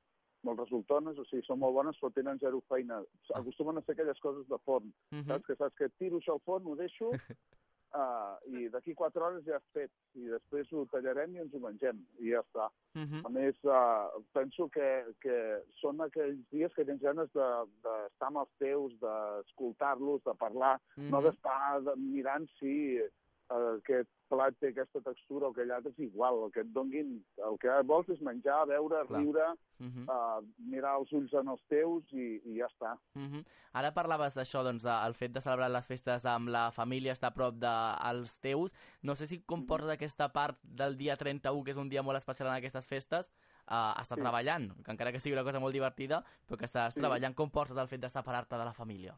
molt 0.44 0.60
resultones, 0.60 1.18
o 1.18 1.24
sigui, 1.24 1.42
són 1.46 1.58
molt 1.58 1.74
bones, 1.74 1.96
però 1.98 2.12
tenen 2.14 2.38
zero 2.38 2.60
feina. 2.68 3.02
Acostumen 3.34 3.76
a 3.78 3.80
ser 3.82 3.92
aquelles 3.96 4.20
coses 4.20 4.46
de 4.48 4.58
forn. 4.64 4.92
Uh 5.10 5.18
-huh. 5.18 5.26
Saps 5.26 5.46
que 5.46 5.56
saps 5.56 5.74
que 5.76 5.88
tiro 5.98 6.18
això 6.18 6.32
al 6.32 6.40
forn, 6.40 6.64
ho 6.66 6.76
deixo, 6.76 7.08
uh, 7.10 8.36
i 8.46 8.68
d'aquí 8.68 8.94
quatre 8.94 9.20
hores 9.22 9.44
ja 9.44 9.56
has 9.56 9.66
fet. 9.72 9.90
I 10.14 10.28
després 10.28 10.72
ho 10.72 10.86
tallarem 10.86 11.34
i 11.34 11.38
ens 11.40 11.52
ho 11.54 11.58
mengem, 11.58 11.98
i 12.20 12.30
ja 12.30 12.40
està. 12.40 12.70
Uh 12.94 13.02
-huh. 13.02 13.22
A 13.26 13.28
més, 13.30 13.56
uh, 13.64 14.22
penso 14.32 14.68
que, 14.68 15.04
que 15.20 15.62
són 15.80 16.00
aquells 16.00 16.38
dies 16.50 16.72
que 16.74 16.84
tens 16.84 17.00
ganes 17.02 17.28
d'estar 17.32 17.66
de, 17.66 18.04
d'estar 18.06 18.26
amb 18.28 18.36
els 18.38 18.52
teus, 18.58 18.92
d'escoltar-los, 19.00 20.22
de 20.24 20.34
parlar, 20.34 20.80
Uh 20.96 21.02
-huh. 21.04 21.10
no 21.10 21.22
d'estar 21.22 21.82
de- 21.82 21.96
mirant 21.96 22.48
si 22.58 23.00
aquest 23.50 24.08
plat 24.28 24.54
té 24.60 24.68
aquesta 24.68 25.00
textura 25.00 25.46
o 25.48 25.50
aquell 25.50 25.70
altre, 25.72 25.90
és 25.96 25.98
igual, 26.04 26.42
el 26.44 26.50
que 26.52 26.60
et 26.60 26.72
donguin, 26.74 27.24
el 27.46 27.56
que 27.58 27.76
vols 27.88 28.08
és 28.12 28.20
menjar, 28.20 28.66
beure, 28.68 29.06
Clar. 29.06 29.20
riure, 29.22 29.46
Uh 29.78 29.86
-huh. 29.86 30.06
uh, 30.10 30.44
mirar 30.58 30.96
els 30.98 31.12
ulls 31.12 31.32
en 31.34 31.48
els 31.48 31.62
teus 31.68 32.02
i, 32.12 32.42
i 32.44 32.58
ja 32.58 32.66
està. 32.66 32.98
Uh 33.14 33.22
-huh. 33.22 33.44
Ara 33.72 33.94
parlaves 33.94 34.34
d'això, 34.36 34.64
doncs, 34.64 34.82
del 34.82 35.14
fet 35.14 35.32
de 35.32 35.40
celebrar 35.40 35.70
les 35.70 35.86
festes 35.86 36.26
amb 36.26 36.48
la 36.48 36.72
família, 36.72 37.12
estar 37.12 37.28
a 37.30 37.34
prop 37.34 37.54
dels 37.54 38.40
teus. 38.40 38.72
No 39.02 39.14
sé 39.14 39.26
si 39.28 39.40
comporta 39.42 39.92
aquesta 39.92 40.32
part 40.32 40.58
del 40.64 40.96
dia 40.96 41.14
31, 41.16 41.62
que 41.62 41.70
és 41.70 41.76
un 41.76 41.88
dia 41.88 42.02
molt 42.02 42.16
especial 42.18 42.48
en 42.48 42.54
aquestes 42.56 42.86
festes, 42.88 43.30
uh, 43.70 43.94
estar 44.00 44.16
Sí. 44.18 44.22
treballant, 44.22 44.72
que 44.82 44.90
encara 44.90 45.12
que 45.12 45.20
sigui 45.20 45.34
una 45.34 45.44
cosa 45.44 45.60
molt 45.60 45.72
divertida, 45.72 46.24
però 46.48 46.56
que 46.58 46.64
estàs 46.66 46.90
Sí. 46.94 47.00
treballant, 47.00 47.34
com 47.36 47.48
portes 47.50 47.76
el 47.76 47.86
fet 47.88 48.00
de 48.00 48.08
separar-te 48.08 48.56
de 48.58 48.64
la 48.64 48.72
família? 48.72 49.14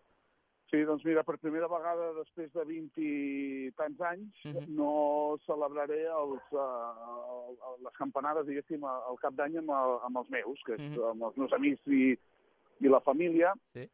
Sí, 0.70 0.84
doncs 0.86 1.02
mira, 1.04 1.24
per 1.26 1.34
primera 1.42 1.66
vegada 1.66 2.12
després 2.14 2.52
de 2.54 2.62
20 2.68 3.02
i 3.02 3.70
tants 3.76 4.00
anys 4.06 4.44
Mhm. 4.46 4.68
no 4.78 5.36
celebraré 5.44 6.04
els, 6.06 6.42
uh, 6.52 7.76
les 7.82 7.96
campanades, 7.98 8.46
diguéssim, 8.46 8.84
al 8.84 9.18
cap 9.18 9.34
d'any 9.34 9.56
amb, 9.58 9.70
el, 9.74 9.96
amb 10.06 10.16
els 10.22 10.30
meus, 10.30 10.62
que 10.64 10.74
és 10.74 10.80
Mhm. 10.80 11.02
amb 11.10 11.22
els 11.24 11.36
meus 11.36 11.52
amics 11.52 11.86
i, 11.88 12.16
i 12.80 12.88
la 12.88 13.00
família, 13.00 13.52
Sí. 13.74 13.88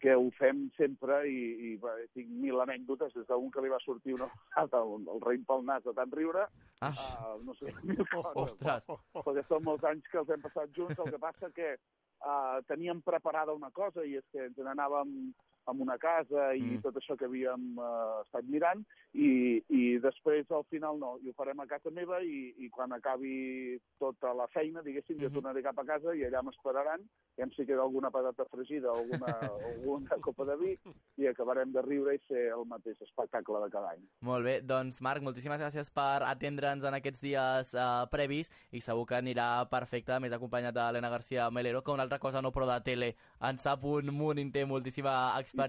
que 0.00 0.14
ho 0.14 0.30
fem 0.32 0.70
sempre 0.76 1.26
i, 1.28 1.72
i 1.72 1.76
va, 1.76 1.94
tinc 2.14 2.28
mil 2.28 2.60
anècdotes, 2.60 3.12
des 3.14 3.26
d'un 3.26 3.50
que 3.50 3.60
li 3.62 3.68
va 3.68 3.78
sortir 3.80 4.14
una 4.14 4.28
vegada 4.28 4.82
el, 4.82 5.08
el 5.08 5.20
raïm 5.20 5.44
pel 5.46 5.64
nas 5.64 5.82
de 5.84 5.92
tant 5.94 6.12
riure, 6.12 6.46
Ah, 6.82 6.90
uh, 7.36 7.42
no 7.44 7.54
sé, 7.54 7.72
mil 7.82 7.96
coses. 8.10 8.36
ostres, 8.36 8.82
perquè 9.14 9.46
són 9.48 9.62
molts 9.64 9.84
anys 9.84 10.06
que 10.08 10.18
els 10.18 10.28
hem 10.30 10.40
passat 10.40 10.70
junts, 10.72 10.98
el 10.98 11.10
que 11.10 11.18
passa 11.18 11.50
que 11.50 11.76
uh, 12.24 12.60
teníem 12.66 13.00
preparada 13.02 13.52
una 13.52 13.70
cosa 13.70 14.04
i 14.04 14.16
és 14.16 14.24
que 14.32 14.44
ens 14.44 14.56
n'anàvem 14.58 15.32
a 15.70 15.82
una 15.86 15.98
casa 15.98 16.50
i 16.54 16.60
Mm. 16.60 16.76
mm. 16.76 16.82
tot 16.82 16.96
això 16.98 17.16
que 17.16 17.24
havíem 17.28 17.78
uh, 17.78 18.20
estat 18.24 18.44
mirant 18.50 18.82
i, 19.14 19.62
i 19.68 19.98
després 20.02 20.50
al 20.50 20.64
final 20.70 20.98
no, 20.98 21.16
i 21.22 21.30
ho 21.30 21.34
farem 21.38 21.60
a 21.60 21.66
casa 21.66 21.90
meva 21.90 22.20
i, 22.22 22.54
i 22.58 22.68
quan 22.70 22.92
acabi 22.92 23.78
tota 23.98 24.32
la 24.34 24.46
feina, 24.48 24.82
diguéssim, 24.82 25.18
jo 25.18 25.28
Mhm. 25.28 25.34
tornaré 25.34 25.62
cap 25.62 25.78
a 25.78 25.84
casa 25.84 26.14
i 26.14 26.22
allà 26.26 26.42
m'esperaran 26.42 27.00
i 27.38 27.42
si 27.56 27.64
queda 27.66 27.82
alguna 27.82 28.10
patata 28.10 28.44
fregida 28.50 28.92
o 28.92 28.98
alguna, 28.98 29.26
alguna 29.70 30.16
copa 30.20 30.44
de 30.44 30.56
vi 30.56 30.78
i 31.16 31.26
acabarem 31.26 31.72
de 31.72 31.82
riure 31.82 32.14
i 32.14 32.18
fer 32.28 32.48
el 32.52 32.64
mateix 32.66 33.00
espectacle 33.02 33.60
de 33.64 33.70
cada 33.70 33.90
any. 33.94 34.02
molt 34.20 34.44
bé. 34.44 34.60
Doncs, 34.62 35.00
Marc, 35.00 35.22
moltíssimes 35.22 35.60
gràcies 35.60 35.90
per 35.92 36.22
atendre'ns 36.26 36.84
en 36.84 36.94
aquests 36.94 37.20
dies 37.20 37.74
uh, 37.74 38.06
previs 38.10 38.50
i 38.72 38.80
segur 38.80 39.06
que 39.06 39.14
anirà 39.16 39.68
perfecte, 39.70 40.18
més 40.20 40.32
acompanyat 40.32 40.74
d'Helena 40.74 41.08
García 41.10 41.50
Melero, 41.50 41.82
que 41.82 41.90
una 41.92 42.02
altra 42.02 42.18
cosa 42.18 42.42
no, 42.42 42.50
però 42.52 42.66
de 42.66 42.80
tele 42.84 43.14
en 43.40 43.58
sap 43.58 43.84
un 43.84 44.06
munt 44.14 44.38
i 44.38 44.42
en 44.42 44.52
té 44.52 44.64
moltíssima 44.66 45.36
experiència 45.38 45.59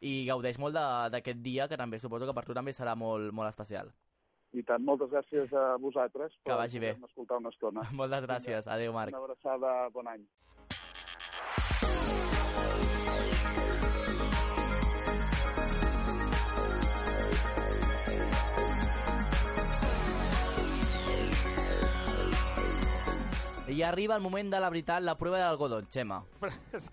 i, 0.00 0.24
gaudeix 0.26 0.58
molt 0.58 0.74
d'aquest 1.12 1.38
dia, 1.42 1.68
que 1.68 1.76
també 1.76 1.98
suposo 1.98 2.26
que 2.26 2.34
per 2.34 2.44
tu 2.44 2.54
també 2.54 2.72
serà 2.72 2.94
molt, 2.96 3.32
molt 3.32 3.48
especial. 3.48 3.92
I 4.52 4.62
tant, 4.68 4.82
moltes 4.84 5.08
gràcies 5.08 5.52
a 5.56 5.76
vosaltres 5.80 6.34
Que 6.44 6.52
vagi 6.52 6.78
bé. 6.78 6.90
escoltar 7.08 7.38
una 7.38 7.48
estona. 7.48 7.82
Moltes 8.00 8.24
gràcies. 8.26 8.66
Adéu, 8.68 8.92
Marc. 8.92 9.14
Una 9.14 9.24
abraçada, 9.24 9.88
bon 9.94 10.06
any. 10.08 10.26
I 23.72 23.80
arriba 23.82 24.14
el 24.16 24.20
moment 24.20 24.50
de 24.52 24.58
la 24.60 24.68
veritat, 24.68 25.00
la 25.02 25.14
prova 25.16 25.38
de 25.38 25.44
l'algodó, 25.46 25.78
Xema. 25.88 26.18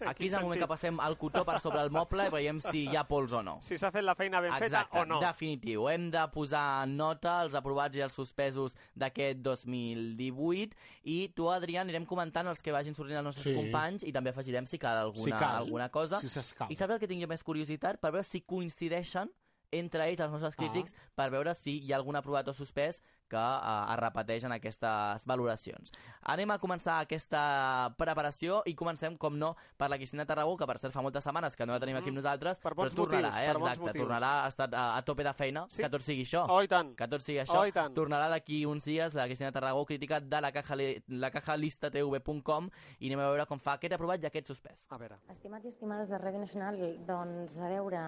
Aquí 0.07 0.27
és 0.29 0.33
el 0.37 0.43
moment 0.45 0.61
que 0.61 0.67
passem 0.69 0.99
el 1.03 1.17
cotó 1.19 1.41
per 1.45 1.57
sobre 1.59 1.81
el 1.83 1.89
moble 1.91 2.27
i 2.29 2.31
veiem 2.31 2.61
si 2.63 2.85
hi 2.87 2.95
ha 2.95 3.03
pols 3.09 3.33
o 3.35 3.41
no. 3.43 3.57
Si 3.65 3.77
s'ha 3.77 3.89
fet 3.91 4.05
la 4.07 4.15
feina 4.15 4.39
ben 4.39 4.53
Exacte, 4.55 4.93
feta 4.93 5.01
o 5.01 5.05
no. 5.09 5.19
definitiu. 5.19 5.89
Hem 5.91 6.09
de 6.13 6.23
posar 6.31 6.83
en 6.85 6.95
nota 6.95 7.41
els 7.43 7.57
aprovats 7.59 7.97
i 7.99 8.03
els 8.05 8.15
suspesos 8.15 8.77
d'aquest 8.95 9.41
2018 9.43 10.77
i 11.03 11.17
tu, 11.35 11.49
Adrià, 11.51 11.81
anirem 11.83 12.05
comentant 12.07 12.47
els 12.47 12.63
que 12.63 12.71
vagin 12.71 12.95
sortint 12.95 13.19
els 13.19 13.25
nostres 13.31 13.49
Sí. 13.49 13.55
companys 13.59 14.03
i 14.07 14.11
també 14.15 14.29
afegirem 14.31 14.65
si 14.65 14.77
cal 14.79 14.97
alguna, 15.03 15.23
Si 15.23 15.31
cal, 15.31 15.55
alguna 15.65 15.89
cosa. 15.89 16.19
si. 16.19 16.27
I 16.27 16.75
saps 16.75 16.93
el 16.93 16.99
que 16.99 17.07
tinc 17.07 17.21
jo 17.21 17.27
més 17.27 17.43
curiositat? 17.43 17.99
Per 17.99 18.11
veure 18.11 18.23
si 18.23 18.41
coincideixen 18.41 19.29
entre 19.71 20.07
ells, 20.09 20.19
els 20.19 20.31
nostres 20.31 20.55
crítics, 20.55 20.93
Ah. 20.95 21.09
per 21.15 21.29
veure 21.29 21.53
si 21.53 21.79
hi 21.85 21.91
ha 21.93 21.97
algun 21.97 22.15
aprovat 22.15 22.47
o 22.47 22.53
suspès 22.53 23.01
que 23.29 23.37
uh, 23.39 23.85
es 23.93 23.99
repeteix 24.01 24.43
en 24.47 24.55
aquestes 24.55 25.25
valoracions. 25.29 25.93
Anem 26.33 26.51
a 26.51 26.59
començar 26.59 26.99
aquesta 27.03 27.93
preparació 27.97 28.61
i 28.67 28.75
comencem, 28.75 29.15
com 29.17 29.37
no, 29.39 29.53
per 29.77 29.89
la 29.89 29.97
Cristina 29.97 30.25
Tarragó, 30.27 30.57
que 30.59 30.67
per 30.67 30.77
cert 30.81 30.93
fa 30.95 31.03
moltes 31.05 31.23
setmanes 31.23 31.55
que 31.55 31.65
no 31.65 31.73
la 31.77 31.79
tenim 31.79 31.97
aquí 31.99 32.09
amb 32.11 32.19
nosaltres, 32.19 32.59
Per 32.59 32.73
però 32.75 32.89
tornarà, 32.89 33.29
motius, 33.29 33.39
eh? 33.39 33.53
per 33.53 33.61
Exacte, 33.61 33.93
tornarà 33.99 34.31
a 34.43 34.47
estar 34.51 34.69
a, 34.73 34.85
a 34.97 35.01
tope 35.05 35.23
de 35.23 35.33
feina, 35.33 35.65
Sí. 35.69 35.83
que 35.83 35.89
tot 35.89 36.01
sigui 36.01 36.25
això. 36.25 36.45
Oh, 36.49 36.61
i 36.63 36.67
tant. 36.67 36.95
Que 36.97 37.07
tot 37.07 37.21
sigui 37.21 37.39
això. 37.39 37.61
Oh, 37.61 37.65
i 37.69 37.71
tant. 37.75 37.93
Tornarà 37.95 38.29
d'aquí 38.33 38.65
uns 38.65 38.85
dies 38.89 39.13
la 39.15 39.25
Cristina 39.29 39.51
Tarragó, 39.51 39.85
crítica 39.85 40.19
de 40.19 40.41
la 40.41 40.51
caja, 40.51 40.75
la 41.09 41.31
caja 41.31 41.55
listatv.com 41.57 42.69
i 42.99 43.09
anem 43.09 43.19
a 43.23 43.27
veure 43.29 43.45
com 43.49 43.59
fa 43.61 43.75
aquest 43.77 43.93
aprovat 43.95 44.23
i 44.23 44.29
aquest 44.29 44.47
suspès. 44.51 44.85
A 44.89 44.97
veure. 44.97 45.19
Estimats 45.31 45.65
i 45.65 45.73
estimades 45.73 46.09
de 46.09 46.17
Ràdio 46.19 46.39
Nacional, 46.41 46.79
doncs, 47.07 47.59
a 47.61 47.69
veure, 47.71 47.99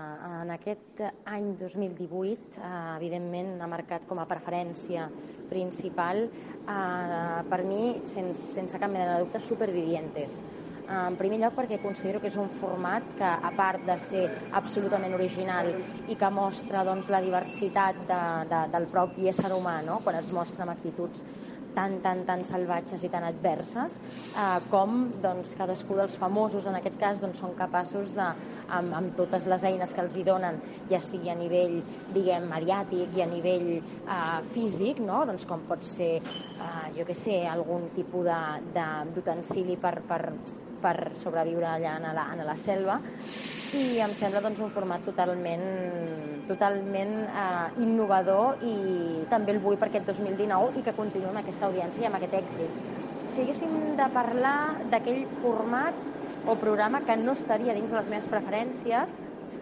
en 0.41 0.53
aquest 0.55 1.03
any 1.25 1.51
2018, 1.59 2.57
eh, 2.61 2.71
evidentment, 2.97 3.61
ha 3.61 3.67
marcat 3.71 4.07
com 4.09 4.19
a 4.19 4.25
preferència 4.29 5.10
principal, 5.51 6.23
eh, 6.25 7.43
per 7.49 7.61
mi, 7.63 8.01
sense, 8.05 8.41
sense 8.55 8.79
cap 8.79 8.91
mena 8.91 9.13
de 9.13 9.19
dubte, 9.25 9.39
Supervivientes. 9.39 10.41
Eh, 10.41 11.07
En 11.07 11.15
primer 11.15 11.37
lloc 11.39 11.53
perquè 11.55 11.77
considero 11.79 12.19
que 12.19 12.27
és 12.27 12.35
un 12.35 12.49
format 12.49 13.13
que, 13.15 13.27
a 13.27 13.51
part 13.55 13.85
de 13.85 13.97
ser 14.01 14.23
absolutament 14.59 15.13
original 15.13 15.69
i 16.07 16.15
que 16.15 16.29
mostra 16.29 16.83
doncs, 16.83 17.09
la 17.09 17.21
diversitat 17.21 18.01
de, 18.09 18.21
de, 18.49 18.61
del 18.73 18.87
propi 18.91 19.29
ésser 19.29 19.51
humà, 19.53 19.81
no? 19.85 20.01
quan 20.03 20.17
es 20.19 20.31
mostra 20.31 20.65
amb 20.65 20.73
actituds 20.73 21.23
tan, 21.75 21.99
tan, 22.03 22.23
tan 22.27 22.43
salvatges 22.47 23.03
i 23.07 23.09
tan 23.13 23.25
adverses, 23.27 23.97
eh, 24.35 24.59
com 24.71 24.97
doncs, 25.23 25.55
cadascú 25.59 25.97
dels 25.99 26.17
famosos, 26.19 26.67
en 26.69 26.79
aquest 26.79 26.97
cas, 27.01 27.21
doncs, 27.23 27.41
són 27.43 27.55
capaços 27.57 28.15
de, 28.17 28.29
amb, 28.79 28.95
amb 29.01 29.15
totes 29.17 29.47
les 29.51 29.65
eines 29.71 29.93
que 29.95 30.03
els 30.05 30.17
hi 30.17 30.25
donen, 30.27 30.61
ja 30.91 31.01
sigui 31.03 31.31
a 31.31 31.37
nivell, 31.39 31.79
diguem, 32.07 32.47
mediàtic 32.51 33.17
i 33.17 33.25
a 33.25 33.29
nivell 33.29 33.69
eh, 33.77 34.39
físic, 34.53 35.03
no? 35.03 35.23
doncs, 35.29 35.47
com 35.49 35.65
pot 35.67 35.85
ser, 35.87 36.13
eh, 36.21 36.87
jo 36.97 37.07
què 37.07 37.17
sé, 37.17 37.41
algun 37.47 37.89
tipus 37.95 38.27
d'utensili 38.71 39.77
per, 39.81 39.99
per, 40.07 40.23
per 40.81 41.13
sobreviure 41.17 41.69
allà 41.69 41.95
en 41.99 42.09
la, 42.17 42.27
en 42.33 42.43
la 42.47 42.57
selva, 42.59 42.99
i 43.71 44.01
em 44.03 44.11
sembla 44.17 44.41
doncs, 44.43 44.59
un 44.59 44.71
format 44.73 45.03
totalment, 45.07 46.41
totalment 46.47 47.13
eh, 47.23 47.83
innovador 47.85 48.59
i 48.67 48.73
també 49.31 49.55
el 49.55 49.61
vull 49.63 49.77
per 49.79 49.87
aquest 49.87 50.09
2019 50.11 50.75
i 50.81 50.83
que 50.83 50.95
continuï 50.97 51.29
amb 51.31 51.39
aquesta 51.39 51.69
audiència 51.69 52.03
i 52.03 52.09
amb 52.09 52.19
aquest 52.19 52.35
èxit. 52.41 52.81
Si 53.31 53.45
haguéssim 53.45 53.95
de 53.95 54.09
parlar 54.11 54.83
d'aquell 54.91 55.23
format 55.39 56.11
o 56.43 56.57
programa 56.59 57.03
que 57.07 57.15
no 57.15 57.37
estaria 57.37 57.75
dins 57.77 57.93
de 57.93 57.95
les 57.95 58.09
meves 58.11 58.27
preferències, 58.27 59.13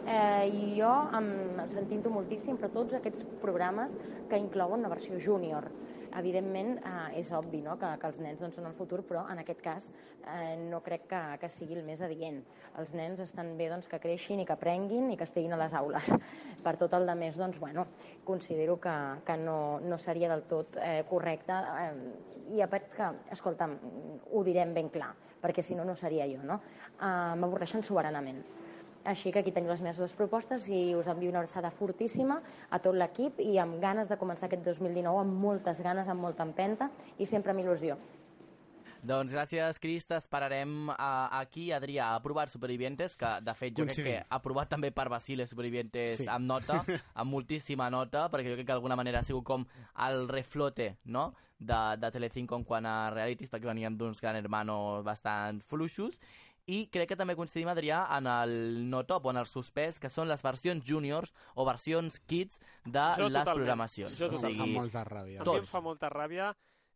eh, 0.06 0.48
i 0.50 0.74
jo 0.80 0.90
em 1.20 1.30
sentint-ho 1.70 2.10
moltíssim, 2.14 2.58
però 2.58 2.72
tots 2.74 2.98
aquests 2.98 3.26
programes 3.44 3.94
que 4.30 4.40
inclouen 4.42 4.82
una 4.82 4.90
versió 4.90 5.20
júnior. 5.20 5.70
Evidentment, 6.18 6.78
eh, 6.82 7.20
és 7.20 7.30
obvi 7.38 7.62
no? 7.62 7.76
que, 7.80 7.90
que 8.02 8.10
els 8.10 8.20
nens 8.24 8.40
doncs, 8.42 8.56
són 8.58 8.66
el 8.70 8.76
futur, 8.78 9.02
però 9.06 9.26
en 9.30 9.42
aquest 9.44 9.62
cas 9.62 9.90
eh, 9.92 10.56
no 10.58 10.82
crec 10.86 11.06
que, 11.12 11.22
que 11.42 11.50
sigui 11.54 11.78
el 11.78 11.86
més 11.86 12.02
adient. 12.06 12.40
Els 12.82 12.94
nens 12.98 13.22
estan 13.24 13.54
bé 13.60 13.70
doncs, 13.70 13.88
que 13.92 14.02
creixin 14.02 14.42
i 14.42 14.48
que 14.48 14.56
aprenguin 14.56 15.12
i 15.14 15.18
que 15.20 15.28
estiguin 15.30 15.54
a 15.54 15.60
les 15.62 15.76
aules. 15.78 16.10
Per 16.66 16.76
tot 16.82 16.96
el 16.98 17.06
de 17.10 17.16
més, 17.20 17.38
doncs, 17.38 17.60
bueno, 17.62 17.86
considero 18.26 18.80
que, 18.82 18.96
que 19.26 19.38
no, 19.38 19.80
no 19.86 19.98
seria 20.02 20.32
del 20.34 20.46
tot 20.50 20.80
eh, 20.82 21.04
correcte 21.10 21.60
eh, 21.86 21.92
i 22.58 22.64
a 22.66 22.70
part 22.72 22.90
que, 22.96 23.12
escolta'm, 23.36 23.76
ho 24.34 24.44
direm 24.48 24.74
ben 24.74 24.90
clar, 24.90 25.12
perquè 25.44 25.62
si 25.66 25.78
no, 25.78 25.86
no 25.86 25.96
seria 25.96 26.26
jo, 26.30 26.42
no? 26.44 26.62
Eh, 26.98 27.36
M'avorreixen 27.38 27.86
soberanament. 27.86 28.42
Així 29.08 29.32
que 29.32 29.40
aquí 29.40 29.52
teniu 29.56 29.72
les 29.72 29.80
meves 29.82 29.98
dues 29.98 30.14
propostes 30.14 30.68
i 30.68 30.94
us 30.96 31.08
envio 31.08 31.30
una 31.32 31.40
abraçada 31.40 31.72
fortíssima 31.72 32.42
a 32.70 32.80
tot 32.84 32.96
l'equip 33.00 33.40
i 33.40 33.58
amb 33.58 33.80
ganes 33.82 34.10
de 34.12 34.18
començar 34.20 34.50
aquest 34.50 34.66
2019 34.66 35.22
amb 35.24 35.40
moltes 35.40 35.80
ganes, 35.82 36.08
amb 36.12 36.22
molta 36.22 36.44
empenta 36.44 36.90
i 37.18 37.26
sempre 37.26 37.52
amb 37.56 37.64
il·lusió. 37.64 37.96
Doncs 39.02 39.32
gràcies, 39.32 39.78
Cris. 39.80 40.04
T'esperarem 40.10 40.90
uh, 40.92 40.96
aquí, 41.40 41.70
Adrià, 41.72 42.10
a 42.12 42.18
aprovar 42.20 42.50
Supervivientes, 42.52 43.16
que 43.16 43.30
de 43.42 43.54
fet 43.56 43.72
jo 43.78 43.86
Coincidim. 43.86 44.04
crec 44.10 44.18
que 44.18 44.26
ha 44.28 44.36
aprovat 44.42 44.68
també 44.74 44.92
per 44.92 45.08
Basile 45.08 45.48
Supervivientes 45.48 46.18
Sí. 46.20 46.26
amb 46.28 46.46
nota, 46.46 46.82
amb 47.16 47.32
moltíssima 47.32 47.88
nota, 47.90 48.28
perquè 48.30 48.52
jo 48.52 48.58
crec 48.58 48.68
que 48.68 48.74
d'alguna 48.74 48.98
manera 49.00 49.20
ha 49.20 49.24
sigut 49.24 49.46
com 49.48 49.64
el 49.96 50.28
reflote, 50.28 50.98
no?, 51.06 51.30
de, 51.60 51.76
de 52.00 52.12
Telecinco 52.12 52.56
en 52.56 52.64
quant 52.64 52.86
a 52.88 53.10
realities, 53.12 53.50
perquè 53.52 53.68
veníem 53.68 53.96
d'uns 54.00 54.22
gran 54.24 54.36
hermanos 54.40 55.04
bastant 55.04 55.60
fluixos, 55.68 56.16
i 56.70 56.84
crec 56.94 57.10
que 57.10 57.18
també 57.18 57.34
coincidim, 57.36 57.68
Adrià, 57.72 58.04
en 58.18 58.28
el 58.30 58.52
no 58.90 59.02
top 59.10 59.26
o 59.26 59.32
en 59.34 59.40
el 59.42 59.48
suspès, 59.50 59.98
que 60.00 60.10
són 60.14 60.28
les 60.30 60.44
versions 60.46 60.86
juniors 60.86 61.34
o 61.56 61.66
versions 61.66 62.20
kids 62.30 62.60
de 62.86 63.06
Jo 63.18 63.28
les 63.30 63.40
totalment. 63.42 63.56
programacions. 63.56 64.18
Jo 64.20 64.28
o 64.30 64.36
Em 64.36 64.42
fa 64.42 64.48
sigui, 64.52 64.74
molta 64.76 65.04
ràbia. 65.08 65.42
A 65.42 65.46
mi 65.50 65.58
em 65.64 65.66
fa 65.66 65.82
molta 65.82 66.10
ràbia 66.14 66.52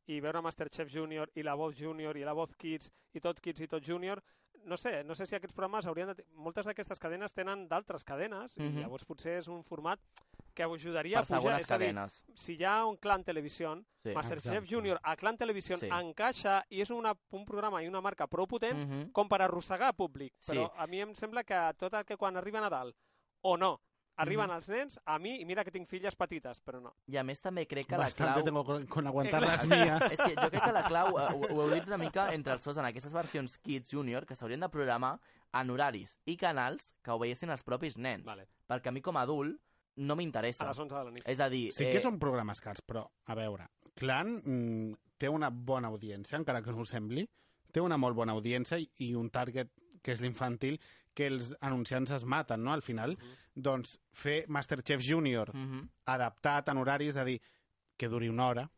i 0.07 0.19
veure 0.19 0.41
Masterchef 0.43 0.89
Junior 0.91 1.29
i 1.35 1.43
La 1.47 1.55
Voz 1.55 1.75
Junior 1.79 2.17
i 2.17 2.23
La 2.27 2.33
Voz 2.33 2.53
Kids 2.59 2.91
i 3.13 3.19
tot 3.23 3.39
Kids 3.39 3.61
i 3.61 3.67
tot 3.67 3.83
Junior 3.87 4.19
no 4.65 4.77
sé, 4.77 5.03
no 5.03 5.15
sé 5.15 5.25
si 5.25 5.35
aquests 5.35 5.53
programes 5.55 5.85
haurien 5.85 6.13
de... 6.13 6.25
Moltes 6.33 6.65
d'aquestes 6.65 6.99
cadenes 6.99 7.33
tenen 7.33 7.67
d'altres 7.67 8.03
cadenes 8.03 8.57
Mhm. 8.57 8.77
i 8.77 8.81
llavors 8.81 9.05
potser 9.05 9.37
és 9.39 9.47
un 9.47 9.63
format 9.63 9.99
que 10.53 10.63
ajudaria 10.63 11.23
per 11.23 11.35
a 11.35 11.39
pujar. 11.39 11.59
És 11.61 11.71
a 11.71 11.77
dir, 11.77 11.87
cadenes. 11.93 12.23
si 12.35 12.55
hi 12.55 12.63
ha 12.63 12.85
un 12.85 12.97
Clan 12.97 13.23
Televisió, 13.23 13.75
Sí. 14.03 14.09
Masterchef 14.13 14.51
Exacte. 14.53 14.75
Junior 14.75 14.99
a 15.01 15.15
Clan 15.15 15.37
Televisió 15.37 15.77
Sí. 15.77 15.87
encaixa 15.87 16.65
i 16.69 16.81
és 16.81 16.89
una, 16.89 17.13
un 17.31 17.45
programa 17.45 17.81
i 17.83 17.87
una 17.87 18.01
marca 18.01 18.27
prou 18.27 18.45
potent 18.47 18.77
Mhm. 18.77 19.11
com 19.11 19.27
per 19.29 19.41
arrossegar 19.41 19.93
públic. 19.95 20.33
Sí. 20.39 20.51
Però 20.51 20.71
a 20.75 20.85
mi 20.87 20.99
em 21.01 21.13
sembla 21.15 21.43
que 21.43 21.73
tot 21.77 21.93
el 21.93 22.05
que 22.05 22.17
quan 22.17 22.35
arriba 22.37 22.59
Nadal, 22.61 22.93
o 23.41 23.57
no, 23.57 23.81
arriben 24.17 24.47
Mhm. 24.47 24.55
els 24.55 24.69
nens, 24.69 24.99
a 25.05 25.17
mi, 25.19 25.39
i 25.41 25.45
mira 25.45 25.63
que 25.63 25.71
tinc 25.71 25.87
filles 25.89 26.15
petites, 26.15 26.61
però 26.63 26.81
no. 26.81 26.95
I 27.07 27.17
a 27.17 27.23
més 27.23 27.41
també 27.41 27.65
crec 27.67 27.87
que 27.87 27.97
la 27.97 28.03
Bastante 28.05 28.41
clau... 28.41 28.43
tengo 28.45 28.87
con, 28.87 29.07
aguantar 29.07 29.43
Eh, 29.43 29.45
las 29.47 29.65
clar. 29.65 29.79
mías. 29.79 30.11
És 30.13 30.19
que 30.21 30.35
jo 30.35 30.49
crec 30.49 30.63
que 30.63 30.71
la 30.71 30.83
clau, 30.87 31.17
eh, 31.17 31.27
ho, 31.33 31.39
ho 31.55 31.61
heu 31.63 31.73
dit 31.73 31.87
una 31.87 31.97
mica 31.97 32.33
entre 32.33 32.53
els 32.53 32.63
dos 32.63 32.77
en 32.77 32.85
aquestes 32.85 33.11
versions 33.13 33.57
Kids 33.57 33.89
Junior, 33.91 34.25
que 34.25 34.35
s'haurien 34.35 34.59
de 34.59 34.69
programar 34.69 35.19
en 35.53 35.69
horaris 35.69 36.17
i 36.25 36.35
canals 36.37 36.93
que 37.01 37.11
ho 37.11 37.19
veiessin 37.19 37.49
els 37.49 37.63
propis 37.63 37.97
nens. 37.97 38.25
Vale. 38.25 38.47
Perquè 38.69 38.87
a 38.89 38.91
mi 38.91 39.01
com 39.01 39.17
a 39.17 39.21
adult 39.21 39.57
no 39.97 40.13
A 40.13 40.15
m'interessa. 40.17 40.65
les 40.67 40.79
11 40.79 40.95
de 40.95 41.03
la 41.03 41.11
nit. 41.11 41.23
És 41.27 41.39
a 41.39 41.49
dir... 41.49 41.71
Sí 41.71 41.85
que 41.91 42.01
són 42.01 42.17
programes 42.19 42.59
cars, 42.61 42.81
però, 42.81 43.07
a 43.25 43.35
veure, 43.35 43.67
Clan 43.95 44.41
mm, 44.43 44.93
té 45.19 45.29
una 45.29 45.49
bona 45.51 45.87
audiència, 45.89 46.35
encara 46.37 46.61
que 46.63 46.71
no 46.71 46.79
ho 46.81 46.85
sembli, 46.85 47.27
té 47.71 47.79
una 47.81 47.97
molt 47.97 48.15
bona 48.15 48.33
audiència 48.33 48.79
i, 48.79 48.89
i 49.05 49.13
un 49.15 49.29
target 49.29 49.69
que 50.01 50.11
és 50.11 50.21
l'infantil, 50.21 50.79
que 51.13 51.27
els 51.27 51.55
anunciants 51.61 52.11
es 52.11 52.25
maten, 52.25 52.63
no?, 52.63 52.73
al 52.73 52.81
final. 52.81 53.17
Doncs 53.55 53.99
fer 54.11 54.45
Masterchef 54.47 55.01
Junior 55.01 55.51
Mhm. 55.53 55.89
adaptat 56.05 56.69
en 56.69 56.77
horaris, 56.77 57.09
és 57.15 57.17
a 57.17 57.23
dir, 57.25 57.39
que 57.97 58.07
duri 58.09 58.29
una 58.29 58.47
hora, 58.47 58.71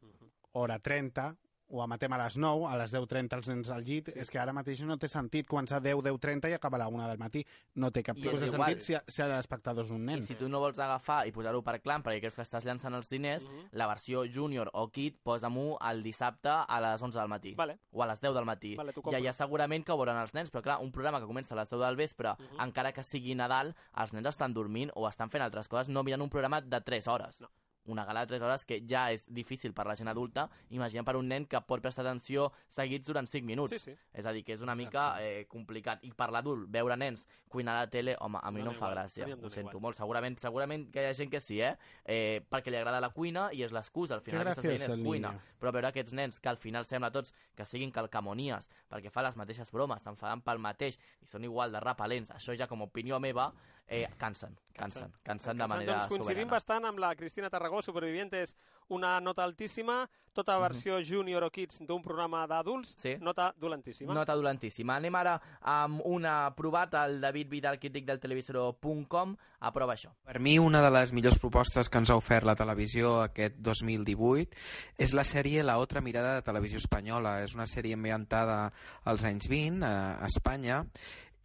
hora 0.53 0.79
30, 0.79 1.37
ho 1.67 1.83
emetem 1.83 2.13
a 2.13 2.17
les 2.17 2.37
9, 2.37 2.67
a 2.69 2.75
les 2.77 2.93
10.30 2.93 3.33
els 3.37 3.47
nens 3.49 3.69
al 3.73 3.83
llit, 3.83 4.09
sí. 4.13 4.19
és 4.19 4.29
que 4.29 4.37
ara 4.39 4.53
mateix 4.53 4.81
no 4.85 4.97
té 4.97 5.07
sentit 5.07 5.47
començar 5.47 5.77
a 5.77 5.79
10, 5.81 5.97
10.30 6.05 6.49
i 6.49 6.53
acabar 6.53 6.77
a 6.79 6.83
la 6.85 6.87
1 6.89 7.07
del 7.09 7.17
matí. 7.17 7.45
No 7.75 7.89
té 7.91 8.03
cap 8.03 8.17
I 8.17 8.21
tipus 8.21 8.39
de 8.39 8.47
igual. 8.47 8.69
sentit 8.69 8.81
si, 8.85 8.95
si 9.11 9.23
l'espectador 9.23 9.83
és 9.85 9.91
un 9.91 10.03
I 10.03 10.05
nen. 10.13 10.23
si 10.27 10.35
tu 10.35 10.47
no 10.47 10.59
vols 10.59 10.77
agafar 10.79 11.25
i 11.27 11.31
posar-ho 11.31 11.63
per 11.63 11.81
clan 11.81 12.03
perquè 12.03 12.19
creus 12.21 12.35
que 12.35 12.43
estàs 12.43 12.65
llançant 12.65 12.93
els 12.95 13.09
diners, 13.09 13.45
Mhm. 13.45 13.69
la 13.71 13.87
versió 13.87 14.23
junior 14.31 14.69
o 14.73 14.89
kid 14.91 15.15
posa-m'ho 15.23 15.77
el 15.89 16.03
dissabte 16.03 16.49
a 16.49 16.81
les 16.81 17.01
11 17.01 17.17
del 17.19 17.27
matí. 17.27 17.55
Vale. 17.55 17.79
O 17.91 18.03
a 18.03 18.07
les 18.07 18.21
10 18.21 18.33
del 18.33 18.45
matí. 18.45 18.75
Vale, 18.75 18.91
I 18.95 19.15
allà 19.15 19.33
segurament 19.33 19.83
que 19.85 19.91
ho 19.91 19.97
veuran 19.97 20.17
els 20.21 20.33
nens, 20.33 20.51
però 20.51 20.61
clar, 20.61 20.79
un 20.81 20.91
programa 20.91 21.19
que 21.19 21.25
comença 21.25 21.55
a 21.55 21.57
les 21.57 21.69
10 21.69 21.81
del 21.81 21.95
vespre, 21.95 22.35
Mhm. 22.37 22.59
encara 22.61 22.91
que 22.93 23.03
sigui 23.03 23.33
Nadal, 23.35 23.75
els 23.97 24.13
nens 24.13 24.27
estan 24.27 24.53
dormint 24.53 24.91
o 24.95 25.07
estan 25.09 25.29
fent 25.29 25.41
altres 25.43 25.67
coses, 25.67 25.89
no 25.89 26.03
mirant 26.03 26.21
un 26.21 26.29
programa 26.29 26.61
de 26.61 26.79
3 26.81 27.07
hores. 27.07 27.41
No. 27.41 27.49
Una 27.85 28.05
gala 28.05 28.25
de 28.25 28.33
3 28.33 28.41
hores 28.41 28.65
que 28.65 28.81
ja 28.87 29.11
és 29.13 29.27
difícil 29.29 29.73
per 29.73 29.85
la 29.85 29.95
gent 29.95 30.09
adulta, 30.09 30.47
imagina 30.69 31.03
per 31.05 31.15
un 31.19 31.27
nen 31.29 31.45
que 31.45 31.61
pot 31.61 31.83
prestar 31.83 32.05
atenció 32.05 32.51
seguits 32.67 33.05
durant 33.07 33.27
5 33.29 33.45
minuts. 33.45 33.75
Sí, 33.75 33.91
sí. 33.91 33.97
És 34.13 34.25
a 34.25 34.33
dir, 34.33 34.43
que 34.45 34.53
és 34.53 34.61
una 34.65 34.75
mica 34.75 35.15
eh, 35.21 35.45
complicat. 35.49 36.03
I 36.03 36.11
per 36.17 36.31
l'adult, 36.33 36.67
veure 36.71 36.97
nens 36.97 37.27
cuinar 37.49 37.77
a 37.77 37.85
la 37.85 37.89
tele, 37.91 38.17
home, 38.19 38.39
a 38.41 38.51
mi 38.51 38.59
Dona 38.59 38.71
no 38.71 38.75
em 38.75 38.79
fa 38.79 38.89
igual, 38.89 38.97
gràcia. 38.97 39.29
em 39.29 39.43
Ho 39.43 39.49
sento 39.49 39.77
igual. 39.77 39.81
molt. 39.87 39.97
Segurament, 39.97 40.39
segurament 40.41 40.89
que 40.91 41.03
hi 41.03 41.09
ha 41.09 41.13
gent 41.13 41.31
que 41.31 41.41
sí, 41.41 41.61
eh? 41.61 41.75
eh 42.05 42.41
perquè 42.49 42.73
li 42.73 42.77
agrada 42.77 42.99
la 43.01 43.11
cuina 43.13 43.49
i 43.53 43.63
és 43.63 43.71
l'excusa. 43.71 44.15
Al 44.15 44.25
final 44.25 44.43
gràcies, 44.43 44.65
veient 44.65 44.87
és 44.89 45.03
cuina. 45.03 45.31
Línia. 45.35 45.55
Però 45.59 45.71
veure 45.71 45.91
aquests 45.91 46.13
nens 46.13 46.39
que 46.39 46.49
al 46.49 46.57
final 46.57 46.85
sembla 46.85 47.11
tots 47.11 47.33
que 47.55 47.65
siguin 47.65 47.91
calcamonies 47.91 48.69
perquè 48.91 49.11
fa 49.11 49.23
les 49.25 49.37
mateixes 49.39 49.71
bromes, 49.71 50.03
s'enfaden 50.03 50.43
pel 50.45 50.61
mateix 50.63 50.99
i 51.21 51.29
són 51.29 51.45
igual 51.47 51.73
de 51.73 51.81
repel·lents, 51.83 52.31
això 52.35 52.55
ja 52.57 52.67
com 52.67 52.83
a 52.83 52.89
opinió 52.89 53.19
meva, 53.19 53.51
eh, 53.87 54.07
cansen, 54.17 54.57
cansen, 54.73 55.11
cansen 55.23 55.57
de 55.57 55.67
manera 55.67 55.93
doncs 55.93 56.07
coincidim 56.07 56.43
soberana. 56.47 56.51
bastant 56.51 56.85
amb 56.85 56.99
la 56.99 57.15
Cristina 57.15 57.49
Tarragó, 57.49 57.81
Supervivientes, 57.81 58.55
una 58.89 59.19
nota 59.21 59.43
altíssima, 59.43 60.09
tota 60.33 60.57
versió 60.59 60.99
junior 61.03 61.43
o 61.43 61.49
kids 61.51 61.79
d'un 61.87 62.01
programa 62.03 62.45
d'adults, 62.47 62.95
Sí. 62.97 63.15
nota 63.21 63.53
dolentíssima. 63.57 64.13
Nota 64.13 64.35
dolentíssima. 64.35 64.95
Anem 64.97 65.15
ara 65.15 65.39
amb 65.61 66.01
una 66.03 66.53
provat 66.55 66.93
al 66.95 67.21
David 67.21 67.49
Vidal, 67.49 67.79
crític 67.79 68.05
del 68.05 68.19
televisor.com. 68.19 69.35
Aprova 69.65 69.95
això. 69.95 70.11
Per 70.25 70.39
mi, 70.39 70.59
una 70.59 70.81
de 70.83 70.91
les 70.91 71.11
millors 71.13 71.39
propostes 71.39 71.89
que 71.89 71.97
ens 71.97 72.09
ha 72.11 72.15
ofert 72.19 72.45
la 72.45 72.55
televisió 72.55 73.21
aquest 73.23 73.55
2018 73.57 74.53
és 74.97 75.13
la 75.13 75.23
sèrie 75.23 75.63
La 75.63 75.79
otra 75.79 76.01
mirada 76.01 76.35
de 76.35 76.41
televisió 76.45 76.77
espanyola. 76.77 77.41
És 77.41 77.55
una 77.55 77.65
sèrie 77.65 77.93
ambientada 77.95 78.71
als 79.05 79.23
anys 79.23 79.47
20 79.49 79.83
a, 79.83 80.19
a 80.21 80.25
Espanya 80.27 80.83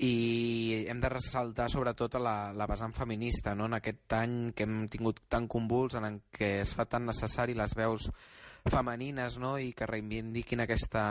i 0.00 0.86
hem 0.88 1.00
de 1.00 1.10
ressaltar 1.12 1.68
sobretot 1.68 2.16
la, 2.22 2.52
la 2.56 2.66
vessant 2.66 2.94
feminista 2.96 3.54
no? 3.54 3.66
en 3.68 3.76
aquest 3.76 4.14
any 4.16 4.36
que 4.56 4.64
hem 4.64 4.86
tingut 4.88 5.20
tan 5.28 5.48
convuls 5.48 5.98
en 5.98 6.22
què 6.32 6.60
es 6.62 6.72
fa 6.76 6.86
tan 6.88 7.04
necessari 7.10 7.56
les 7.58 7.76
veus 7.76 8.08
femenines 8.64 9.36
no? 9.40 9.58
i 9.60 9.74
que 9.76 9.88
reivindiquin 9.88 10.64
aquesta 10.64 11.04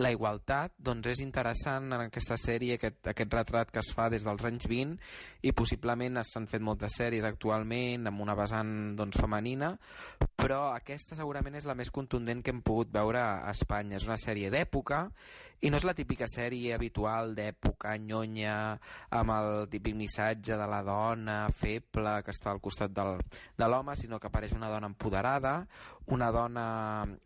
la 0.00 0.12
igualtat, 0.14 0.72
doncs 0.80 1.10
és 1.12 1.20
interessant 1.20 1.90
en 1.92 2.06
aquesta 2.06 2.38
sèrie 2.40 2.78
aquest, 2.78 3.10
aquest 3.12 3.34
retrat 3.36 3.72
que 3.72 3.82
es 3.82 3.90
fa 3.92 4.08
des 4.12 4.24
dels 4.24 4.46
anys 4.48 4.64
20 4.70 4.96
i 5.44 5.52
possiblement 5.52 6.22
s'han 6.24 6.48
fet 6.48 6.64
moltes 6.64 6.96
sèries 6.96 7.26
actualment 7.28 8.08
amb 8.08 8.24
una 8.24 8.36
vessant 8.38 8.96
doncs, 8.96 9.20
femenina, 9.20 9.74
però 10.36 10.72
aquesta 10.72 11.18
segurament 11.18 11.60
és 11.60 11.68
la 11.68 11.76
més 11.76 11.92
contundent 11.92 12.40
que 12.42 12.54
hem 12.54 12.64
pogut 12.64 12.92
veure 12.94 13.20
a 13.20 13.52
Espanya. 13.52 13.98
És 13.98 14.08
una 14.08 14.20
sèrie 14.20 14.50
d'època 14.54 15.08
i 15.62 15.70
no 15.70 15.78
és 15.78 15.84
la 15.86 15.94
típica 15.94 16.26
sèrie 16.26 16.72
habitual 16.74 17.36
d'època, 17.38 17.92
nyonya, 18.02 18.54
amb 19.14 19.34
el 19.36 19.68
típic 19.70 19.94
missatge 19.94 20.56
de 20.58 20.66
la 20.66 20.80
dona 20.82 21.36
feble 21.54 22.16
que 22.26 22.34
està 22.34 22.50
al 22.50 22.58
costat 22.64 22.90
del, 22.90 23.20
de 23.54 23.68
l'home, 23.70 23.94
sinó 23.94 24.18
que 24.18 24.26
apareix 24.26 24.56
una 24.58 24.72
dona 24.72 24.90
empoderada, 24.90 25.60
una 26.10 26.32
dona 26.34 26.66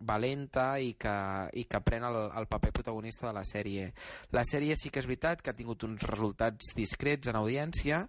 valenta 0.05 0.67
i 0.77 0.93
que, 1.01 1.17
i 1.57 1.65
que 1.65 1.81
pren 1.81 2.05
el, 2.05 2.19
el 2.37 2.49
paper 2.51 2.56
protagonista 2.61 3.29
de 3.29 3.35
la 3.37 3.45
sèrie. 3.47 3.91
La 4.35 4.45
sèrie 4.47 4.77
sí 4.79 4.91
que 4.93 5.01
és 5.03 5.09
veritat 5.09 5.43
que 5.43 5.53
ha 5.53 5.57
tingut 5.57 5.85
uns 5.87 6.03
resultats 6.09 6.73
discrets 6.77 7.31
en 7.31 7.39
audiència, 7.39 8.03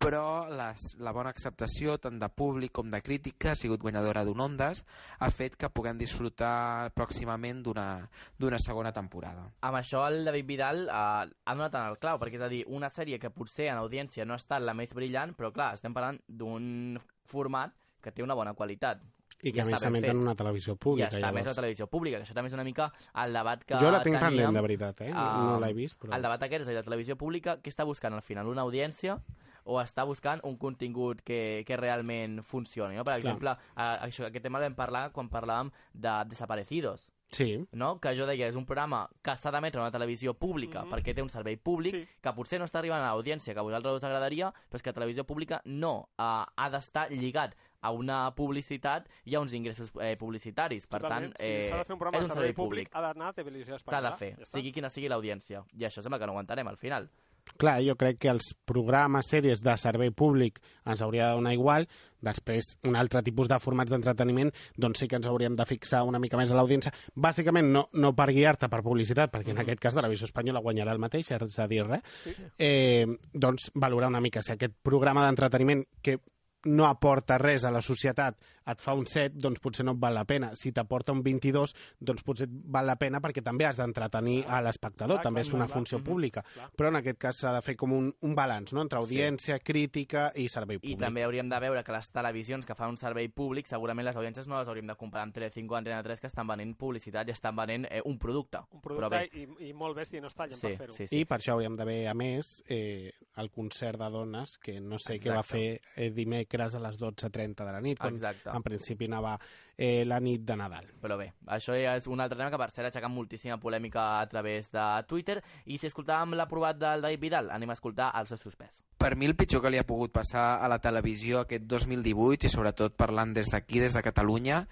però 0.00 0.48
les, 0.48 0.84
la 1.02 1.12
bona 1.16 1.32
acceptació 1.34 1.98
tant 2.00 2.18
de 2.20 2.28
públic 2.32 2.72
com 2.76 2.90
de 2.90 3.02
crítica 3.04 3.52
ha 3.52 3.58
sigut 3.58 3.82
guanyadora 3.82 4.24
d'un 4.24 4.40
ondes, 4.40 4.84
ha 5.18 5.30
fet 5.30 5.56
que 5.60 5.70
puguem 5.72 5.98
disfrutar 6.00 6.90
pròximament 6.96 7.62
d'una 7.64 8.62
segona 8.62 8.92
temporada. 8.96 9.48
Amb 9.66 9.80
això 9.80 10.06
el 10.08 10.24
David 10.24 10.48
Vidal 10.48 10.86
eh, 10.88 10.94
ha 10.94 11.54
donat 11.54 11.76
en 11.76 11.92
el 11.92 12.00
clau, 12.02 12.18
perquè 12.20 12.40
és 12.40 12.46
a 12.46 12.50
dir, 12.52 12.64
una 12.68 12.90
sèrie 12.92 13.20
que 13.20 13.32
potser 13.34 13.70
en 13.70 13.80
audiència 13.82 14.26
no 14.26 14.36
ha 14.36 14.42
estat 14.42 14.64
la 14.64 14.76
més 14.76 14.94
brillant, 14.96 15.34
però 15.36 15.52
clar, 15.54 15.72
estem 15.76 15.94
parlant 15.96 16.20
d'un 16.26 16.98
format 17.30 17.74
que 18.00 18.12
té 18.12 18.24
una 18.24 18.36
bona 18.38 18.54
qualitat. 18.56 19.02
I 19.42 19.52
que 19.52 19.60
Ja 19.60 19.62
a 19.62 19.66
més 19.70 19.80
s'emeten 19.80 20.10
en 20.10 20.18
una 20.18 20.34
televisió 20.34 20.74
I 20.74 20.76
pública. 20.76 21.08
està 21.08 21.32
més 21.32 21.46
a 21.46 21.50
la 21.50 21.54
televisió 21.54 21.86
pública, 21.86 22.18
que 22.18 22.24
això 22.24 22.34
també 22.34 22.48
és 22.48 22.54
una 22.54 22.64
mica 22.64 22.92
el 23.24 23.32
debat 23.32 23.64
que 23.64 23.78
Jo 23.80 23.90
la 23.90 24.02
tinc 24.02 24.16
teníem, 24.18 24.36
pendent, 24.36 24.54
de 24.54 24.60
veritat, 24.60 25.00
eh? 25.02 25.10
No, 25.10 25.44
no 25.52 25.60
l'he 25.60 25.72
vist, 25.72 25.98
però... 25.98 26.14
El 26.14 26.22
debat 26.22 26.42
aquest 26.42 26.62
és 26.62 26.68
a 26.68 26.70
dir, 26.70 26.76
la 26.76 26.82
televisió 26.84 27.16
pública, 27.16 27.56
què 27.60 27.68
està 27.72 27.84
buscant 27.84 28.12
al 28.14 28.22
final? 28.22 28.46
Una 28.48 28.62
audiència 28.62 29.18
o 29.64 29.78
està 29.80 30.04
buscant 30.04 30.40
un 30.44 30.56
contingut 30.56 31.20
que, 31.22 31.62
que 31.66 31.76
realment 31.76 32.42
funcioni? 32.42 32.96
No? 32.96 33.04
Per 33.04 33.14
exemple, 33.18 33.50
a, 33.76 33.88
això, 34.06 34.26
aquest 34.26 34.42
tema 34.44 34.58
vam 34.60 34.74
parlar 34.74 35.10
quan 35.12 35.28
parlàvem 35.30 35.70
de 35.94 36.24
Desaparecidos, 36.28 37.08
Sí, 37.30 37.64
no? 37.78 38.00
que 38.00 38.10
jo 38.18 38.26
deia, 38.26 38.48
és 38.50 38.56
un 38.58 38.64
programa 38.66 39.04
que 39.22 39.36
s'ha 39.38 39.52
d'emetre 39.54 39.78
a 39.78 39.84
una 39.84 39.92
televisió 39.94 40.34
pública 40.34 40.82
Mhm. 40.82 40.90
perquè 40.90 41.14
té 41.14 41.22
un 41.22 41.28
servei 41.28 41.56
públic 41.56 41.94
Sí. 41.94 42.08
que 42.20 42.32
potser 42.34 42.58
no 42.58 42.64
està 42.64 42.80
arribant 42.80 43.00
a 43.04 43.14
l'audiència 43.14 43.54
que 43.54 43.60
a 43.60 43.62
vosaltres 43.62 43.94
us 43.94 44.02
agradaria, 44.04 44.52
però 44.68 44.74
és 44.74 44.82
que 44.82 44.90
la 44.90 44.94
televisió 44.94 45.24
pública 45.24 45.62
no 45.64 46.08
uh, 46.18 46.44
ha 46.56 46.70
d'estar 46.70 47.08
lligat 47.12 47.54
a 47.80 47.90
una 47.92 48.30
publicitat 48.34 49.08
i 49.24 49.34
a 49.34 49.40
uns 49.40 49.52
ingressos 49.54 49.92
eh, 50.00 50.16
publicitaris. 50.16 50.86
Per 50.86 51.00
Totalment. 51.00 51.34
tant, 51.36 51.46
eh, 51.48 51.62
si 51.62 51.68
s'ha 51.70 51.78
de 51.78 51.84
fer 51.84 51.94
un 51.94 51.98
programa 51.98 52.18
és 52.22 52.28
de 52.28 52.32
servei 52.34 52.48
servei 52.50 52.54
públic, 52.54 52.88
públic. 52.90 52.96
ha 52.96 53.00
d'anar 53.08 53.28
a 53.28 53.32
televisió 53.32 53.74
S'ha 53.74 53.82
espanyola. 53.84 54.10
de 54.10 54.16
fer, 54.16 54.34
Ja 54.38 54.44
sigui 54.46 54.72
quina 54.72 54.90
sigui 54.90 55.08
l'audiència. 55.08 55.64
I 55.78 55.84
això 55.84 56.02
sembla 56.02 56.18
que 56.18 56.26
no 56.26 56.32
aguantarem 56.32 56.68
al 56.68 56.76
final. 56.76 57.10
clar, 57.56 57.80
jo 57.82 57.96
crec 57.96 58.18
que 58.18 58.28
els 58.28 58.54
programes, 58.64 59.26
sèries 59.26 59.60
de 59.62 59.76
servei 59.76 60.10
públic 60.12 60.60
ens 60.86 61.00
hauria 61.02 61.28
de 61.30 61.34
donar 61.34 61.52
igual, 61.54 61.88
després 62.20 62.76
un 62.84 62.94
altre 62.96 63.22
tipus 63.22 63.48
de 63.48 63.58
formats 63.58 63.90
d'entreteniment, 63.90 64.52
doncs 64.76 64.98
sí 65.00 65.08
que 65.08 65.16
ens 65.16 65.26
hauríem 65.26 65.54
de 65.56 65.64
fixar 65.66 66.02
una 66.04 66.18
mica 66.20 66.36
més 66.36 66.52
a 66.52 66.54
l'audiència, 66.54 66.92
bàsicament 67.16 67.72
no, 67.72 67.88
no 67.94 68.14
per 68.14 68.28
guiar-te 68.30 68.68
per 68.68 68.82
publicitat, 68.82 69.32
perquè 69.32 69.50
en 69.50 69.58
aquest 69.64 69.80
cas 69.80 69.94
Televisió 69.94 70.26
Espanyola 70.26 70.60
guanyarà 70.60 70.92
el 70.92 70.98
mateix, 71.02 71.30
és 71.32 71.58
a 71.58 71.66
dir 71.66 71.82
res, 71.86 72.02
Sí. 72.22 72.34
eh, 72.58 73.06
doncs 73.32 73.70
valorar 73.74 74.08
una 74.08 74.20
mica 74.20 74.42
si 74.42 74.52
aquest 74.52 74.74
programa 74.82 75.24
d'entreteniment 75.26 75.84
que 76.02 76.18
no 76.64 76.86
aporta 76.86 77.38
res 77.38 77.64
a 77.64 77.70
la 77.72 77.80
societat 77.80 78.36
et 78.72 78.80
fa 78.82 78.94
un 78.94 79.06
7, 79.06 79.38
doncs 79.40 79.60
potser 79.62 79.84
no 79.84 79.94
et 79.96 80.00
val 80.02 80.14
la 80.14 80.24
pena. 80.24 80.52
Si 80.58 80.72
t'aporta 80.72 81.12
un 81.12 81.22
22, 81.22 81.74
doncs 82.00 82.24
potser 82.26 82.48
et 82.48 82.54
val 82.70 82.86
la 82.86 82.96
pena 83.00 83.20
perquè 83.20 83.42
també 83.44 83.66
has 83.66 83.78
d'entretenir 83.80 84.44
a 84.48 84.60
l'espectador, 84.64 85.20
també 85.22 85.42
és 85.44 85.52
una 85.52 85.68
funció 85.68 85.98
clar. 85.98 86.06
pública. 86.06 86.42
Clar. 86.54 86.70
Però 86.76 86.88
en 86.88 87.00
aquest 87.00 87.18
cas 87.18 87.40
s'ha 87.42 87.52
de 87.54 87.62
fer 87.62 87.76
com 87.76 87.92
un, 87.96 88.10
un 88.22 88.34
balanç, 88.34 88.72
no?, 88.72 88.82
entre 88.82 88.98
audiència, 89.00 89.58
crítica 89.60 90.30
i 90.36 90.48
servei 90.48 90.76
I 90.76 90.80
públic. 90.80 91.00
també 91.00 91.24
hauríem 91.24 91.48
de 91.50 91.60
veure 91.60 91.82
que 91.84 91.92
les 91.92 92.10
televisions 92.10 92.66
que 92.66 92.74
fan 92.74 92.90
un 92.94 92.96
servei 93.00 93.28
públic, 93.28 93.66
segurament 93.70 94.06
les 94.06 94.16
audiències 94.16 94.48
no 94.48 94.58
les 94.58 94.68
hauríem 94.68 94.86
de 94.90 94.96
comparar 94.96 95.26
amb 95.28 95.34
Telecinco 95.34 95.74
o 95.74 95.78
Antena 95.78 96.02
3, 96.02 96.20
que 96.20 96.26
estan 96.30 96.46
venent 96.46 96.74
publicitat 96.78 97.28
i 97.28 97.34
estan 97.34 97.56
venent 97.56 97.86
eh, 97.90 98.00
un 98.04 98.18
producte. 98.18 98.62
Un 98.72 98.80
Però 98.80 98.96
producte 98.96 99.18
bé, 99.30 99.44
i, 99.44 99.70
i 99.70 99.72
molt 99.76 99.96
bèstia, 99.96 100.20
no 100.20 100.28
es 100.28 100.36
tallen 100.38 100.58
sí, 100.58 100.66
per 100.66 100.76
fer-ho. 100.78 100.94
sí, 100.96 101.06
sí. 101.06 101.20
I 101.20 101.24
per 101.28 101.38
això 101.40 101.54
hauríem 101.54 101.76
d'haver, 101.78 101.98
a 102.10 102.14
més, 102.14 102.62
eh, 102.68 103.12
el 103.40 103.50
concert 103.50 103.98
de 104.00 104.10
dones, 104.10 104.56
que 104.58 104.78
no 104.80 104.98
sé 104.98 105.18
què 105.20 105.30
va 105.32 105.40
Exacte. 105.40 105.80
fer 105.94 106.04
eh, 106.04 106.10
dimecres 106.14 106.74
a 106.74 106.80
les 106.82 106.98
12.30 107.00 107.64
de 107.64 107.72
la 107.72 107.80
nit, 107.80 107.98
quan 108.00 108.14
Exacte. 108.14 108.50
En 108.60 108.66
principi 108.68 109.08
anava 109.08 109.34
eh, 109.76 110.04
la 110.06 110.20
nit 110.20 110.44
de 110.46 110.56
Nadal. 110.60 110.86
Però 111.00 111.16
bé, 111.18 111.30
això 111.48 111.74
ja 111.74 111.96
és 111.98 112.06
un 112.06 112.20
altre 112.20 112.38
tema 112.38 112.52
que 112.52 112.60
per 112.60 112.68
cert 112.70 112.86
ha 112.86 112.92
aixecat 112.92 113.10
moltíssima 113.10 113.56
polèmica 113.58 114.20
a 114.20 114.26
través 114.30 114.70
de 114.70 114.84
Twitter 115.08 115.40
i 115.66 115.78
si 115.80 115.88
escoltàvem 115.90 116.36
l'aprovat 116.38 116.78
del 116.78 117.02
David 117.02 117.20
Vidal, 117.24 117.50
anem 117.50 117.72
a 117.72 117.78
escoltar 117.78 118.12
el 118.20 118.28
seu 118.30 118.38
suspès. 118.38 118.82
Per 119.00 119.14
mi 119.16 119.24
el 119.26 119.34
pitjor 119.34 119.62
que 119.64 119.70
li 119.72 119.78
ha 119.80 119.86
pogut 119.88 120.12
passar 120.12 120.58
a 120.60 120.68
la 120.68 120.78
televisió 120.78 121.40
aquest 121.46 121.64
2018 121.64 122.46
i 122.46 122.52
sobretot 122.52 122.94
parlant 123.00 123.32
des 123.34 123.48
d'aquí, 123.48 123.80
des 123.80 123.94
de 123.96 124.02
Catalunya, 124.04 124.66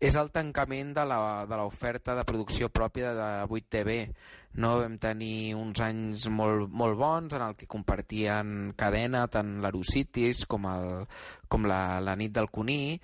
és 0.00 0.16
el 0.16 0.30
tancament 0.32 0.94
de 0.96 1.04
la- 1.04 1.44
de 1.46 1.56
l'oferta 1.60 2.14
de, 2.14 2.18
de 2.18 2.24
producció 2.24 2.70
pròpia 2.72 3.12
de 3.12 3.28
8TV. 3.46 4.14
No 4.54 4.78
vam 4.78 4.96
tenir 5.02 5.54
uns 5.58 5.80
anys 5.82 6.28
molt, 6.30 6.70
molt 6.70 6.96
bons 6.96 7.32
en 7.34 7.42
el 7.42 7.56
que 7.58 7.66
compartien 7.66 8.72
cadena 8.78 9.26
tant 9.28 9.56
l'Aerocities 9.60 10.44
com, 10.46 10.64
el, 10.70 11.06
com 11.50 11.66
la, 11.66 12.00
la 12.00 12.14
nit 12.16 12.32
del 12.32 12.48
Cuní 12.54 13.00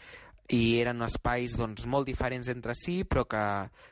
i 0.50 0.80
eren 0.80 1.04
espais 1.06 1.54
doncs, 1.58 1.84
molt 1.86 2.08
diferents 2.08 2.48
entre 2.50 2.74
si 2.74 3.00
però 3.06 3.22
que, 3.30 3.42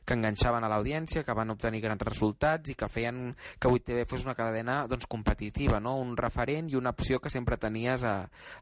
que 0.04 0.16
enganxaven 0.16 0.64
a 0.66 0.70
l'audiència, 0.72 1.22
que 1.22 1.36
van 1.36 1.52
obtenir 1.54 1.82
grans 1.84 2.02
resultats 2.09 2.72
i 2.72 2.74
que 2.78 2.88
feien 2.90 3.28
que 3.61 3.70
8TV 3.70 4.06
fos 4.11 4.24
una 4.26 4.34
cadena 4.38 4.80
doncs, 4.90 5.06
competitiva, 5.06 5.78
no? 5.78 5.96
un 6.02 6.16
referent 6.18 6.70
i 6.72 6.78
una 6.78 6.90
opció 6.96 7.20
que 7.22 7.30
sempre 7.30 7.61
tenies 7.62 8.02
a, 8.02 8.16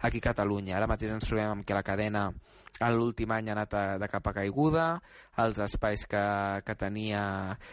aquí 0.05 0.21
a 0.21 0.29
Catalunya. 0.29 0.77
Ara 0.77 0.91
mateix 0.91 1.15
ens 1.15 1.29
trobem 1.29 1.55
amb 1.55 1.65
que 1.65 1.77
la 1.77 1.87
cadena 1.87 2.29
en 2.77 2.93
l'últim 2.93 3.33
any 3.33 3.49
ha 3.49 3.55
anat 3.57 3.75
a, 3.75 3.85
de 4.03 4.09
cap 4.13 4.29
a 4.29 4.35
caiguda, 4.37 4.87
els 5.41 5.61
espais 5.65 6.05
que, 6.11 6.27
que 6.67 6.77
tenia 6.77 7.23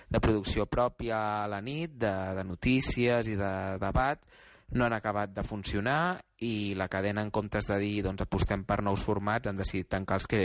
de 0.07 0.24
producció 0.24 0.65
pròpia 0.71 1.19
a 1.43 1.49
la 1.51 1.59
nit, 1.59 1.97
de, 1.99 2.13
de 2.38 2.47
notícies 2.47 3.28
i 3.28 3.36
de 3.39 3.53
debat, 3.84 4.24
no 4.72 4.86
han 4.86 4.93
acabat 4.93 5.34
de 5.36 5.43
funcionar 5.43 6.22
i 6.43 6.74
la 6.76 6.88
cadena, 6.88 7.22
en 7.22 7.32
comptes 7.32 7.68
de 7.70 7.78
dir 7.82 8.01
doncs, 8.05 8.24
apostem 8.26 8.64
per 8.68 8.82
nous 8.84 9.03
formats, 9.03 9.47
han 9.47 9.59
decidit 9.59 9.91
tancar 9.95 10.20
els 10.22 10.28
que, 10.28 10.43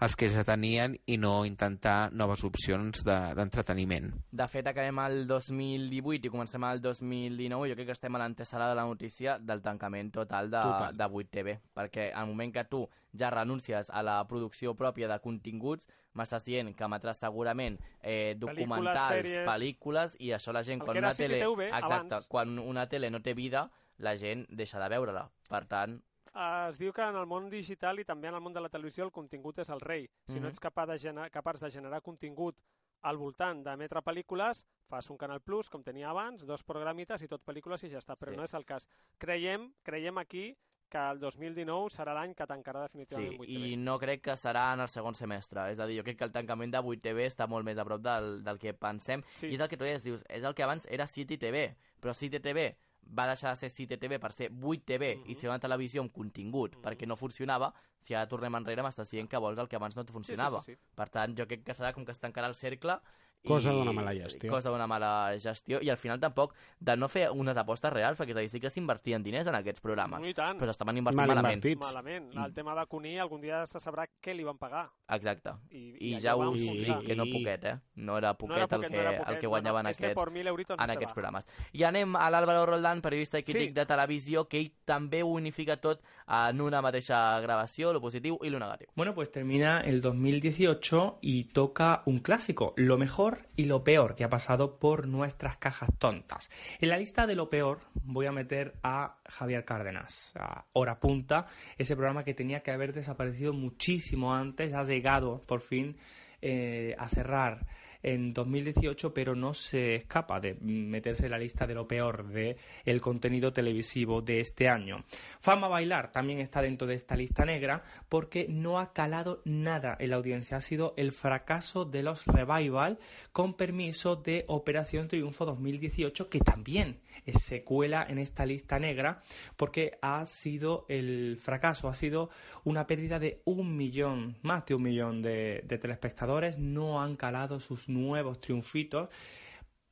els 0.00 0.16
que 0.16 0.28
ja 0.28 0.42
tenien 0.44 0.96
i 1.06 1.16
no 1.16 1.44
intentar 1.46 2.10
noves 2.12 2.42
opcions 2.44 3.04
de- 3.04 3.34
d'entreteniment. 3.34 4.10
De 4.30 4.46
fet, 4.48 4.66
acabem 4.66 4.98
el 4.98 5.26
2018 5.26 6.26
i 6.26 6.30
comencem 6.30 6.64
el 6.64 6.80
2019 6.82 7.68
jo 7.70 7.74
crec 7.76 7.86
que 7.86 7.92
estem 7.92 8.14
a 8.16 8.18
l'antesala 8.18 8.68
de 8.68 8.74
la 8.74 8.84
notícia 8.84 9.38
del 9.38 9.62
tancament 9.62 10.10
total 10.12 10.50
de, 10.50 10.60
Total. 10.62 10.96
de 10.96 11.04
8TV, 11.04 11.58
perquè 11.74 12.10
al 12.14 12.26
moment 12.26 12.52
que 12.52 12.64
tu 12.64 12.88
ja 13.16 13.30
renuncies 13.30 13.90
a 13.90 14.02
la 14.02 14.26
producció 14.26 14.74
pròpia 14.74 15.06
de 15.08 15.20
continguts, 15.20 15.86
m'estàs 16.14 16.44
dient 16.44 16.74
que 16.74 16.84
emetràs 16.84 17.18
segurament 17.22 17.78
eh, 18.02 18.34
documentals, 18.36 19.08
sèries. 19.10 19.46
pel·lícules, 19.46 20.16
i 20.18 20.32
això 20.34 20.52
la 20.52 20.62
gent, 20.62 20.80
El 20.80 20.86
quan 20.86 20.94
que 20.94 20.98
era 20.98 21.08
una 21.08 21.14
tele... 21.16 21.40
Exacte, 21.68 22.14
abans. 22.14 22.26
quan 22.28 22.58
una 22.58 22.88
tele 22.88 23.10
no 23.10 23.22
té 23.22 23.34
vida, 23.34 23.70
la 23.98 24.16
gent 24.18 24.46
deixa 24.50 24.80
de 24.80 24.88
veure-la. 24.88 25.28
Per 25.48 25.64
tant, 25.66 26.00
es 26.34 26.78
diu 26.78 26.92
que 26.92 27.02
en 27.02 27.16
el 27.16 27.26
món 27.26 27.48
digital 27.50 27.98
i 28.00 28.04
també 28.04 28.28
en 28.28 28.34
el 28.34 28.40
món 28.42 28.52
de 28.52 28.60
la 28.60 28.68
televisió 28.68 29.04
el 29.04 29.12
contingut 29.12 29.58
és 29.62 29.70
el 29.70 29.80
rei. 29.80 30.08
Si 30.26 30.34
no 30.40 30.46
Mhm. 30.46 30.50
ets 30.50 30.60
capaç 30.60 30.88
de, 30.88 30.98
gener 30.98 31.30
capaç 31.30 31.60
de 31.60 31.70
generar 31.70 32.00
contingut 32.02 32.56
al 33.02 33.16
voltant 33.18 33.62
d'emetre 33.62 34.00
pel·lícules, 34.02 34.64
fas 34.88 35.10
un 35.10 35.18
Canal 35.18 35.40
Plus, 35.42 35.68
com 35.70 35.82
tenia 35.84 36.08
abans, 36.10 36.44
dos 36.46 36.62
programites 36.64 37.20
i 37.22 37.28
tot 37.28 37.44
pel·lícules 37.44 37.84
i 37.84 37.90
ja 37.90 37.98
està, 37.98 38.16
però 38.16 38.30
Sí. 38.30 38.36
no 38.36 38.44
és 38.44 38.54
el 38.54 38.64
cas. 38.64 38.88
Creiem, 39.18 39.72
creiem 39.82 40.18
aquí 40.18 40.56
que 40.88 40.98
el 41.10 41.18
2019 41.18 41.88
serà 41.90 42.14
l'any 42.14 42.34
que 42.34 42.46
tancarà 42.46 42.86
sí, 42.86 42.92
definitivament 42.98 43.40
8TV. 43.40 43.72
i 43.72 43.76
no 43.76 43.98
crec 43.98 44.20
que 44.22 44.32
serà 44.32 44.74
en 44.74 44.80
el 44.80 44.88
segon 44.88 45.14
semestre. 45.14 45.70
És 45.72 45.80
a 45.80 45.86
dir, 45.86 45.98
jo 45.98 46.04
crec 46.04 46.18
que 46.18 46.24
el 46.24 46.30
tancament 46.32 46.72
de 46.72 46.78
8TV 46.78 47.26
està 47.26 47.48
molt 47.48 47.64
més 47.64 47.76
a 47.78 47.84
prop 47.84 48.00
del, 48.00 48.44
del 48.44 48.58
que 48.58 48.74
pensem. 48.74 49.22
Sí. 49.34 49.48
I 49.48 49.54
és 49.54 49.60
el 49.60 49.68
que 49.68 49.76
tu 49.76 49.84
deies, 49.84 50.04
dius, 50.04 50.22
és 50.28 50.42
el 50.44 50.54
que 50.54 50.62
abans 50.62 50.86
era 50.88 51.06
City 51.06 51.36
TV, 51.36 51.76
però 52.00 52.14
City 52.14 52.38
TV 52.38 52.76
va 53.06 53.26
deixar 53.26 53.50
de 53.50 53.56
ser 53.56 53.70
City 53.70 53.96
TV 53.96 54.18
per 54.18 54.32
ser 54.32 54.50
8TV 54.50 55.16
Mhm. 55.18 55.30
i 55.30 55.34
ser 55.34 55.48
una 55.48 55.58
televisió 55.58 56.00
amb 56.02 56.12
contingut 56.12 56.76
perquè 56.82 57.06
no 57.06 57.16
funcionava, 57.16 57.72
si 58.00 58.14
ara 58.14 58.26
tornem 58.28 58.54
enrere 58.54 58.82
m'estàs 58.82 59.10
dient 59.10 59.28
que 59.28 59.38
vols 59.38 59.58
el 59.58 59.68
que 59.68 59.76
abans 59.76 59.96
no 59.96 60.02
et 60.02 60.10
funcionava. 60.10 60.60
Sí, 60.60 60.72
sí, 60.72 60.76
sí, 60.76 60.80
sí. 60.82 60.92
Per 60.94 61.08
tant, 61.10 61.36
jo 61.36 61.46
crec 61.46 61.64
que 61.64 61.72
serà 61.74 61.92
com 61.92 62.04
que 62.04 62.12
es 62.12 62.20
tancarà 62.20 62.46
el 62.46 62.54
cercle 62.54 63.00
Cosa 63.46 63.72
d'una 63.72 63.92
mala 63.92 64.14
gestió. 64.14 64.50
Cosa 64.50 64.70
d'una 64.70 64.86
mala 64.86 65.36
gestió 65.38 65.78
i 65.82 65.90
al 65.90 65.98
final 65.98 66.18
tampoc 66.18 66.54
de 66.80 66.96
no 66.96 67.08
fer 67.08 67.26
unes 67.30 67.56
apostes 67.60 67.92
reals, 67.92 68.16
perquè 68.18 68.30
és 68.32 68.36
a 68.38 68.40
dir, 68.40 68.48
sí 68.48 68.60
que 68.60 68.70
s'invertien 68.70 69.22
diners 69.22 69.46
en 69.46 69.54
aquests 69.54 69.82
programes, 69.84 70.18
No, 70.20 70.26
i 70.26 70.32
tant. 70.32 70.56
però 70.58 70.72
s'estaven 70.72 70.96
invertint 70.96 71.16
Mal 71.20 71.28
malament. 71.28 71.58
invertits. 71.58 71.80
Malament. 71.84 72.30
El 72.46 72.54
tema 72.54 72.74
de 72.74 72.86
Cuní 72.86 73.18
algun 73.18 73.42
dia 73.42 73.66
se 73.66 73.78
sabrà 73.80 74.06
què 74.22 74.34
li 74.34 74.44
van 74.44 74.56
pagar. 74.56 74.90
Exacte. 75.08 75.50
I, 75.70 75.96
I, 76.00 76.14
allò 76.14 76.20
ja 76.22 76.36
ho 76.36 76.52
dic, 76.54 77.04
que 77.04 77.14
no 77.16 77.24
poquet, 77.26 77.64
eh? 77.64 77.76
No 77.96 78.16
era 78.16 78.32
poquet, 78.32 78.56
no 78.56 78.56
era 78.56 78.66
poquet, 78.68 78.84
el, 78.86 78.90
que, 78.90 78.96
no 78.96 79.02
era 79.02 79.18
poquet. 79.18 79.34
el 79.34 79.40
que 79.40 79.46
guanyaven 79.46 79.82
no, 79.84 79.88
no. 79.90 79.94
Aquests, 79.94 80.14
por 80.14 80.32
1.000 80.32 80.46
euritos 80.46 80.78
no 80.78 80.84
en 80.84 80.90
aquests 80.90 81.10
va. 81.10 81.14
programes. 81.14 81.48
I 81.72 81.82
anem 81.84 82.16
a 82.16 82.30
l'Àlvaro 82.30 82.64
Roldán, 82.66 83.02
periodista 83.02 83.38
i 83.38 83.42
crític 83.42 83.68
Sí. 83.68 83.74
de 83.74 83.84
televisió, 83.86 84.48
que 84.48 84.58
ell 84.58 84.72
també 84.86 85.22
ho 85.22 85.28
unifica 85.28 85.76
tot 85.76 86.00
en 86.26 86.60
una 86.62 86.80
mateixa 86.80 87.38
gravació, 87.40 87.92
lo 87.92 88.00
positiu 88.00 88.38
i 88.42 88.48
lo 88.48 88.58
negatiu. 88.58 88.88
Bueno, 88.96 89.14
pues 89.14 89.30
termina 89.30 89.80
el 89.80 90.00
2018 90.00 91.18
y 91.20 91.44
toca 91.52 92.02
un 92.06 92.18
clásico, 92.18 92.72
lo 92.76 92.96
mejor 92.96 93.33
y 93.56 93.64
lo 93.64 93.84
peor 93.84 94.14
que 94.14 94.24
ha 94.24 94.28
pasado 94.28 94.78
por 94.78 95.06
nuestras 95.06 95.56
cajas 95.56 95.90
tontas. 95.98 96.50
En 96.80 96.88
la 96.88 96.98
lista 96.98 97.26
de 97.26 97.34
lo 97.34 97.50
peor 97.50 97.80
voy 97.94 98.26
a 98.26 98.32
meter 98.32 98.74
a 98.82 99.16
Javier 99.26 99.64
Cárdenas, 99.64 100.32
a 100.36 100.64
Hora 100.72 101.00
Punta, 101.00 101.46
ese 101.78 101.96
programa 101.96 102.24
que 102.24 102.34
tenía 102.34 102.60
que 102.60 102.70
haber 102.70 102.92
desaparecido 102.92 103.52
muchísimo 103.52 104.34
antes, 104.34 104.74
ha 104.74 104.84
llegado 104.84 105.42
por 105.46 105.60
fin 105.60 105.96
eh, 106.42 106.94
a 106.98 107.08
cerrar 107.08 107.66
en 108.04 108.32
2018, 108.32 109.12
pero 109.12 109.34
no 109.34 109.54
se 109.54 109.96
escapa 109.96 110.38
de 110.38 110.54
meterse 110.60 111.24
en 111.24 111.32
la 111.32 111.38
lista 111.38 111.66
de 111.66 111.74
lo 111.74 111.88
peor 111.88 112.28
de 112.28 112.56
el 112.84 113.00
contenido 113.00 113.52
televisivo 113.52 114.22
de 114.22 114.40
este 114.40 114.68
año. 114.68 115.04
Fama 115.40 115.68
Bailar 115.68 116.12
también 116.12 116.38
está 116.38 116.62
dentro 116.62 116.86
de 116.86 116.94
esta 116.94 117.16
lista 117.16 117.44
negra 117.44 117.82
porque 118.08 118.46
no 118.48 118.78
ha 118.78 118.92
calado 118.92 119.40
nada 119.44 119.96
en 119.98 120.10
la 120.10 120.16
audiencia. 120.16 120.58
Ha 120.58 120.60
sido 120.60 120.94
el 120.96 121.12
fracaso 121.12 121.84
de 121.84 122.02
los 122.02 122.26
revival 122.26 122.98
con 123.32 123.54
permiso 123.54 124.16
de 124.16 124.44
Operación 124.48 125.08
Triunfo 125.08 125.44
2018, 125.46 126.28
que 126.28 126.40
también 126.40 127.00
se 127.32 127.64
cuela 127.64 128.06
en 128.08 128.18
esta 128.18 128.44
lista 128.44 128.78
negra 128.78 129.22
porque 129.56 129.98
ha 130.02 130.26
sido 130.26 130.84
el 130.88 131.38
fracaso, 131.40 131.88
ha 131.88 131.94
sido 131.94 132.30
una 132.64 132.86
pérdida 132.86 133.18
de 133.18 133.40
un 133.44 133.76
millón, 133.76 134.36
más 134.42 134.66
de 134.66 134.74
un 134.74 134.82
millón 134.82 135.22
de, 135.22 135.62
de 135.66 135.78
telespectadores, 135.78 136.58
no 136.58 137.00
han 137.00 137.16
calado 137.16 137.60
sus 137.60 137.88
nuevos 137.94 138.40
triunfitos. 138.40 139.08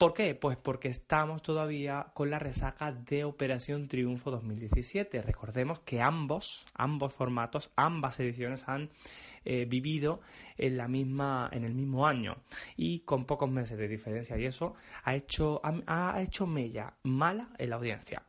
¿Por 0.02 0.14
qué? 0.14 0.34
Pues 0.34 0.56
porque 0.56 0.88
estamos 0.88 1.42
todavía 1.42 2.08
con 2.12 2.28
la 2.28 2.40
resaca 2.40 2.90
de 2.90 3.22
Operación 3.22 3.86
Triunfo 3.86 4.32
2017. 4.32 5.22
Recordemos 5.22 5.78
que 5.80 6.02
ambos, 6.02 6.66
ambos 6.74 7.12
formatos, 7.12 7.70
ambas 7.76 8.18
ediciones 8.18 8.64
han 8.66 8.90
eh, 9.44 9.64
vivido 9.64 10.20
en 10.58 10.76
la 10.76 10.88
misma, 10.88 11.48
en 11.52 11.62
el 11.62 11.74
mismo 11.74 12.04
año 12.04 12.36
y 12.76 13.00
con 13.00 13.26
pocos 13.26 13.48
meses 13.48 13.78
de 13.78 13.86
diferencia 13.86 14.36
y 14.36 14.44
eso 14.46 14.74
ha 15.04 15.14
hecho, 15.14 15.60
ha, 15.64 16.16
ha 16.16 16.20
hecho 16.20 16.46
mella 16.46 16.94
mala 17.04 17.50
en 17.58 17.70
la 17.70 17.76
audiencia. 17.76 18.24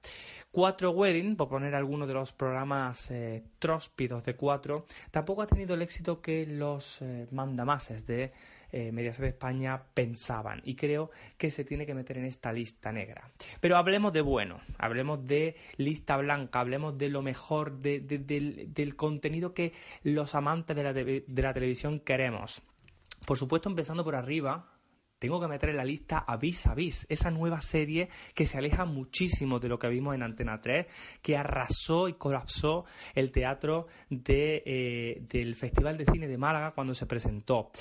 Cuatro 0.53 0.91
Wedding, 0.91 1.35
por 1.35 1.49
poner 1.49 1.73
algunos 1.73 2.07
de 2.07 2.13
los 2.13 2.31
programas 2.31 3.09
eh, 3.09 3.41
tróspidos 3.57 4.23
de 4.23 4.35
Cuatro, 4.35 4.85
tampoco 5.09 5.41
ha 5.41 5.47
tenido 5.47 5.73
el 5.73 5.81
éxito 5.81 6.21
que 6.21 6.45
los 6.45 7.01
eh, 7.01 7.25
mandamases 7.31 8.05
de 8.05 8.31
eh, 8.71 8.91
Mediaset 8.91 9.25
España 9.25 9.81
pensaban 9.95 10.61
y 10.63 10.75
creo 10.75 11.09
que 11.39 11.49
se 11.49 11.65
tiene 11.65 11.87
que 11.87 11.95
meter 11.95 12.19
en 12.19 12.25
esta 12.25 12.53
lista 12.53 12.91
negra. 12.91 13.31
Pero 13.61 13.77
hablemos 13.77 14.13
de 14.13 14.21
bueno, 14.21 14.61
hablemos 14.77 15.25
de 15.25 15.55
lista 15.77 16.17
blanca, 16.17 16.59
hablemos 16.59 16.99
de 16.99 17.09
lo 17.09 17.23
mejor, 17.23 17.79
de, 17.79 17.99
de, 17.99 18.19
del, 18.19 18.95
contenido 18.95 19.55
que 19.55 19.73
los 20.03 20.35
amantes 20.35 20.77
de 20.77 21.41
la 21.41 21.53
televisión 21.53 21.99
queremos. 21.99 22.61
Por 23.25 23.39
supuesto, 23.39 23.69
empezando 23.69 24.03
por 24.03 24.15
arriba, 24.15 24.69
tengo 25.23 25.39
que 25.39 25.47
meter 25.47 25.69
en 25.69 25.77
la 25.77 25.85
lista 25.85 26.25
a 26.27 26.35
Vis 26.35 26.67
a 26.67 26.75
Vis, 26.75 27.07
esa 27.07 27.31
nueva 27.31 27.61
serie 27.61 28.09
que 28.35 28.45
se 28.45 28.57
aleja 28.57 28.83
muchísimo 28.83 29.57
de 29.57 29.69
lo 29.69 29.79
que 29.79 29.87
vimos 29.87 30.13
en 30.15 30.21
Antena 30.21 30.59
3, 30.59 30.85
que 31.21 31.37
arrasó 31.37 32.09
y 32.09 32.15
colapsó 32.15 32.83
el 33.15 33.31
teatro 33.31 33.87
eh, 34.09 35.23
del 35.29 35.55
Festival 35.55 35.97
de 35.97 36.11
Cine 36.11 36.27
de 36.27 36.37
Málaga 36.37 36.71
cuando 36.71 36.93
se 36.93 37.05
presentó 37.05 37.71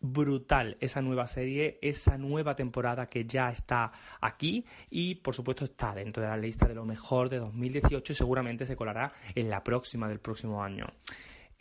brutal 0.00 0.76
esa 0.80 1.00
nueva 1.00 1.28
serie, 1.28 1.78
esa 1.82 2.18
nueva 2.18 2.56
temporada 2.56 3.06
que 3.06 3.26
ya 3.26 3.50
está 3.50 3.92
aquí 4.20 4.66
y 4.90 5.14
por 5.14 5.36
supuesto 5.36 5.64
está 5.66 5.94
dentro 5.94 6.20
de 6.20 6.30
la 6.30 6.36
lista 6.36 6.66
de 6.66 6.74
lo 6.74 6.84
mejor 6.84 7.28
de 7.28 7.38
2018 7.38 8.12
y 8.12 8.16
seguramente 8.16 8.66
se 8.66 8.74
colará 8.74 9.12
en 9.36 9.48
la 9.48 9.62
próxima 9.62 10.08
del 10.08 10.18
próximo 10.18 10.64
año. 10.64 10.86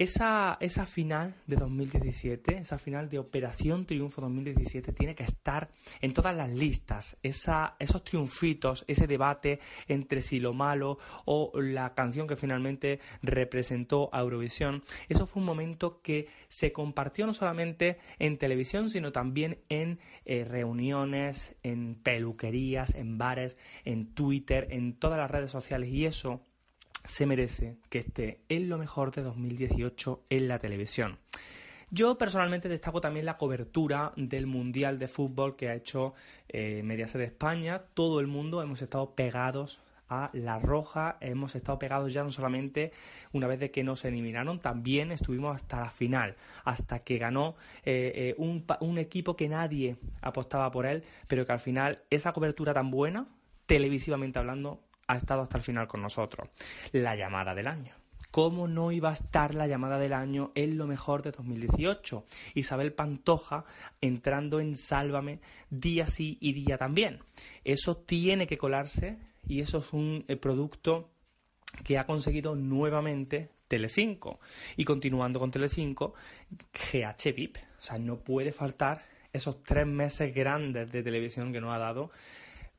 Esa, 0.02 0.58
esa 0.62 0.88
final 0.88 1.36
de 1.45 1.58
2017, 1.58 2.58
esa 2.58 2.80
final 2.80 3.08
de 3.08 3.20
Operación 3.20 3.86
Triunfo 3.86 4.20
2017 4.22 4.93
tiene 4.93 5.14
que 5.14 5.22
estar 5.22 5.70
en 6.02 6.12
todas 6.12 6.36
las 6.36 6.49
listas. 6.49 7.18
Esa, 7.22 7.76
esos 7.78 8.04
triunfitos, 8.04 8.84
ese 8.88 9.06
debate 9.06 9.60
entre 9.88 10.24
si 10.24 10.39
lo 10.39 10.54
malo 10.54 10.97
o 11.26 11.52
la 11.54 11.93
canción 11.93 12.26
que 12.26 12.36
finalmente 12.36 12.99
representó 13.22 14.10
a 14.12 14.22
Eurovisión, 14.22 14.82
eso 15.08 15.28
fue 15.28 15.41
un 15.41 15.45
momento 15.45 16.02
que 16.02 16.28
se 16.47 16.72
compartió 16.72 17.28
no 17.28 17.34
solamente 17.36 17.99
en 18.18 18.39
televisión, 18.39 18.89
sino 18.89 19.12
también 19.12 19.60
en 19.70 19.99
eh, 20.26 20.45
reuniones, 20.45 21.54
en 21.62 21.93
peluquerías, 21.93 22.95
en 22.95 23.20
bares, 23.20 23.56
en 23.86 24.16
Twitter, 24.16 24.68
en 24.72 24.93
todas 24.93 25.20
las 25.20 25.30
redes 25.30 25.52
sociales 25.52 25.91
y 25.91 26.08
eso 26.08 26.41
se 27.04 27.26
merece 27.26 27.78
que 27.89 27.99
esté 27.99 28.41
en 28.49 28.70
lo 28.70 28.78
mejor 28.78 29.12
de 29.12 29.24
2018 29.24 30.24
en 30.30 30.47
la 30.47 30.60
televisión. 30.60 31.20
Yo 31.93 32.18
personalmente 32.18 32.70
destaco 32.70 33.02
también 33.02 33.26
la 33.26 33.38
cobertura 33.38 34.14
del 34.16 34.47
Mundial 34.47 34.97
de 34.97 35.10
Fútbol 35.10 35.58
que 35.58 35.68
ha 35.68 35.76
hecho 35.76 36.14
eh, 36.47 36.82
Mediaset 36.84 37.20
de 37.20 37.26
España. 37.26 37.82
Todo 37.93 38.22
el 38.22 38.28
mundo 38.28 38.62
hemos 38.62 38.82
estado 38.82 39.14
pegados 39.14 39.82
a 40.08 40.30
La 40.34 40.58
Roja, 40.58 41.18
hemos 41.20 41.56
estado 41.56 41.80
pegados 41.80 42.14
ya 42.14 42.24
no 42.24 42.32
solamente 42.32 42.91
una 43.34 43.47
vez 43.47 43.60
de 43.60 43.72
que 43.72 43.84
nos 43.84 44.06
eliminaron, 44.06 44.60
también 44.60 45.12
estuvimos 45.12 45.56
hasta 45.56 45.82
la 45.82 45.89
final, 45.89 46.36
hasta 46.64 46.99
que 46.99 47.18
ganó 47.18 47.56
eh, 47.84 48.12
eh, 48.16 48.36
un, 48.38 48.66
un 48.82 48.97
equipo 48.97 49.36
que 49.36 49.47
nadie 49.47 49.97
apostaba 50.22 50.70
por 50.72 50.86
él, 50.86 51.04
pero 51.28 51.45
que 51.45 51.54
al 51.54 51.60
final 51.60 52.04
esa 52.10 52.34
cobertura 52.34 52.74
tan 52.74 52.91
buena, 52.91 53.28
televisivamente 53.66 54.39
hablando, 54.39 54.82
ha 55.12 55.18
estado 55.18 55.41
hasta 55.41 55.57
el 55.57 55.64
final 55.64 55.88
con 55.88 56.01
nosotros. 56.01 56.49
La 56.91 57.16
llamada 57.16 57.53
del 57.53 57.68
año. 57.68 57.93
¿Cómo 58.32 58.70
no 58.70 58.93
iba 58.93 59.09
a 59.09 59.14
estar 59.14 59.53
la 59.53 59.68
llamada 59.68 59.99
del 59.99 60.14
año 60.14 60.53
en 60.55 60.78
lo 60.78 60.88
mejor 60.88 61.22
de 61.22 61.32
2018? 61.32 62.26
Isabel 62.55 62.93
Pantoja 62.93 63.66
entrando 63.99 64.62
en 64.62 64.76
Sálvame 64.76 65.41
día 65.70 66.07
sí 66.07 66.38
y 66.39 66.53
día 66.53 66.78
también. 66.78 67.20
Eso 67.66 67.97
tiene 67.97 68.47
que 68.47 68.57
colarse 68.57 69.18
y 69.45 69.59
eso 69.59 69.80
es 69.80 69.91
un 69.91 70.24
eh, 70.30 70.38
producto 70.38 71.09
que 71.84 71.97
ha 71.97 72.05
conseguido 72.05 72.55
nuevamente 72.55 73.49
Telecinco. 73.68 74.39
Y 74.78 74.86
continuando 74.86 75.39
con 75.39 75.51
Telecinco, 75.51 76.14
GH 76.74 77.34
VIP. 77.36 77.57
O 77.80 77.84
sea, 77.84 77.97
no 77.97 78.18
puede 78.18 78.53
faltar 78.53 79.01
esos 79.34 79.62
tres 79.64 79.88
meses 79.88 80.34
grandes 80.34 80.89
de 80.91 81.03
televisión 81.03 81.51
que 81.51 81.59
nos 81.59 81.74
ha 81.74 81.80
dado 81.80 82.12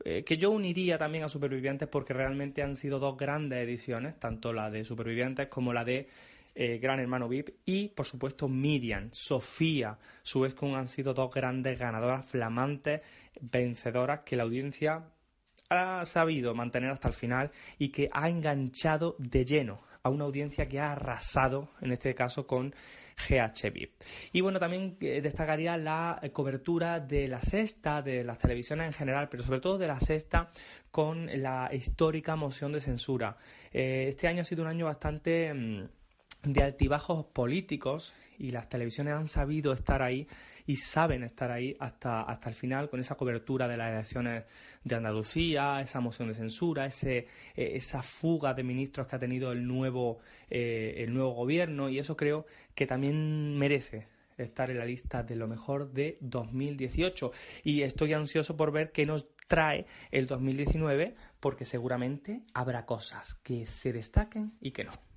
eh, 0.04 0.24
que 0.24 0.36
yo 0.36 0.50
uniría 0.50 0.98
también 0.98 1.24
a 1.24 1.28
Supervivientes 1.28 1.88
porque 1.88 2.12
realmente 2.12 2.62
han 2.62 2.76
sido 2.76 2.98
dos 2.98 3.16
grandes 3.16 3.60
ediciones, 3.60 4.18
tanto 4.18 4.52
la 4.52 4.70
de 4.70 4.84
Supervivientes 4.84 5.48
como 5.48 5.72
la 5.72 5.84
de 5.84 6.08
eh, 6.54 6.78
Gran 6.78 7.00
Hermano 7.00 7.28
VIP 7.28 7.50
y, 7.64 7.88
por 7.88 8.04
supuesto, 8.06 8.48
Miriam, 8.48 9.08
Sofía, 9.12 9.96
Subescon 10.22 10.74
han 10.74 10.88
sido 10.88 11.14
dos 11.14 11.32
grandes 11.32 11.78
ganadoras, 11.78 12.26
flamantes, 12.26 13.00
vencedoras 13.40 14.20
que 14.20 14.36
la 14.36 14.42
audiencia 14.42 15.04
ha 15.70 16.04
sabido 16.04 16.54
mantener 16.54 16.90
hasta 16.90 17.08
el 17.08 17.14
final 17.14 17.50
y 17.78 17.88
que 17.88 18.10
ha 18.12 18.28
enganchado 18.28 19.16
de 19.18 19.44
lleno 19.44 19.80
a 20.02 20.10
una 20.10 20.24
audiencia 20.24 20.66
que 20.66 20.80
ha 20.80 20.92
arrasado, 20.92 21.70
en 21.80 21.92
este 21.92 22.14
caso, 22.14 22.46
con 22.46 22.74
GHB. 23.28 23.88
Y 24.32 24.40
bueno, 24.40 24.58
también 24.58 24.96
eh, 25.00 25.20
destacaría 25.22 25.76
la 25.76 26.20
cobertura 26.32 27.00
de 27.00 27.28
la 27.28 27.40
sexta, 27.42 28.02
de 28.02 28.24
las 28.24 28.38
televisiones 28.38 28.86
en 28.86 28.92
general, 28.92 29.28
pero 29.28 29.42
sobre 29.42 29.60
todo 29.60 29.78
de 29.78 29.86
la 29.86 30.00
sexta 30.00 30.50
con 30.90 31.28
la 31.42 31.70
histórica 31.72 32.36
moción 32.36 32.72
de 32.72 32.80
censura. 32.80 33.36
Eh, 33.72 34.06
este 34.08 34.28
año 34.28 34.42
ha 34.42 34.44
sido 34.44 34.62
un 34.62 34.68
año 34.68 34.86
bastante 34.86 35.52
mm, 35.52 35.88
de 36.44 36.62
altibajos 36.62 37.24
políticos 37.26 38.14
y 38.38 38.50
las 38.50 38.68
televisiones 38.68 39.14
han 39.14 39.28
sabido 39.28 39.72
estar 39.72 40.02
ahí 40.02 40.26
y 40.66 40.76
saben 40.76 41.22
estar 41.24 41.50
ahí 41.50 41.76
hasta, 41.78 42.22
hasta 42.22 42.48
el 42.48 42.54
final 42.54 42.88
con 42.88 43.00
esa 43.00 43.14
cobertura 43.14 43.68
de 43.68 43.76
las 43.76 43.92
elecciones 43.92 44.44
de 44.84 44.94
Andalucía, 44.94 45.80
esa 45.80 46.00
moción 46.00 46.28
de 46.28 46.34
censura, 46.34 46.86
ese, 46.86 47.18
eh, 47.18 47.72
esa 47.74 48.02
fuga 48.02 48.54
de 48.54 48.62
ministros 48.62 49.06
que 49.06 49.16
ha 49.16 49.18
tenido 49.18 49.52
el 49.52 49.66
nuevo, 49.66 50.18
eh, 50.50 50.94
el 50.98 51.12
nuevo 51.12 51.30
gobierno 51.30 51.88
y 51.88 51.98
eso 51.98 52.16
creo 52.16 52.46
que 52.74 52.86
también 52.86 53.58
merece 53.58 54.08
estar 54.38 54.70
en 54.70 54.78
la 54.78 54.84
lista 54.84 55.22
de 55.22 55.36
lo 55.36 55.46
mejor 55.46 55.92
de 55.92 56.18
2018 56.20 57.32
y 57.64 57.82
estoy 57.82 58.12
ansioso 58.12 58.56
por 58.56 58.72
ver 58.72 58.92
qué 58.92 59.06
nos 59.06 59.28
trae 59.46 59.86
el 60.10 60.26
2019 60.26 61.14
porque 61.40 61.64
seguramente 61.64 62.42
habrá 62.54 62.86
cosas 62.86 63.34
que 63.34 63.66
se 63.66 63.92
destaquen 63.92 64.52
y 64.60 64.72
que 64.72 64.84
no. 64.84 65.11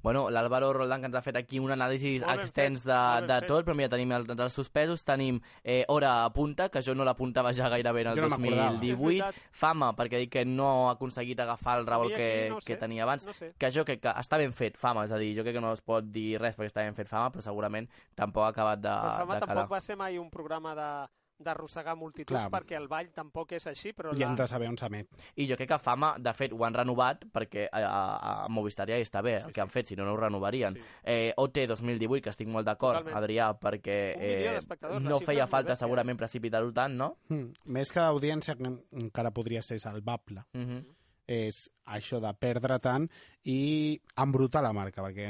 Bueno, 0.00 0.28
l'Àlvaro 0.30 0.70
Roldán 0.72 1.02
que 1.02 1.08
ens 1.10 1.16
ha 1.18 1.22
fet 1.24 1.36
aquí 1.36 1.58
un 1.58 1.72
anàlisi 1.74 2.14
extens 2.32 2.84
de, 2.86 2.98
de 3.26 3.38
tot, 3.48 3.64
però 3.66 3.74
mira, 3.76 3.90
tenim 3.90 4.12
el, 4.14 4.28
els 4.30 4.54
suspesos, 4.54 5.02
tenim 5.04 5.40
eh, 5.64 5.82
Hora 5.90 6.12
a 6.24 6.30
punta, 6.32 6.68
que 6.70 6.82
jo 6.86 6.94
no 6.94 7.04
l'apuntava 7.04 7.50
ja 7.52 7.68
gairebé 7.68 8.04
en 8.06 8.12
el 8.12 8.20
Jo 8.20 8.28
no 8.28 8.38
2018, 8.38 9.32
Fama, 9.50 9.90
perquè 9.98 10.22
dic 10.22 10.32
que 10.36 10.44
no 10.46 10.70
ha 10.86 10.94
aconseguit 10.94 11.42
agafar 11.42 11.80
el 11.80 11.90
mi 11.90 12.14
que, 12.14 12.30
aquí 12.30 12.54
no 12.54 12.60
sé, 12.60 12.66
que 12.66 12.78
tenia 12.78 13.02
abans, 13.02 13.26
no 13.26 13.34
sé. 13.34 13.52
que 13.58 13.72
jo 13.74 13.84
crec 13.84 14.00
que 14.06 14.14
està 14.14 14.38
ben 14.38 14.54
fet 14.54 14.78
Fama, 14.78 15.04
és 15.04 15.12
a 15.12 15.18
dir, 15.18 15.34
jo 15.36 15.42
crec 15.42 15.58
que 15.58 15.66
no 15.66 15.72
es 15.74 15.82
pot 15.82 16.04
dir 16.04 16.38
res 16.38 16.56
perquè 16.56 16.70
està 16.70 16.86
ben 16.86 16.94
fet 16.94 17.10
Fama, 17.10 17.32
però 17.34 17.42
segurament 17.42 17.90
tampoc 18.14 18.46
ha 18.46 18.54
acabat 18.54 18.78
de, 18.80 18.94
Però 18.94 19.16
Fama 19.18 19.34
de 19.34 19.40
calar. 19.40 19.54
tampoc 19.56 19.76
va 19.76 19.80
ser 19.80 19.96
mai 19.96 20.18
un 20.18 20.30
programa 20.30 20.76
de 20.78 20.90
d'arrossegar 21.38 21.94
multituds 21.96 22.40
Clar. 22.40 22.50
perquè 22.50 22.76
el 22.76 22.88
ball 22.88 23.10
tampoc 23.14 23.52
és 23.52 23.66
així, 23.70 23.92
però 23.92 24.12
I 24.16 24.22
hem 24.22 24.34
la... 24.34 24.42
de 24.42 24.46
saber 24.50 24.68
on 24.68 24.76
s'emet. 24.76 25.08
I 25.36 25.46
jo 25.48 25.56
crec 25.56 25.68
que 25.68 25.78
Fama, 25.78 26.14
de 26.18 26.32
fet, 26.34 26.52
ho 26.52 26.64
han 26.64 26.74
renovat 26.74 27.24
perquè 27.32 27.68
a, 27.70 27.82
a, 27.86 28.44
a 28.44 28.48
Movistar 28.48 28.88
ja 28.88 28.98
hi 28.98 29.06
està 29.06 29.22
bé 29.22 29.36
el 29.36 29.42
Sí, 29.42 29.52
que 29.52 29.60
sí. 29.60 29.60
han 29.60 29.70
fet, 29.70 29.86
si 29.86 29.96
no, 29.96 30.04
no 30.04 30.12
ho 30.12 30.16
renovarien. 30.16 30.74
Sí. 30.74 30.82
Eh, 31.04 31.32
OT 31.36 31.66
2018, 31.68 32.22
que 32.24 32.30
estic 32.30 32.48
molt 32.48 32.66
d'acord. 32.66 33.06
Adrià, 33.14 33.52
perquè 33.58 33.98
eh, 34.18 34.58
no 35.00 35.20
feia 35.20 35.46
falta 35.46 35.72
bèstia. 35.72 35.84
segurament 35.86 36.18
precipitar-ho 36.18 36.72
tant, 36.72 36.96
no? 36.96 37.16
Mm. 37.28 37.52
Més 37.78 37.92
que 37.92 38.00
audiència, 38.00 38.56
que 38.56 38.68
encara 39.02 39.30
podria 39.30 39.62
ser 39.62 39.78
salvable. 39.80 40.44
Uh 40.54 40.60
-huh. 40.60 40.84
És 41.28 41.68
això 41.88 42.18
de 42.20 42.30
perdre 42.36 42.78
tant 42.84 43.06
i 43.48 43.98
embrutar 44.20 44.60
la 44.64 44.72
marca, 44.76 45.00
perquè 45.04 45.28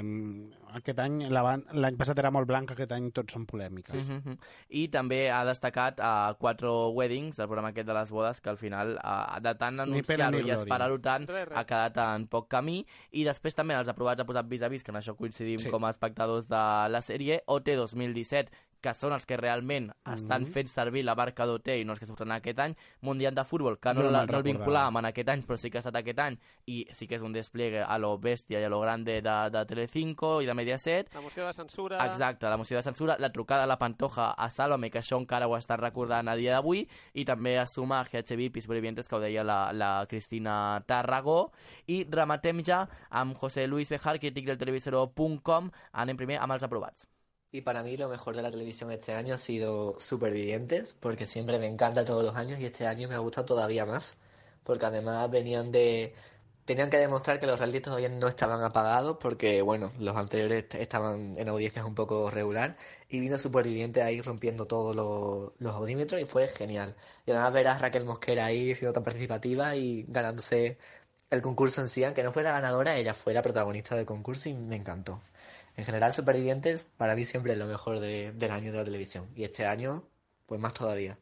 aquest 0.79 0.99
any, 0.99 1.21
la- 1.31 1.59
l'any 1.73 1.97
passat 1.99 2.19
era 2.19 2.31
molt 2.35 2.49
blanc, 2.51 2.71
aquest 2.75 2.91
any 2.97 3.11
tots 3.15 3.33
són 3.35 3.45
polèmiques. 3.47 4.09
Mm 4.09 4.21
-hmm. 4.25 4.39
I 4.71 4.89
també 4.89 5.31
ha 5.31 5.45
destacat 5.45 6.01
a 6.01 6.35
Quattro 6.39 6.91
Weddings, 6.91 7.39
el 7.39 7.47
programa 7.47 7.69
aquest 7.69 7.87
de 7.87 7.95
les 7.95 8.11
bodes, 8.11 8.41
que 8.41 8.51
al 8.51 8.57
final, 8.57 8.99
uh, 9.05 9.39
de 9.41 9.55
tant 9.55 9.79
anunciar-ho 9.81 10.39
i 10.41 10.51
esperar-ho 10.51 10.99
tant, 11.01 11.29
Res, 11.29 11.49
res. 11.49 11.59
ha 11.59 11.65
quedat 11.65 11.97
en 12.17 12.27
poc 12.27 12.49
camí. 12.49 12.85
I 13.13 13.25
després 13.25 13.55
també 13.55 13.75
els 13.75 13.89
aprovats 13.89 14.21
ha 14.21 14.25
posat 14.25 14.49
vis 14.49 14.63
a 14.63 14.69
vis, 14.69 14.83
que 14.83 14.91
en 14.91 14.97
això 14.97 15.15
coincidim 15.17 15.59
Sí. 15.59 15.71
com 15.71 15.85
a 15.85 15.91
espectadors 15.91 16.49
de 16.49 16.89
la 16.89 17.01
sèrie, 17.03 17.43
OT 17.47 17.77
2017, 17.77 18.51
que 18.81 18.93
són 18.95 19.13
els 19.13 19.27
que 19.27 19.37
realment 19.37 19.91
estan 20.07 20.43
Mhm. 20.43 20.53
fent 20.53 20.69
servir 20.69 21.05
la 21.05 21.15
marca 21.15 21.45
d'OT 21.47 21.69
i 21.81 21.85
no 21.85 21.93
els 21.93 22.01
que 22.01 22.07
surten 22.07 22.31
aquest 22.33 22.59
any, 22.61 22.75
Mundial 23.01 23.35
de 23.35 23.45
Futbol, 23.45 23.79
que 23.79 23.93
no, 23.95 24.03
no 24.03 24.11
la, 24.11 24.25
no 24.27 24.39
el 24.39 24.43
vinculàvem 24.45 24.99
en 24.99 25.05
aquest 25.07 25.29
any, 25.29 25.43
però 25.43 25.57
sí 25.57 25.71
que 25.71 25.79
ha 25.79 25.81
estat 25.81 25.97
aquest 25.97 26.19
any, 26.19 26.39
i 26.67 26.87
sí 26.93 27.07
que 27.09 27.17
és 27.17 27.23
un 27.23 27.33
despliegue 27.33 27.83
a 27.83 27.99
lo 27.99 28.19
bèstia 28.19 28.61
i 28.61 28.65
a 28.65 28.69
lo 28.69 28.81
grande 28.81 29.21
de, 29.23 29.37
de 29.51 29.65
Telecinco 29.67 30.41
i 30.43 30.47
de 30.47 30.55
Mediaset, 30.55 31.13
La 31.15 31.21
moció 31.21 31.47
de 31.47 31.53
censura... 31.53 31.99
Exacte, 32.07 32.47
la 32.49 32.57
moció 32.57 32.77
de 32.77 32.83
censura, 32.83 33.17
la 33.19 33.31
trucada 33.33 33.65
a 33.65 33.67
la 33.67 33.79
Pantoja 33.79 34.31
a 34.33 34.49
Sálvame, 34.51 34.91
que 34.91 34.99
això 35.01 35.19
encara 35.19 35.49
ho 35.49 35.57
està 35.57 35.77
recordant 35.77 36.29
a 36.29 36.37
dia 36.37 36.53
d'avui, 36.53 36.87
i 37.15 37.25
també 37.25 37.59
a 37.59 37.67
sumar 37.67 38.05
GH 38.07 38.37
VIP 38.37 38.57
i 38.59 38.63
Supervivientes, 38.63 39.09
que 39.09 39.17
ho 39.17 39.21
deia 39.21 39.43
la, 39.45 39.73
la 39.73 40.07
Cristina 40.09 40.83
Tarragó. 40.87 41.51
I 41.87 42.05
rematem 42.09 42.63
ja 42.65 42.89
amb 43.11 43.37
José 43.37 43.67
Luis 43.67 43.89
Bejar, 43.91 44.19
crític 44.21 44.47
del 44.47 44.59
televisero.com. 44.59 45.71
Anem 45.93 46.17
primer 46.17 46.39
amb 46.39 46.53
els 46.53 46.63
aprovats. 46.63 47.07
Y 47.51 47.63
para 47.63 47.83
mí 47.83 47.97
lo 47.97 48.09
mejor 48.09 48.37
de 48.37 48.43
la 48.43 48.51
televisión 48.51 48.91
este 48.93 49.15
año 49.15 49.35
ha 49.35 49.39
sido 49.39 49.97
Supervivientes, 49.99 50.95
porque 51.01 51.27
siempre 51.27 51.59
me 51.59 51.67
encanta 51.67 52.05
todos 52.05 52.23
los 52.25 52.37
años 52.37 52.61
y 52.61 52.67
este 52.67 52.87
año 52.87 53.09
me 53.09 53.15
ha 53.15 53.19
gustado 53.19 53.47
todavía 53.47 53.87
más, 53.87 54.17
porque 54.65 54.87
además 54.87 55.31
venían 55.31 55.73
de... 55.73 56.15
Tenían 56.67 56.91
que 56.91 56.99
demostrar 56.99 57.41
que 57.41 57.47
los 57.47 57.59
reality 57.59 57.81
todavía 57.81 58.11
no 58.11 58.29
estaban 58.29 58.63
apagados, 58.63 59.17
porque 59.19 59.63
bueno, 59.63 59.91
los 59.99 60.15
anteriores 60.17 60.59
est- 60.65 60.75
estaban 60.75 61.39
en 61.39 61.49
audiencias 61.49 61.87
un 61.87 61.95
poco 61.95 62.31
regular, 62.31 62.77
y 63.09 63.21
vino 63.21 63.39
Supervivientes 63.39 64.03
ahí 64.05 64.21
rompiendo 64.21 64.67
todos 64.67 64.95
los, 64.95 65.53
los 65.59 65.75
audímetros 65.75 66.21
y 66.21 66.27
fue 66.27 66.49
genial. 66.49 66.95
Y 67.27 67.31
además 67.31 67.53
ver 67.55 67.69
a 67.69 67.79
Raquel 67.79 68.05
Mosquera 68.05 68.45
ahí 68.47 68.75
siendo 68.75 68.93
tan 68.93 69.03
participativa 69.05 69.75
y 69.77 70.05
ganándose 70.09 70.77
el 71.31 71.43
concurso 71.43 71.81
en 71.83 71.89
sí, 71.89 72.05
aunque 72.05 72.23
no 72.23 72.33
fuera 72.33 72.53
ganadora, 72.53 72.97
ella 72.99 73.15
fue 73.15 73.33
la 73.35 73.43
protagonista 73.43 73.97
del 73.97 74.05
concurso 74.07 74.49
y 74.51 74.55
me 74.55 74.77
encantó. 74.77 75.23
En 75.79 75.85
general, 75.85 76.13
Supervivientes 76.13 76.91
para 76.97 77.15
mí 77.15 77.25
siempre 77.25 77.53
es 77.53 77.59
lo 77.59 77.67
mejor 77.67 78.01
de- 78.01 78.33
del 78.33 78.51
año 78.51 78.73
de 78.73 78.79
la 78.79 78.85
televisión. 78.85 79.29
Y 79.37 79.45
este 79.45 79.65
año, 79.65 80.03
pues 80.45 80.61
más 80.61 80.75
todavía. 80.75 81.17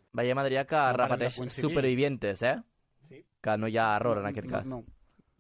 De 0.93 0.97
repeteix 0.97 1.37
coincidir. 1.37 1.71
Supervivientes, 1.71 2.43
eh? 2.43 2.63
Sí. 3.07 3.27
Que 3.43 3.59
no 3.59 3.69
hi 3.69 3.77
ha 3.77 3.95
error 3.97 4.17
en 4.17 4.25
aquest 4.25 4.47
no, 4.47 4.53
cas. 4.57 4.67
No. 4.67 4.83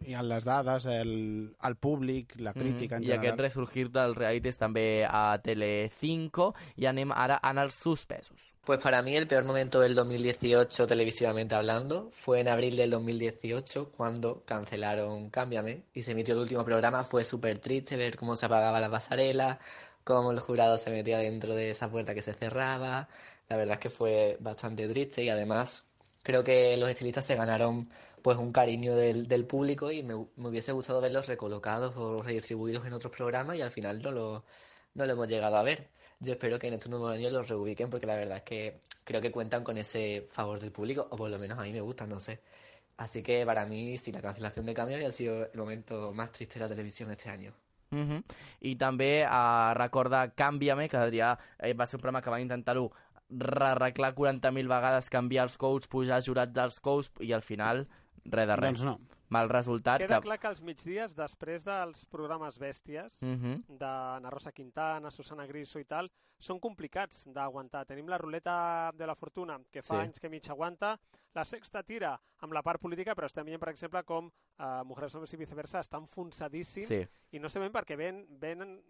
I 0.04 0.12
en 0.14 0.28
les 0.28 0.44
dades, 0.44 0.84
el, 0.86 1.56
el 1.62 1.76
públic, 1.76 2.34
la 2.38 2.52
crítica 2.52 2.96
Mhm. 2.96 3.02
en 3.02 3.02
I 3.02 3.06
general... 3.06 3.18
aquest 3.26 3.40
resurgir 3.40 3.90
dels 3.90 4.16
realities 4.16 4.58
també 4.58 5.04
a 5.08 5.38
Telecinco. 5.42 6.54
I 6.76 6.86
anem 6.86 7.12
ara 7.12 7.40
en 7.42 7.58
els 7.58 7.74
suspesos. 7.74 8.52
Pues 8.64 8.78
para 8.80 9.00
mí 9.02 9.16
el 9.16 9.26
peor 9.26 9.44
momento 9.44 9.80
del 9.80 9.94
2018 9.94 10.86
televisivamente 10.86 11.54
hablando 11.54 12.10
fue 12.12 12.40
en 12.40 12.48
abril 12.48 12.76
del 12.76 12.90
2018 12.90 13.90
cuando 13.92 14.42
cancelaron 14.44 15.30
Cámbiame 15.30 15.84
y 15.94 16.02
se 16.02 16.12
emitió 16.12 16.34
el 16.34 16.40
último 16.40 16.64
programa. 16.64 17.02
Fue 17.04 17.24
súper 17.24 17.58
triste 17.58 17.96
ver 17.96 18.16
cómo 18.16 18.36
se 18.36 18.46
apagaba 18.46 18.80
la 18.80 18.90
pasarela, 18.90 19.58
cómo 20.04 20.30
el 20.32 20.40
jurado 20.40 20.76
se 20.78 20.90
metía 20.90 21.18
dentro 21.18 21.54
de 21.54 21.70
esa 21.70 21.90
puerta 21.90 22.14
que 22.14 22.22
se 22.22 22.34
cerraba. 22.34 23.08
La 23.48 23.56
verdad 23.56 23.74
es 23.74 23.80
que 23.80 23.90
fue 23.90 24.36
bastante 24.40 24.86
triste 24.88 25.24
y 25.24 25.28
además 25.30 25.86
creo 26.22 26.42
que 26.42 26.76
los 26.76 26.90
estilistas 26.90 27.24
se 27.24 27.36
ganaron 27.36 27.88
pues 28.26 28.38
un 28.38 28.50
cariño 28.50 28.96
del, 28.96 29.28
del 29.28 29.46
público 29.46 29.92
y 29.92 30.02
me, 30.02 30.14
me 30.34 30.48
hubiese 30.48 30.72
gustado 30.72 31.00
verlos 31.00 31.28
recolocados 31.28 31.96
o 31.96 32.24
redistribuidos 32.24 32.84
en 32.84 32.92
otros 32.92 33.12
programas 33.16 33.54
y 33.54 33.62
al 33.62 33.70
final 33.70 34.02
no 34.02 34.10
lo, 34.10 34.44
no 34.94 35.06
lo 35.06 35.12
hemos 35.12 35.28
llegado 35.28 35.56
a 35.56 35.62
ver. 35.62 35.90
Yo 36.18 36.32
espero 36.32 36.58
que 36.58 36.66
en 36.66 36.74
estos 36.74 36.90
nuevos 36.90 37.12
años 37.12 37.30
los 37.30 37.48
reubiquen 37.48 37.88
porque 37.88 38.04
la 38.04 38.16
verdad 38.16 38.38
es 38.38 38.42
que 38.42 38.80
creo 39.04 39.20
que 39.20 39.30
cuentan 39.30 39.62
con 39.62 39.78
ese 39.78 40.26
favor 40.28 40.58
del 40.58 40.72
público, 40.72 41.06
o 41.08 41.16
por 41.16 41.30
lo 41.30 41.38
menos 41.38 41.56
a 41.56 41.62
mí 41.62 41.72
me 41.72 41.80
gusta, 41.80 42.04
no 42.08 42.18
sé. 42.18 42.40
Así 42.96 43.22
que 43.22 43.46
para 43.46 43.64
mí, 43.64 43.96
sí, 43.96 44.10
la 44.10 44.20
cancelación 44.20 44.66
de 44.66 44.74
Cambio 44.74 44.96
había 44.96 45.12
sido 45.12 45.44
el 45.44 45.56
momento 45.56 46.12
más 46.12 46.32
triste 46.32 46.58
de 46.58 46.64
la 46.64 46.68
televisión 46.68 47.12
este 47.12 47.30
año. 47.30 47.52
Uh 47.92 48.22
-huh. 48.64 49.26
A 49.30 49.72
recorda 49.76 50.34
Canvia'me, 50.34 50.88
que 50.88 50.96
Adrià 50.96 51.38
eh, 51.60 51.74
va 51.74 51.86
ser 51.86 51.98
un 51.98 52.00
programa 52.00 52.22
que 52.22 52.30
va 52.30 52.40
intentar-ho 52.40 52.90
arreglar 53.60 54.16
40.000 54.16 54.66
vegades, 54.66 55.10
canviar 55.10 55.44
els 55.44 55.56
coach, 55.56 55.86
pujar 55.86 56.20
jurat 56.24 56.50
dels 56.50 56.80
coach, 56.80 57.08
i 57.20 57.32
al 57.32 57.42
final, 57.42 57.86
res 58.30 58.46
de 58.46 58.56
res. 58.56 58.80
Doncs 58.80 58.84
no. 58.84 58.98
Mal 59.28 59.48
resultat. 59.50 59.98
Queda 59.98 60.20
que... 60.20 60.22
clar 60.28 60.38
que 60.38 60.46
els 60.48 60.60
migdies, 60.62 61.14
després 61.18 61.64
dels 61.66 62.04
programes 62.06 62.58
bèsties, 62.60 63.22
Uh 63.22 63.34
-huh. 63.34 63.64
d'Anna 63.68 64.30
Rosa 64.30 64.52
Quintana, 64.52 65.10
Susana 65.10 65.46
Griso 65.46 65.78
i 65.80 65.84
tal, 65.84 66.08
són 66.38 66.60
complicats 66.60 67.24
d'aguantar. 67.26 67.84
Tenim 67.86 68.06
la 68.08 68.18
ruleta 68.18 68.92
de 68.94 69.06
la 69.06 69.14
fortuna, 69.16 69.58
que 69.70 69.82
fa 69.82 69.94
Sí. 69.94 70.00
anys 70.06 70.20
que 70.20 70.28
mig 70.28 70.48
aguanta, 70.48 70.98
la 71.34 71.44
sexta 71.44 71.82
tira 71.82 72.20
amb 72.38 72.52
la 72.52 72.62
part 72.62 72.80
política, 72.80 73.14
però 73.14 73.26
estem 73.26 73.44
veient, 73.44 73.60
per 73.60 73.68
exemple, 73.70 74.02
com 74.04 74.26
uh, 74.58 74.84
Mujeres, 74.84 75.14
Hombres 75.14 75.32
i 75.32 75.36
Viceversa 75.36 75.80
està 75.80 75.98
enfonsadíssim 75.98 76.84
Sí. 76.84 77.06
i 77.32 77.38
no 77.40 77.48
sabem 77.48 77.72
perquè 77.72 77.96
ven, 77.96 78.26
venen 78.30 78.80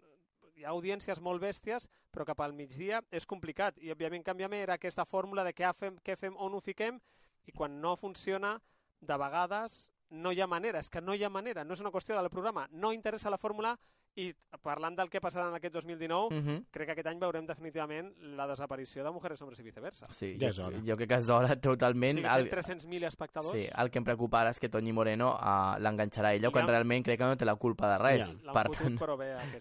hi 0.55 0.63
ha 0.63 0.69
audiències 0.69 1.19
molt 1.21 1.41
bèsties, 1.41 1.87
però 2.11 2.25
cap 2.25 2.39
al 2.41 2.53
migdia 2.53 3.01
és 3.11 3.25
complicat. 3.25 3.77
I, 3.77 3.91
òbviament, 3.91 4.23
Canvia'me 4.23 4.57
era 4.61 4.73
aquesta 4.73 5.05
fórmula 5.05 5.43
de 5.43 5.53
què 5.53 5.71
fem, 5.73 5.97
què 6.03 6.15
fem, 6.15 6.35
on 6.37 6.53
ho 6.53 6.59
fiquem, 6.61 6.99
i 7.45 7.51
quan 7.51 7.79
no 7.79 7.95
funciona, 7.95 8.59
de 9.01 9.17
vegades 9.17 9.77
no 10.09 10.31
hi 10.31 10.41
ha 10.41 10.47
manera, 10.47 10.79
és 10.79 10.89
que 10.89 11.01
no 11.01 11.13
hi 11.13 11.23
ha 11.23 11.29
manera, 11.29 11.63
no 11.63 11.75
és 11.75 11.83
una 11.83 11.91
qüestió 11.91 12.15
del 12.15 12.29
programa, 12.31 12.67
no 12.71 12.93
interessa 12.95 13.29
la 13.29 13.37
fórmula 13.41 13.75
i 14.17 14.33
parlant 14.63 14.95
del 14.97 15.09
que 15.13 15.19
passarà 15.21 15.47
en 15.47 15.55
aquest 15.55 15.73
2019, 15.75 16.33
Uh 16.35 16.41
-huh. 16.41 16.63
crec 16.71 16.85
que 16.87 16.91
aquest 16.93 17.07
any 17.07 17.19
veurem 17.19 17.45
definitivament 17.45 18.11
la 18.35 18.47
desaparició 18.47 19.03
de 19.03 19.11
Mujeres, 19.11 19.39
Hombres 19.41 19.59
i 19.59 19.63
Viceversa. 19.63 20.07
Sí, 20.11 20.35
Ja 20.39 20.47
jo, 20.47 20.49
és 20.49 20.59
hora. 20.59 20.77
jo 20.85 20.95
crec 20.97 21.09
que 21.09 21.15
és 21.15 21.29
hora 21.29 21.53
O 21.53 21.59
totalment. 21.59 22.13
sigui, 22.17 22.27
el- 22.27 22.49
300.000 22.49 23.03
espectadors, 23.05 23.55
Sí, 23.57 23.67
el 23.77 23.89
que 23.91 23.99
em 23.99 24.03
preocupa 24.03 24.41
ara 24.41 24.49
és 24.49 24.59
que 24.59 24.69
Toñi 24.69 24.91
Moreno 24.91 25.35
uh, 25.35 25.77
l'enganxarà 25.79 26.33
ella, 26.33 26.49
quan 26.49 26.65
Ja. 26.65 26.71
realment 26.71 27.03
crec 27.05 27.19
que 27.19 27.25
no 27.25 27.37
té 27.37 27.45
la 27.45 27.55
culpa 27.55 27.87
de 27.91 27.97
res. 27.99 28.27
Ja. 28.27 28.33
l'han 28.43 28.53
Per 28.53 28.71
tant, 28.71 28.99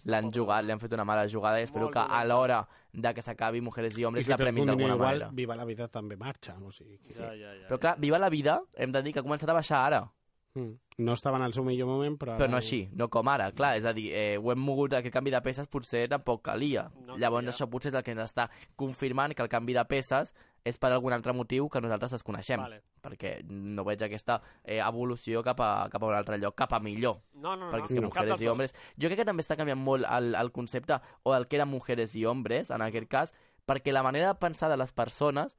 l'han 0.06 0.32
jugat, 0.32 0.64
li 0.64 0.72
han 0.72 0.80
fet 0.80 0.92
una 0.92 1.04
mala 1.04 1.26
jugada 1.28 1.60
i 1.60 1.64
espero 1.64 1.84
Molt 1.86 1.92
que 1.94 2.00
a 2.00 2.24
l'hora 2.24 2.66
de 2.92 3.12
que 3.14 3.20
s'acabi 3.22 3.60
Mujeres 3.60 3.96
i 3.98 4.00
I 4.00 4.04
Hombres 4.06 4.24
si 4.24 4.30
la 4.30 4.38
premin 4.38 4.64
d'alguna 4.66 4.94
igual, 4.94 5.18
manera. 5.18 5.30
Viva 5.32 5.54
la 5.54 5.64
vida 5.66 5.86
també 5.88 6.16
marxa. 6.16 6.56
O 6.64 6.70
sigui, 6.72 6.96
que... 6.98 7.12
Ja, 7.12 7.34
ja, 7.34 7.54
ja, 7.54 7.68
Però 7.68 7.78
clar, 7.78 7.96
Viva 7.98 8.18
la 8.18 8.30
vida, 8.30 8.62
hem 8.74 8.90
de 8.90 9.02
dir 9.02 9.12
que 9.12 9.18
ha 9.20 9.22
començat 9.22 9.48
a 9.50 9.52
baixar 9.52 9.84
ara. 9.86 10.10
Mm. 10.56 10.74
No 11.04 11.12
estava 11.12 11.36
en 11.36 11.44
el 11.44 11.52
seu 11.52 11.64
millor 11.64 11.90
moment, 11.90 12.16
però... 12.16 12.38
Però 12.40 12.48
no 12.48 12.56
així, 12.56 12.86
no 12.96 13.10
com 13.12 13.28
ara, 13.28 13.50
clar, 13.52 13.74
és 13.76 13.84
a 13.84 13.92
dir, 13.92 14.06
eh, 14.16 14.38
ho 14.40 14.48
hem 14.52 14.62
mogut, 14.64 14.94
aquest 14.96 15.12
canvi 15.12 15.34
de 15.34 15.42
peces 15.44 15.68
potser 15.68 16.06
tampoc 16.08 16.40
calia. 16.48 16.86
No 17.04 17.18
Llavors 17.20 17.44
calia. 17.44 17.52
això 17.52 17.68
potser 17.68 17.92
és 17.92 17.98
el 18.00 18.04
que 18.06 18.14
ens 18.16 18.24
està 18.24 18.48
confirmant 18.80 19.36
que 19.36 19.44
el 19.44 19.52
canvi 19.52 19.76
de 19.76 19.84
peces 19.84 20.32
és 20.66 20.80
per 20.82 20.90
algun 20.90 21.14
altre 21.14 21.34
motiu 21.36 21.68
que 21.70 21.82
nosaltres 21.84 22.16
desconeixem, 22.16 22.58
Vale. 22.58 22.80
perquè 23.04 23.36
no 23.46 23.84
veig 23.86 24.02
aquesta 24.02 24.40
eh, 24.64 24.80
evolució 24.80 25.42
cap 25.46 25.60
a, 25.60 25.70
cap 25.92 26.02
a 26.02 26.08
un 26.08 26.16
altre 26.16 26.40
lloc, 26.42 26.56
cap 26.58 26.72
a 26.72 26.80
millor. 26.80 27.20
No, 27.34 27.54
no, 27.54 27.68
no. 27.68 27.72
perquè 27.74 27.92
és 27.92 27.94
que 27.94 28.00
cap 28.00 28.08
Mujeres 28.08 28.40
i 28.40 28.48
dos. 28.48 28.52
Hombres... 28.54 28.74
Jo 28.96 29.12
crec 29.12 29.20
que 29.20 29.28
també 29.28 29.44
està 29.44 29.58
canviant 29.60 29.78
molt 29.78 30.08
el, 30.08 30.32
el 30.34 30.50
concepte, 30.56 30.98
o 31.22 31.36
el 31.36 31.46
que 31.46 31.60
eren 31.60 31.70
Mujeres 31.70 32.16
i 32.16 32.24
Hombres, 32.26 32.72
en 32.74 32.82
aquest 32.82 33.12
cas, 33.12 33.36
perquè 33.66 33.92
la 33.92 34.02
manera 34.06 34.32
de 34.32 34.40
pensar 34.40 34.70
de 34.70 34.78
les 34.80 34.92
persones. 34.92 35.56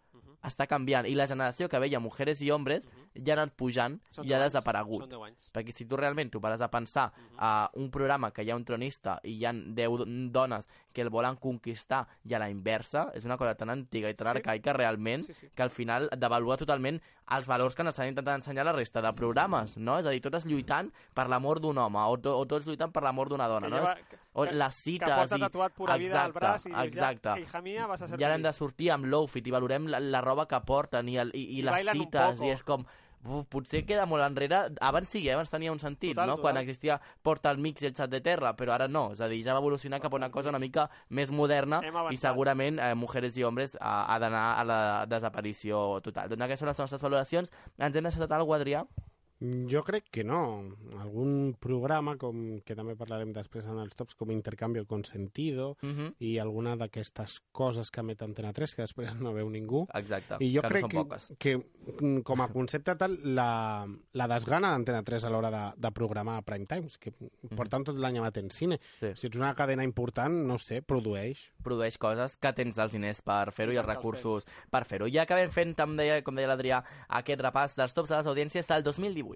Està 0.48 0.66
canviant, 0.68 1.06
i 1.06 1.14
la 1.16 1.28
generació 1.28 1.68
que 1.70 1.80
veia 1.80 2.00
Mujeres 2.00 2.42
i 2.42 2.50
Hombres 2.52 2.88
ja 3.16 3.34
ha 3.36 3.38
anat 3.42 3.54
pujant 3.56 4.00
Són 4.12 4.26
i 4.26 4.34
ha 4.34 4.38
anys, 4.42 4.54
desaparegut. 4.54 5.02
Són 5.02 5.10
10 5.10 5.24
anys. 5.28 5.52
Perquè 5.54 5.74
si 5.74 5.86
tu 5.86 5.98
realment 5.98 6.32
t'ho 6.32 6.40
pares 6.42 6.62
a 6.62 6.70
pensar 6.70 7.12
Mhm. 7.16 7.36
a 7.40 7.70
un 7.76 7.90
programa 7.92 8.32
que 8.32 8.44
hi 8.44 8.52
ha 8.52 8.56
un 8.56 8.64
tronista 8.66 9.20
i 9.24 9.38
hi 9.38 9.46
ha 9.46 9.54
10 9.54 9.98
do- 9.98 10.06
dones 10.32 10.68
que 10.98 11.04
el 11.06 11.12
volen 11.14 11.36
conquistar 11.38 12.08
i 12.26 12.34
a 12.34 12.40
la 12.42 12.50
inversa, 12.50 13.12
és 13.14 13.26
una 13.30 13.38
cosa 13.38 13.54
tan 13.56 13.70
antiga 13.70 14.10
i 14.10 14.16
tan 14.18 14.32
Sí. 14.32 14.38
arcaica 14.40 14.74
realment 14.74 15.28
Sí, 15.28 15.34
sí. 15.38 15.50
que 15.54 15.62
al 15.64 15.70
final 15.70 16.10
devalua 16.18 16.58
totalment 16.58 16.98
els 17.30 17.46
valors 17.46 17.76
que 17.76 17.84
ens 17.84 17.90
estan 17.94 18.08
intentant 18.10 18.40
ensenyar 18.42 18.66
la 18.66 18.72
resta 18.74 19.02
de 19.04 19.12
programes, 19.14 19.76
no? 19.78 20.00
És 20.00 20.06
a 20.08 20.10
dir, 20.16 20.22
totes 20.24 20.46
lluitant 20.48 20.90
per 21.14 21.28
l'amor 21.30 21.60
d'un 21.62 21.78
home 21.78 22.00
o, 22.00 22.18
to, 22.18 22.34
o 22.40 22.46
tots 22.48 22.66
lluitant 22.66 22.92
per 22.96 23.04
l'amor 23.04 23.30
d'una 23.30 23.48
dona, 23.48 23.68
Que 23.68 23.72
no? 23.72 23.78
lleva- 23.78 23.94
És, 24.00 24.20
o 24.34 24.44
que- 24.46 24.54
les 24.54 24.76
que 24.76 24.82
cites 24.82 25.10
porta 25.14 25.38
i... 25.38 25.40
tatuat 25.40 25.74
pura 25.74 25.98
vida 25.98 26.24
al 26.24 26.32
braç 26.34 26.66
i 26.66 26.70
dius, 26.70 26.84
exacte. 26.86 27.30
ja, 27.30 27.40
hija 27.40 27.62
mía, 27.62 27.86
vas 27.88 28.02
a 28.02 28.08
ser 28.08 28.20
I 28.20 28.24
ara 28.24 28.34
hem 28.36 28.42
feliç. 28.42 28.48
de 28.56 28.58
sortir 28.58 28.92
amb 28.92 29.06
l'outfit 29.06 29.46
i 29.48 29.52
valorem 29.52 29.88
la, 29.88 30.00
la 30.00 30.22
roba 30.22 30.48
que 30.48 30.60
porten 30.62 31.10
i, 31.10 31.18
el, 31.18 31.32
i, 31.36 31.44
i, 31.44 31.60
I 31.60 31.62
les 31.64 31.86
cites 31.92 32.42
i 32.42 32.50
és 32.50 32.64
com 32.64 32.86
uf, 33.26 33.46
potser 33.50 33.84
queda 33.88 34.06
molt 34.10 34.24
enrere 34.26 34.60
abans 34.84 35.10
sí, 35.10 35.24
eh? 35.28 35.34
abans 35.34 35.50
tenia 35.50 35.72
un 35.74 35.80
sentit 35.80 36.16
Total, 36.16 36.30
no? 36.30 36.38
total. 36.38 36.44
quan 36.54 36.62
existia 36.62 37.00
Porta 37.24 37.54
Mix 37.58 37.82
i 37.84 37.90
el 37.90 37.96
Xat 37.98 38.12
de 38.12 38.22
Terra 38.22 38.54
però 38.58 38.76
ara 38.76 38.88
no, 38.88 39.10
és 39.16 39.22
a 39.22 39.30
dir, 39.32 39.42
ja 39.46 39.56
va 39.58 39.64
evolucionar 39.64 40.02
cap 40.04 40.14
a 40.14 40.20
una 40.22 40.32
cosa 40.32 40.54
una 40.54 40.62
mica 40.62 40.88
més 41.10 41.32
moderna 41.32 41.82
i 42.12 42.18
segurament 42.18 42.80
eh, 42.80 42.94
Mujeres 42.96 43.38
i 43.38 43.46
Hombres 43.48 43.78
ha, 43.80 44.06
ha 44.14 44.20
d'anar 44.24 44.48
a 44.56 44.64
la 44.68 44.80
desaparició 45.10 46.00
total 46.06 46.30
doncs 46.30 46.48
aquestes 46.48 46.66
són 46.66 46.74
les 46.74 46.82
nostres 46.86 47.06
valoracions 47.06 47.54
ens 47.78 47.96
hem 47.96 48.10
deixat 48.10 48.32
alguna 48.32 48.62
Adrià? 48.62 48.86
Jo 49.40 49.84
crec 49.86 50.08
que 50.10 50.24
no. 50.24 50.64
Algun 50.98 51.56
programa, 51.62 52.16
com 52.18 52.60
que 52.66 52.76
també 52.76 52.96
parlarem 52.98 53.34
després 53.36 53.68
en 53.70 53.78
els 53.84 53.94
tops, 53.96 54.16
com 54.18 54.32
Intercanvio 54.34 54.86
Consentido 54.86 55.76
Uh 55.88 55.90
-huh. 55.90 56.14
i 56.20 56.38
alguna 56.40 56.76
d'aquestes 56.76 57.42
coses 57.52 57.92
que 57.92 58.00
emet 58.00 58.22
Antena 58.22 58.54
3 58.54 58.76
que 58.76 58.82
després 58.82 59.14
no 59.16 59.34
veu 59.34 59.50
ningú. 59.50 59.88
Exacte, 59.94 60.38
I 60.40 60.56
jo 60.56 60.62
que 60.62 60.68
crec 60.68 60.94
no 60.94 61.08
que, 61.08 61.18
que 61.38 61.58
mm, 62.02 62.22
com 62.22 62.42
a 62.42 62.48
concepte 62.48 62.96
tal, 62.96 63.20
la, 63.24 63.88
la 64.14 64.28
desgana 64.28 64.72
d'Antena 64.72 65.04
3 65.04 65.26
a 65.26 65.30
l'hora 65.30 65.52
de, 65.52 65.74
de 65.78 65.92
programar 65.92 66.44
prime 66.44 66.66
times, 66.66 66.98
que 66.98 67.14
porten 67.56 67.84
tot 67.84 67.96
l'any 67.96 68.18
emetent 68.18 68.52
cine. 68.52 68.80
Sí. 69.00 69.12
Si 69.16 69.28
ets 69.28 69.38
una 69.38 69.54
cadena 69.56 69.84
important, 69.84 70.34
no 70.48 70.58
sé, 70.58 70.82
produeix. 70.82 71.52
produeix 71.64 71.98
coses 71.98 72.38
que 72.38 72.54
tens 72.54 72.78
els 72.78 72.92
diners 72.92 73.22
per 73.22 73.52
fer-ho 73.52 73.74
i 73.74 73.78
els 73.78 73.86
recursos 73.86 74.46
per 74.72 74.86
fer-ho. 74.86 75.08
Ja 75.08 75.24
acabem 75.24 75.52
fent, 75.52 75.76
deia, 75.98 76.22
com 76.24 76.36
deia 76.36 76.48
l'Adrià, 76.48 76.84
aquest 77.10 77.42
repàs 77.42 77.76
dels 77.76 77.94
tops 77.94 78.10
de 78.10 78.18
les 78.18 78.28
audiències 78.28 78.68
del 78.68 78.84
2018. 78.84 79.27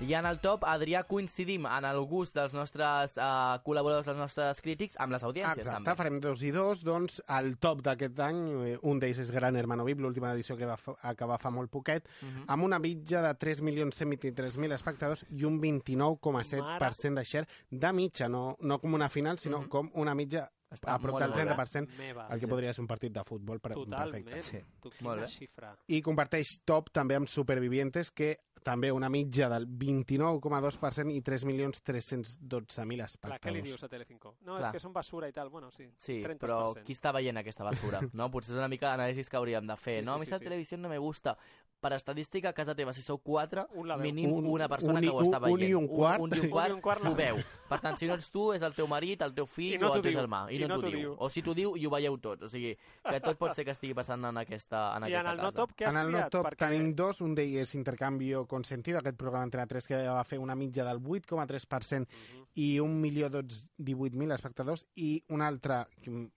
I 0.00 0.14
en 0.14 0.24
el 0.30 0.38
top, 0.38 0.62
Adrià, 0.64 1.00
coincidim 1.10 1.64
en 1.66 1.84
el 1.84 1.98
gust 2.06 2.36
dels 2.38 2.52
nostres 2.54 3.16
uh, 3.18 3.56
col·laboradors, 3.66 4.06
dels 4.06 4.16
nostres 4.22 4.60
crítics, 4.62 4.94
amb 5.02 5.10
les 5.12 5.24
audiències, 5.26 5.66
Exacte, 5.66 5.82
també. 5.82 5.94
farem 5.98 6.20
dos 6.22 6.44
i 6.46 6.52
dos. 6.54 6.84
Doncs 6.86 7.18
el 7.34 7.56
top 7.60 7.82
d'aquest 7.84 8.20
any, 8.22 8.38
eh, 8.70 8.76
un 8.88 9.02
d'ells 9.02 9.18
és 9.24 9.32
Gran 9.34 9.58
Hermano 9.58 9.84
VIP, 9.84 9.98
l'última 10.04 10.30
edició 10.36 10.56
que 10.56 10.68
va 10.70 10.76
fa, 10.78 10.94
acabar 11.10 11.40
fa 11.42 11.50
molt 11.50 11.68
poquet, 11.74 12.06
Mhm. 12.22 12.44
amb 12.46 12.64
una 12.64 12.78
mitja 12.78 13.20
de 13.20 13.34
3.123.000 13.34 14.72
espectadors 14.72 15.26
i 15.30 15.42
un 15.44 15.58
29,7% 15.60 17.16
de 17.18 17.24
share 17.24 17.48
de 17.68 17.92
mitja, 17.92 18.28
no, 18.28 18.56
no 18.60 18.78
com 18.78 18.94
una 18.94 19.08
final, 19.08 19.36
sinó 19.36 19.62
Mhm. 19.62 19.68
com 19.68 19.90
una 19.94 20.14
mitja 20.14 20.48
Està 20.70 20.94
a 20.94 20.98
prop 20.98 21.18
del 21.18 21.30
bé. 21.32 21.44
30%, 21.46 21.88
Meva. 21.96 22.26
el 22.30 22.38
que 22.40 22.46
Sí. 22.46 22.50
podria 22.50 22.72
ser 22.74 22.82
un 22.82 22.86
partit 22.88 23.12
de 23.12 23.24
futbol 23.24 23.58
per, 23.60 23.72
Totalment. 23.72 24.24
perfecte. 24.26 24.42
Sí. 24.42 24.58
Tu, 24.80 24.88
Molt 24.88 24.98
quina 24.98 25.14
bé. 25.14 25.26
xifra. 25.26 25.76
I 25.88 26.02
comparteix 26.02 26.58
top 26.64 26.90
també 26.90 27.14
amb 27.16 27.26
Supervivientes, 27.26 28.10
que 28.10 28.38
també 28.62 28.92
una 28.92 29.08
mitja 29.08 29.48
del 29.48 29.66
29,2% 29.66 31.10
i 31.14 31.22
3.312.000 31.22 33.16
Clar, 33.20 33.40
què 33.40 33.52
li 33.52 33.60
espectadors. 33.60 33.64
dius 33.64 33.82
a 33.82 33.88
Telecinco? 33.88 34.34
No, 34.42 34.56
Clar. 34.58 34.66
és 34.68 34.72
que 34.72 34.80
són 34.80 34.92
basura 34.92 35.28
i 35.28 35.32
tal. 35.32 35.48
Bueno, 35.48 35.70
sí, 35.70 35.88
Sí, 35.96 36.20
30%. 36.22 36.38
però 36.38 36.84
qui 36.84 36.92
està 36.92 37.12
veient 37.14 37.36
aquesta 37.38 37.64
basura? 37.64 38.00
No? 38.12 38.30
Potser 38.30 38.52
és 38.54 38.58
una 38.58 38.68
mica 38.68 38.94
l'anàlisi 38.96 39.28
que 39.28 39.36
hauríem 39.36 39.66
de 39.66 39.76
fer. 39.76 40.00
Sí, 40.00 40.04
no, 40.06 40.12
sí, 40.12 40.16
a 40.16 40.18
mi 40.18 40.26
sí, 40.26 40.30
la 40.32 40.38
sí. 40.38 40.44
televisió 40.44 40.78
no 40.78 40.88
me 40.88 40.98
gusta. 40.98 41.36
Per 41.80 41.92
estadística, 41.92 42.48
a 42.48 42.52
casa 42.52 42.74
teva, 42.74 42.92
si 42.92 43.02
sou 43.02 43.18
quatre, 43.22 43.64
Un 43.74 43.86
mínim 44.02 44.32
Un- 44.32 44.46
una 44.46 44.68
persona 44.68 44.94
un 44.98 45.00
que 45.00 45.10
ho 45.10 45.20
està 45.22 45.38
un- 45.38 45.44
un 45.52 45.58
veient. 45.58 45.70
i 45.70 45.74
un 45.74 45.86
quart. 45.86 46.20
Un, 46.20 46.32
un, 46.32 46.36
i 46.36 46.40
un 46.40 46.50
quart, 46.50 46.70
Un 46.72 46.74
i 46.74 46.74
un 46.74 46.80
quart 46.82 47.04
ho 47.06 47.14
veu. 47.14 47.36
Per 47.68 47.78
tant, 47.80 47.96
si 47.96 48.06
no 48.06 48.14
ets 48.14 48.30
tu, 48.32 48.52
és 48.52 48.62
el 48.62 48.74
teu 48.74 48.88
marit, 48.88 49.22
el 49.22 49.32
teu 49.34 49.44
I 49.44 49.46
fill 49.46 49.78
no 49.80 49.90
o 49.90 49.94
el 49.94 50.02
teu 50.02 50.10
diu. 50.10 50.20
germà. 50.20 50.50
I, 50.50 50.56
I 50.56 50.58
no, 50.60 50.68
no 50.68 50.80
t'ho 50.80 50.88
diu. 50.88 50.98
diu. 50.98 51.14
O 51.18 51.28
si 51.30 51.40
t'ho 51.42 51.54
diu 51.54 51.76
i 51.76 51.86
ho 51.86 51.90
veieu 51.90 52.18
tot. 52.18 52.42
O 52.42 52.48
sigui, 52.48 52.76
que 53.08 53.20
tot 53.20 53.36
pot 53.38 53.54
ser 53.54 53.64
que 53.64 53.70
estigui 53.70 53.94
passant 53.94 54.24
en 54.24 54.36
aquesta, 54.38 54.96
en 54.96 55.04
I 55.04 55.14
aquesta 55.14 55.20
en 55.20 55.26
el 55.26 55.36
casa. 55.36 55.42
no 55.42 55.52
top, 55.52 55.70
què 55.76 55.86
has 55.86 55.94
en 55.94 56.00
el 56.00 56.10
no 56.10 56.28
top 56.30 56.46
Perquè- 56.46 56.56
tenim 56.56 56.94
dos, 56.96 57.20
un 57.20 57.34
d'ells 57.36 57.56
és 57.62 57.74
Intercanvio 57.76 58.46
Consentido, 58.46 58.98
aquest 58.98 59.16
programa 59.16 59.44
Antena 59.44 59.66
3 59.66 59.86
que 59.86 59.96
va 60.08 60.24
fer 60.24 60.38
una 60.40 60.56
mitja 60.56 60.82
del 60.84 60.98
8,3% 60.98 62.08
Mhm. 62.08 62.46
i 62.54 62.80
1.018.000 62.80 64.32
espectadors 64.32 64.86
i 64.96 65.22
un 65.28 65.42
altre 65.42 65.84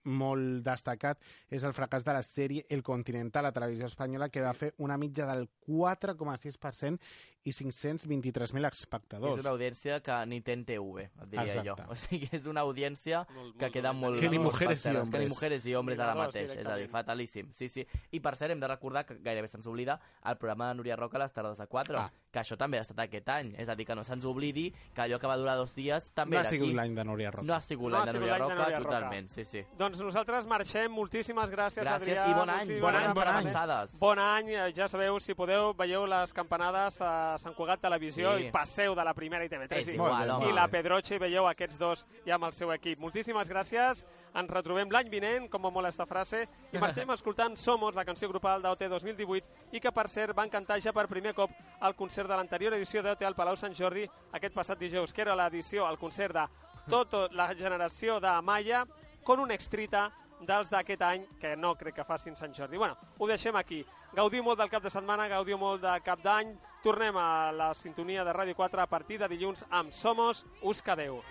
molt 0.04 0.62
destacat 0.64 1.18
és 1.50 1.64
el 1.64 1.72
fracàs 1.72 2.04
de 2.04 2.12
la 2.12 2.22
sèrie 2.22 2.66
El 2.68 2.82
Continental 2.82 3.46
a 3.46 3.52
Televisió 3.52 3.86
Espanyola 3.86 4.28
que 4.28 4.40
va 4.42 4.52
fer 4.54 4.74
una 4.78 4.96
mitja 4.98 5.26
del 5.34 5.48
4,6% 5.66 6.98
i 7.44 7.50
523.000 7.50 8.66
És 8.70 8.78
espectadors. 8.78 9.40
una 9.40 9.50
audiència 9.50 10.00
que 10.00 10.26
ni 10.26 10.40
té 10.42 10.52
en 10.52 10.64
TV, 10.64 11.02
et 11.04 11.28
diria 11.30 11.42
Exacte. 11.46 11.82
jo. 11.82 11.90
O 11.90 11.94
sigui, 11.94 12.28
és 12.32 12.46
una 12.46 12.60
audiència 12.62 13.26
Molt, 13.34 13.56
que 13.58 13.64
molt 13.66 13.72
queda 13.74 13.88
dolenta. 13.88 14.06
molt... 14.06 14.20
Que 14.20 14.28
ni 14.30 14.38
mujeres 14.38 14.80
i 14.80 14.88
Que 14.88 14.92
ni 14.94 15.00
hombres. 15.00 15.28
mujeres 15.28 15.66
i 15.66 15.74
hombres 15.74 15.98
ara 15.98 16.14
mateix. 16.14 16.50
És 16.54 16.66
a 16.66 16.76
dir, 16.76 16.88
fatalíssim. 16.88 17.50
Sí, 17.52 17.68
sí. 17.68 17.86
I 18.12 18.20
per 18.20 18.36
cert, 18.36 18.52
hem 18.52 18.60
de 18.60 18.68
recordar 18.68 19.04
que 19.06 19.16
gairebé 19.18 19.48
se'ns 19.48 19.66
oblida 19.66 19.98
el 20.24 20.36
programa 20.36 20.68
de 20.68 20.74
Núria 20.76 20.96
Roca 20.96 21.16
a 21.18 21.24
les 21.24 21.32
tardes 21.32 21.58
de 21.58 21.66
4, 21.66 21.98
Ah. 21.98 22.12
que 22.30 22.38
això 22.40 22.56
també 22.56 22.78
ha 22.78 22.82
estat 22.82 22.98
aquest 23.00 23.28
any. 23.28 23.54
És 23.58 23.68
a 23.68 23.74
dir, 23.74 23.86
que 23.86 23.94
no 23.94 24.04
se'ns 24.04 24.24
oblidi 24.24 24.70
que 24.94 25.02
allò 25.02 25.18
que 25.18 25.26
va 25.26 25.36
durar 25.36 25.56
dos 25.56 25.74
dies 25.74 26.12
també 26.12 26.36
No 26.36 26.38
ha 26.38 26.42
era 26.42 26.50
sigut 26.50 26.68
aquí. 26.68 26.76
l'any 26.76 26.94
de 26.94 27.04
Núria 27.04 27.30
Roca. 27.30 27.44
No 27.46 27.54
ha 27.54 27.60
sigut 27.60 27.90
No 27.90 27.96
ha 27.96 27.98
l'any 28.00 28.06
de 28.06 28.12
sigut 28.12 28.22
Núria 28.28 28.38
Roca, 28.38 28.54
Núria 28.54 28.78
Roca. 28.78 28.88
totalment. 28.88 29.28
Sí, 29.28 29.44
sí. 29.44 29.64
Doncs 29.76 30.00
nosaltres 30.00 30.46
marxem. 30.46 30.90
Moltíssimes 30.92 31.50
gràcies, 31.50 31.84
Gràcies 31.84 32.18
Adrià. 32.18 32.30
i 32.30 32.34
bon 32.34 32.48
any. 32.50 32.56
Moltíssimes 32.58 32.80
Bon 32.82 32.94
any 32.94 33.02
gràcies. 33.02 33.14
per 33.14 33.28
avançades. 33.28 33.98
Bon 33.98 34.18
any, 34.18 34.72
ja 34.74 34.88
sabeu, 34.88 35.18
si 35.20 35.34
podeu, 35.34 35.74
veieu 35.74 36.06
les 36.06 36.32
campanades 36.32 37.00
a 37.00 37.31
Sant 37.38 37.54
Cugat 37.54 37.80
Televisió 37.80 38.36
Sí. 38.36 38.46
i 38.46 38.50
passeu 38.52 38.94
de 38.94 39.04
la 39.04 39.14
primera 39.14 39.44
i 39.44 39.48
TV3 39.48 39.78
És 39.80 39.88
i, 39.88 39.94
igual, 39.94 40.30
i 40.48 40.52
la 40.52 40.66
Pedroche 40.68 41.14
i 41.16 41.18
veieu 41.18 41.46
aquests 41.48 41.78
dos 41.78 42.06
ja 42.26 42.34
amb 42.34 42.44
el 42.44 42.52
seu 42.52 42.72
equip. 42.72 42.98
Moltíssimes 42.98 43.48
gràcies, 43.50 44.04
ens 44.34 44.50
retrobem 44.50 44.90
l'any 44.90 45.08
vinent, 45.10 45.48
com 45.50 45.62
va 45.62 45.70
molt 45.70 45.88
esta 45.88 46.06
frase, 46.06 46.46
i 46.72 46.78
marxem 46.78 47.10
escoltant 47.16 47.56
Somos, 47.56 47.94
la 47.94 48.04
canció 48.04 48.28
grupal 48.28 48.62
d'OT 48.62 48.82
2018, 48.88 49.46
i 49.72 49.80
que 49.80 49.92
per 49.92 50.08
cert 50.08 50.34
van 50.36 50.50
cantar 50.50 50.80
ja 50.80 50.92
per 50.92 51.06
primer 51.08 51.34
cop 51.34 51.50
al 51.80 51.94
concert 51.94 52.28
de 52.28 52.36
l'anterior 52.36 52.74
edició 52.74 53.02
d'OT 53.02 53.22
al 53.24 53.34
Palau 53.34 53.56
Sant 53.56 53.74
Jordi 53.74 54.06
aquest 54.32 54.54
passat 54.54 54.78
dijous, 54.78 55.12
que 55.12 55.22
era 55.22 55.36
l'edició, 55.36 55.88
el 55.88 55.98
concert 55.98 56.34
de 56.34 56.46
Toto, 56.88 57.28
la 57.30 57.54
generació 57.54 58.18
de 58.20 58.26
Amaya, 58.28 58.84
con 59.22 59.38
un 59.38 59.52
extrita 59.52 60.10
dels 60.42 60.70
d'aquest 60.72 61.02
any, 61.06 61.26
que 61.38 61.54
no 61.56 61.76
crec 61.78 61.94
que 61.94 62.04
facin 62.04 62.34
Sant 62.34 62.52
Jordi. 62.52 62.76
Bueno, 62.76 62.96
ho 63.18 63.26
deixem 63.28 63.54
aquí. 63.54 63.84
Gaudiu 64.12 64.42
molt 64.42 64.58
del 64.58 64.68
cap 64.68 64.82
de 64.82 64.90
setmana, 64.90 65.28
gaudiu 65.30 65.56
molt 65.56 65.80
de 65.80 65.92
cap 66.02 66.18
d'any. 66.20 66.50
Tornem 66.82 67.14
a 67.16 67.52
la 67.54 67.68
sintonia 67.78 68.24
de 68.26 68.32
Ràdio 68.34 68.56
4 68.58 68.82
a 68.82 68.88
partir 68.90 69.20
de 69.20 69.28
dilluns 69.30 69.62
amb 69.70 69.94
Somos. 69.94 70.42
Us 70.66 70.82
quedeu. 70.82 71.22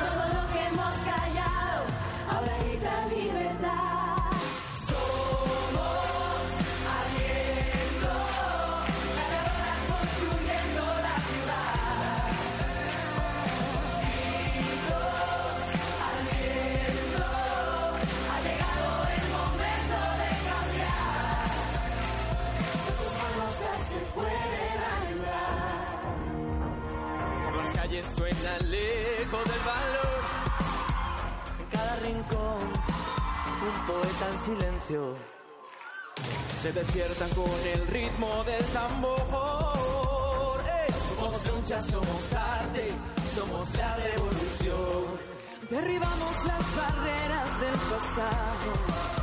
Todo 0.00 0.24
lo 0.32 0.42
que 0.52 0.64
hemos 0.64 0.94
callado, 1.04 1.84
ahora 2.32 2.58
grita 2.64 3.06
libertad. 3.12 3.99
Se 36.60 36.70
despiertan 36.72 37.30
con 37.30 37.50
el 37.74 37.86
ritmo 37.86 38.44
del 38.44 38.62
tambor. 38.66 39.16
Somos 41.16 41.46
lucha, 41.46 41.82
somos 41.82 42.34
arte, 42.34 42.92
somos 43.34 43.76
la 43.78 43.96
revolución. 43.96 45.04
Derribamos 45.70 46.44
las 46.44 46.76
barreras 46.76 47.60
del 47.60 47.72
pasado. 47.72 49.19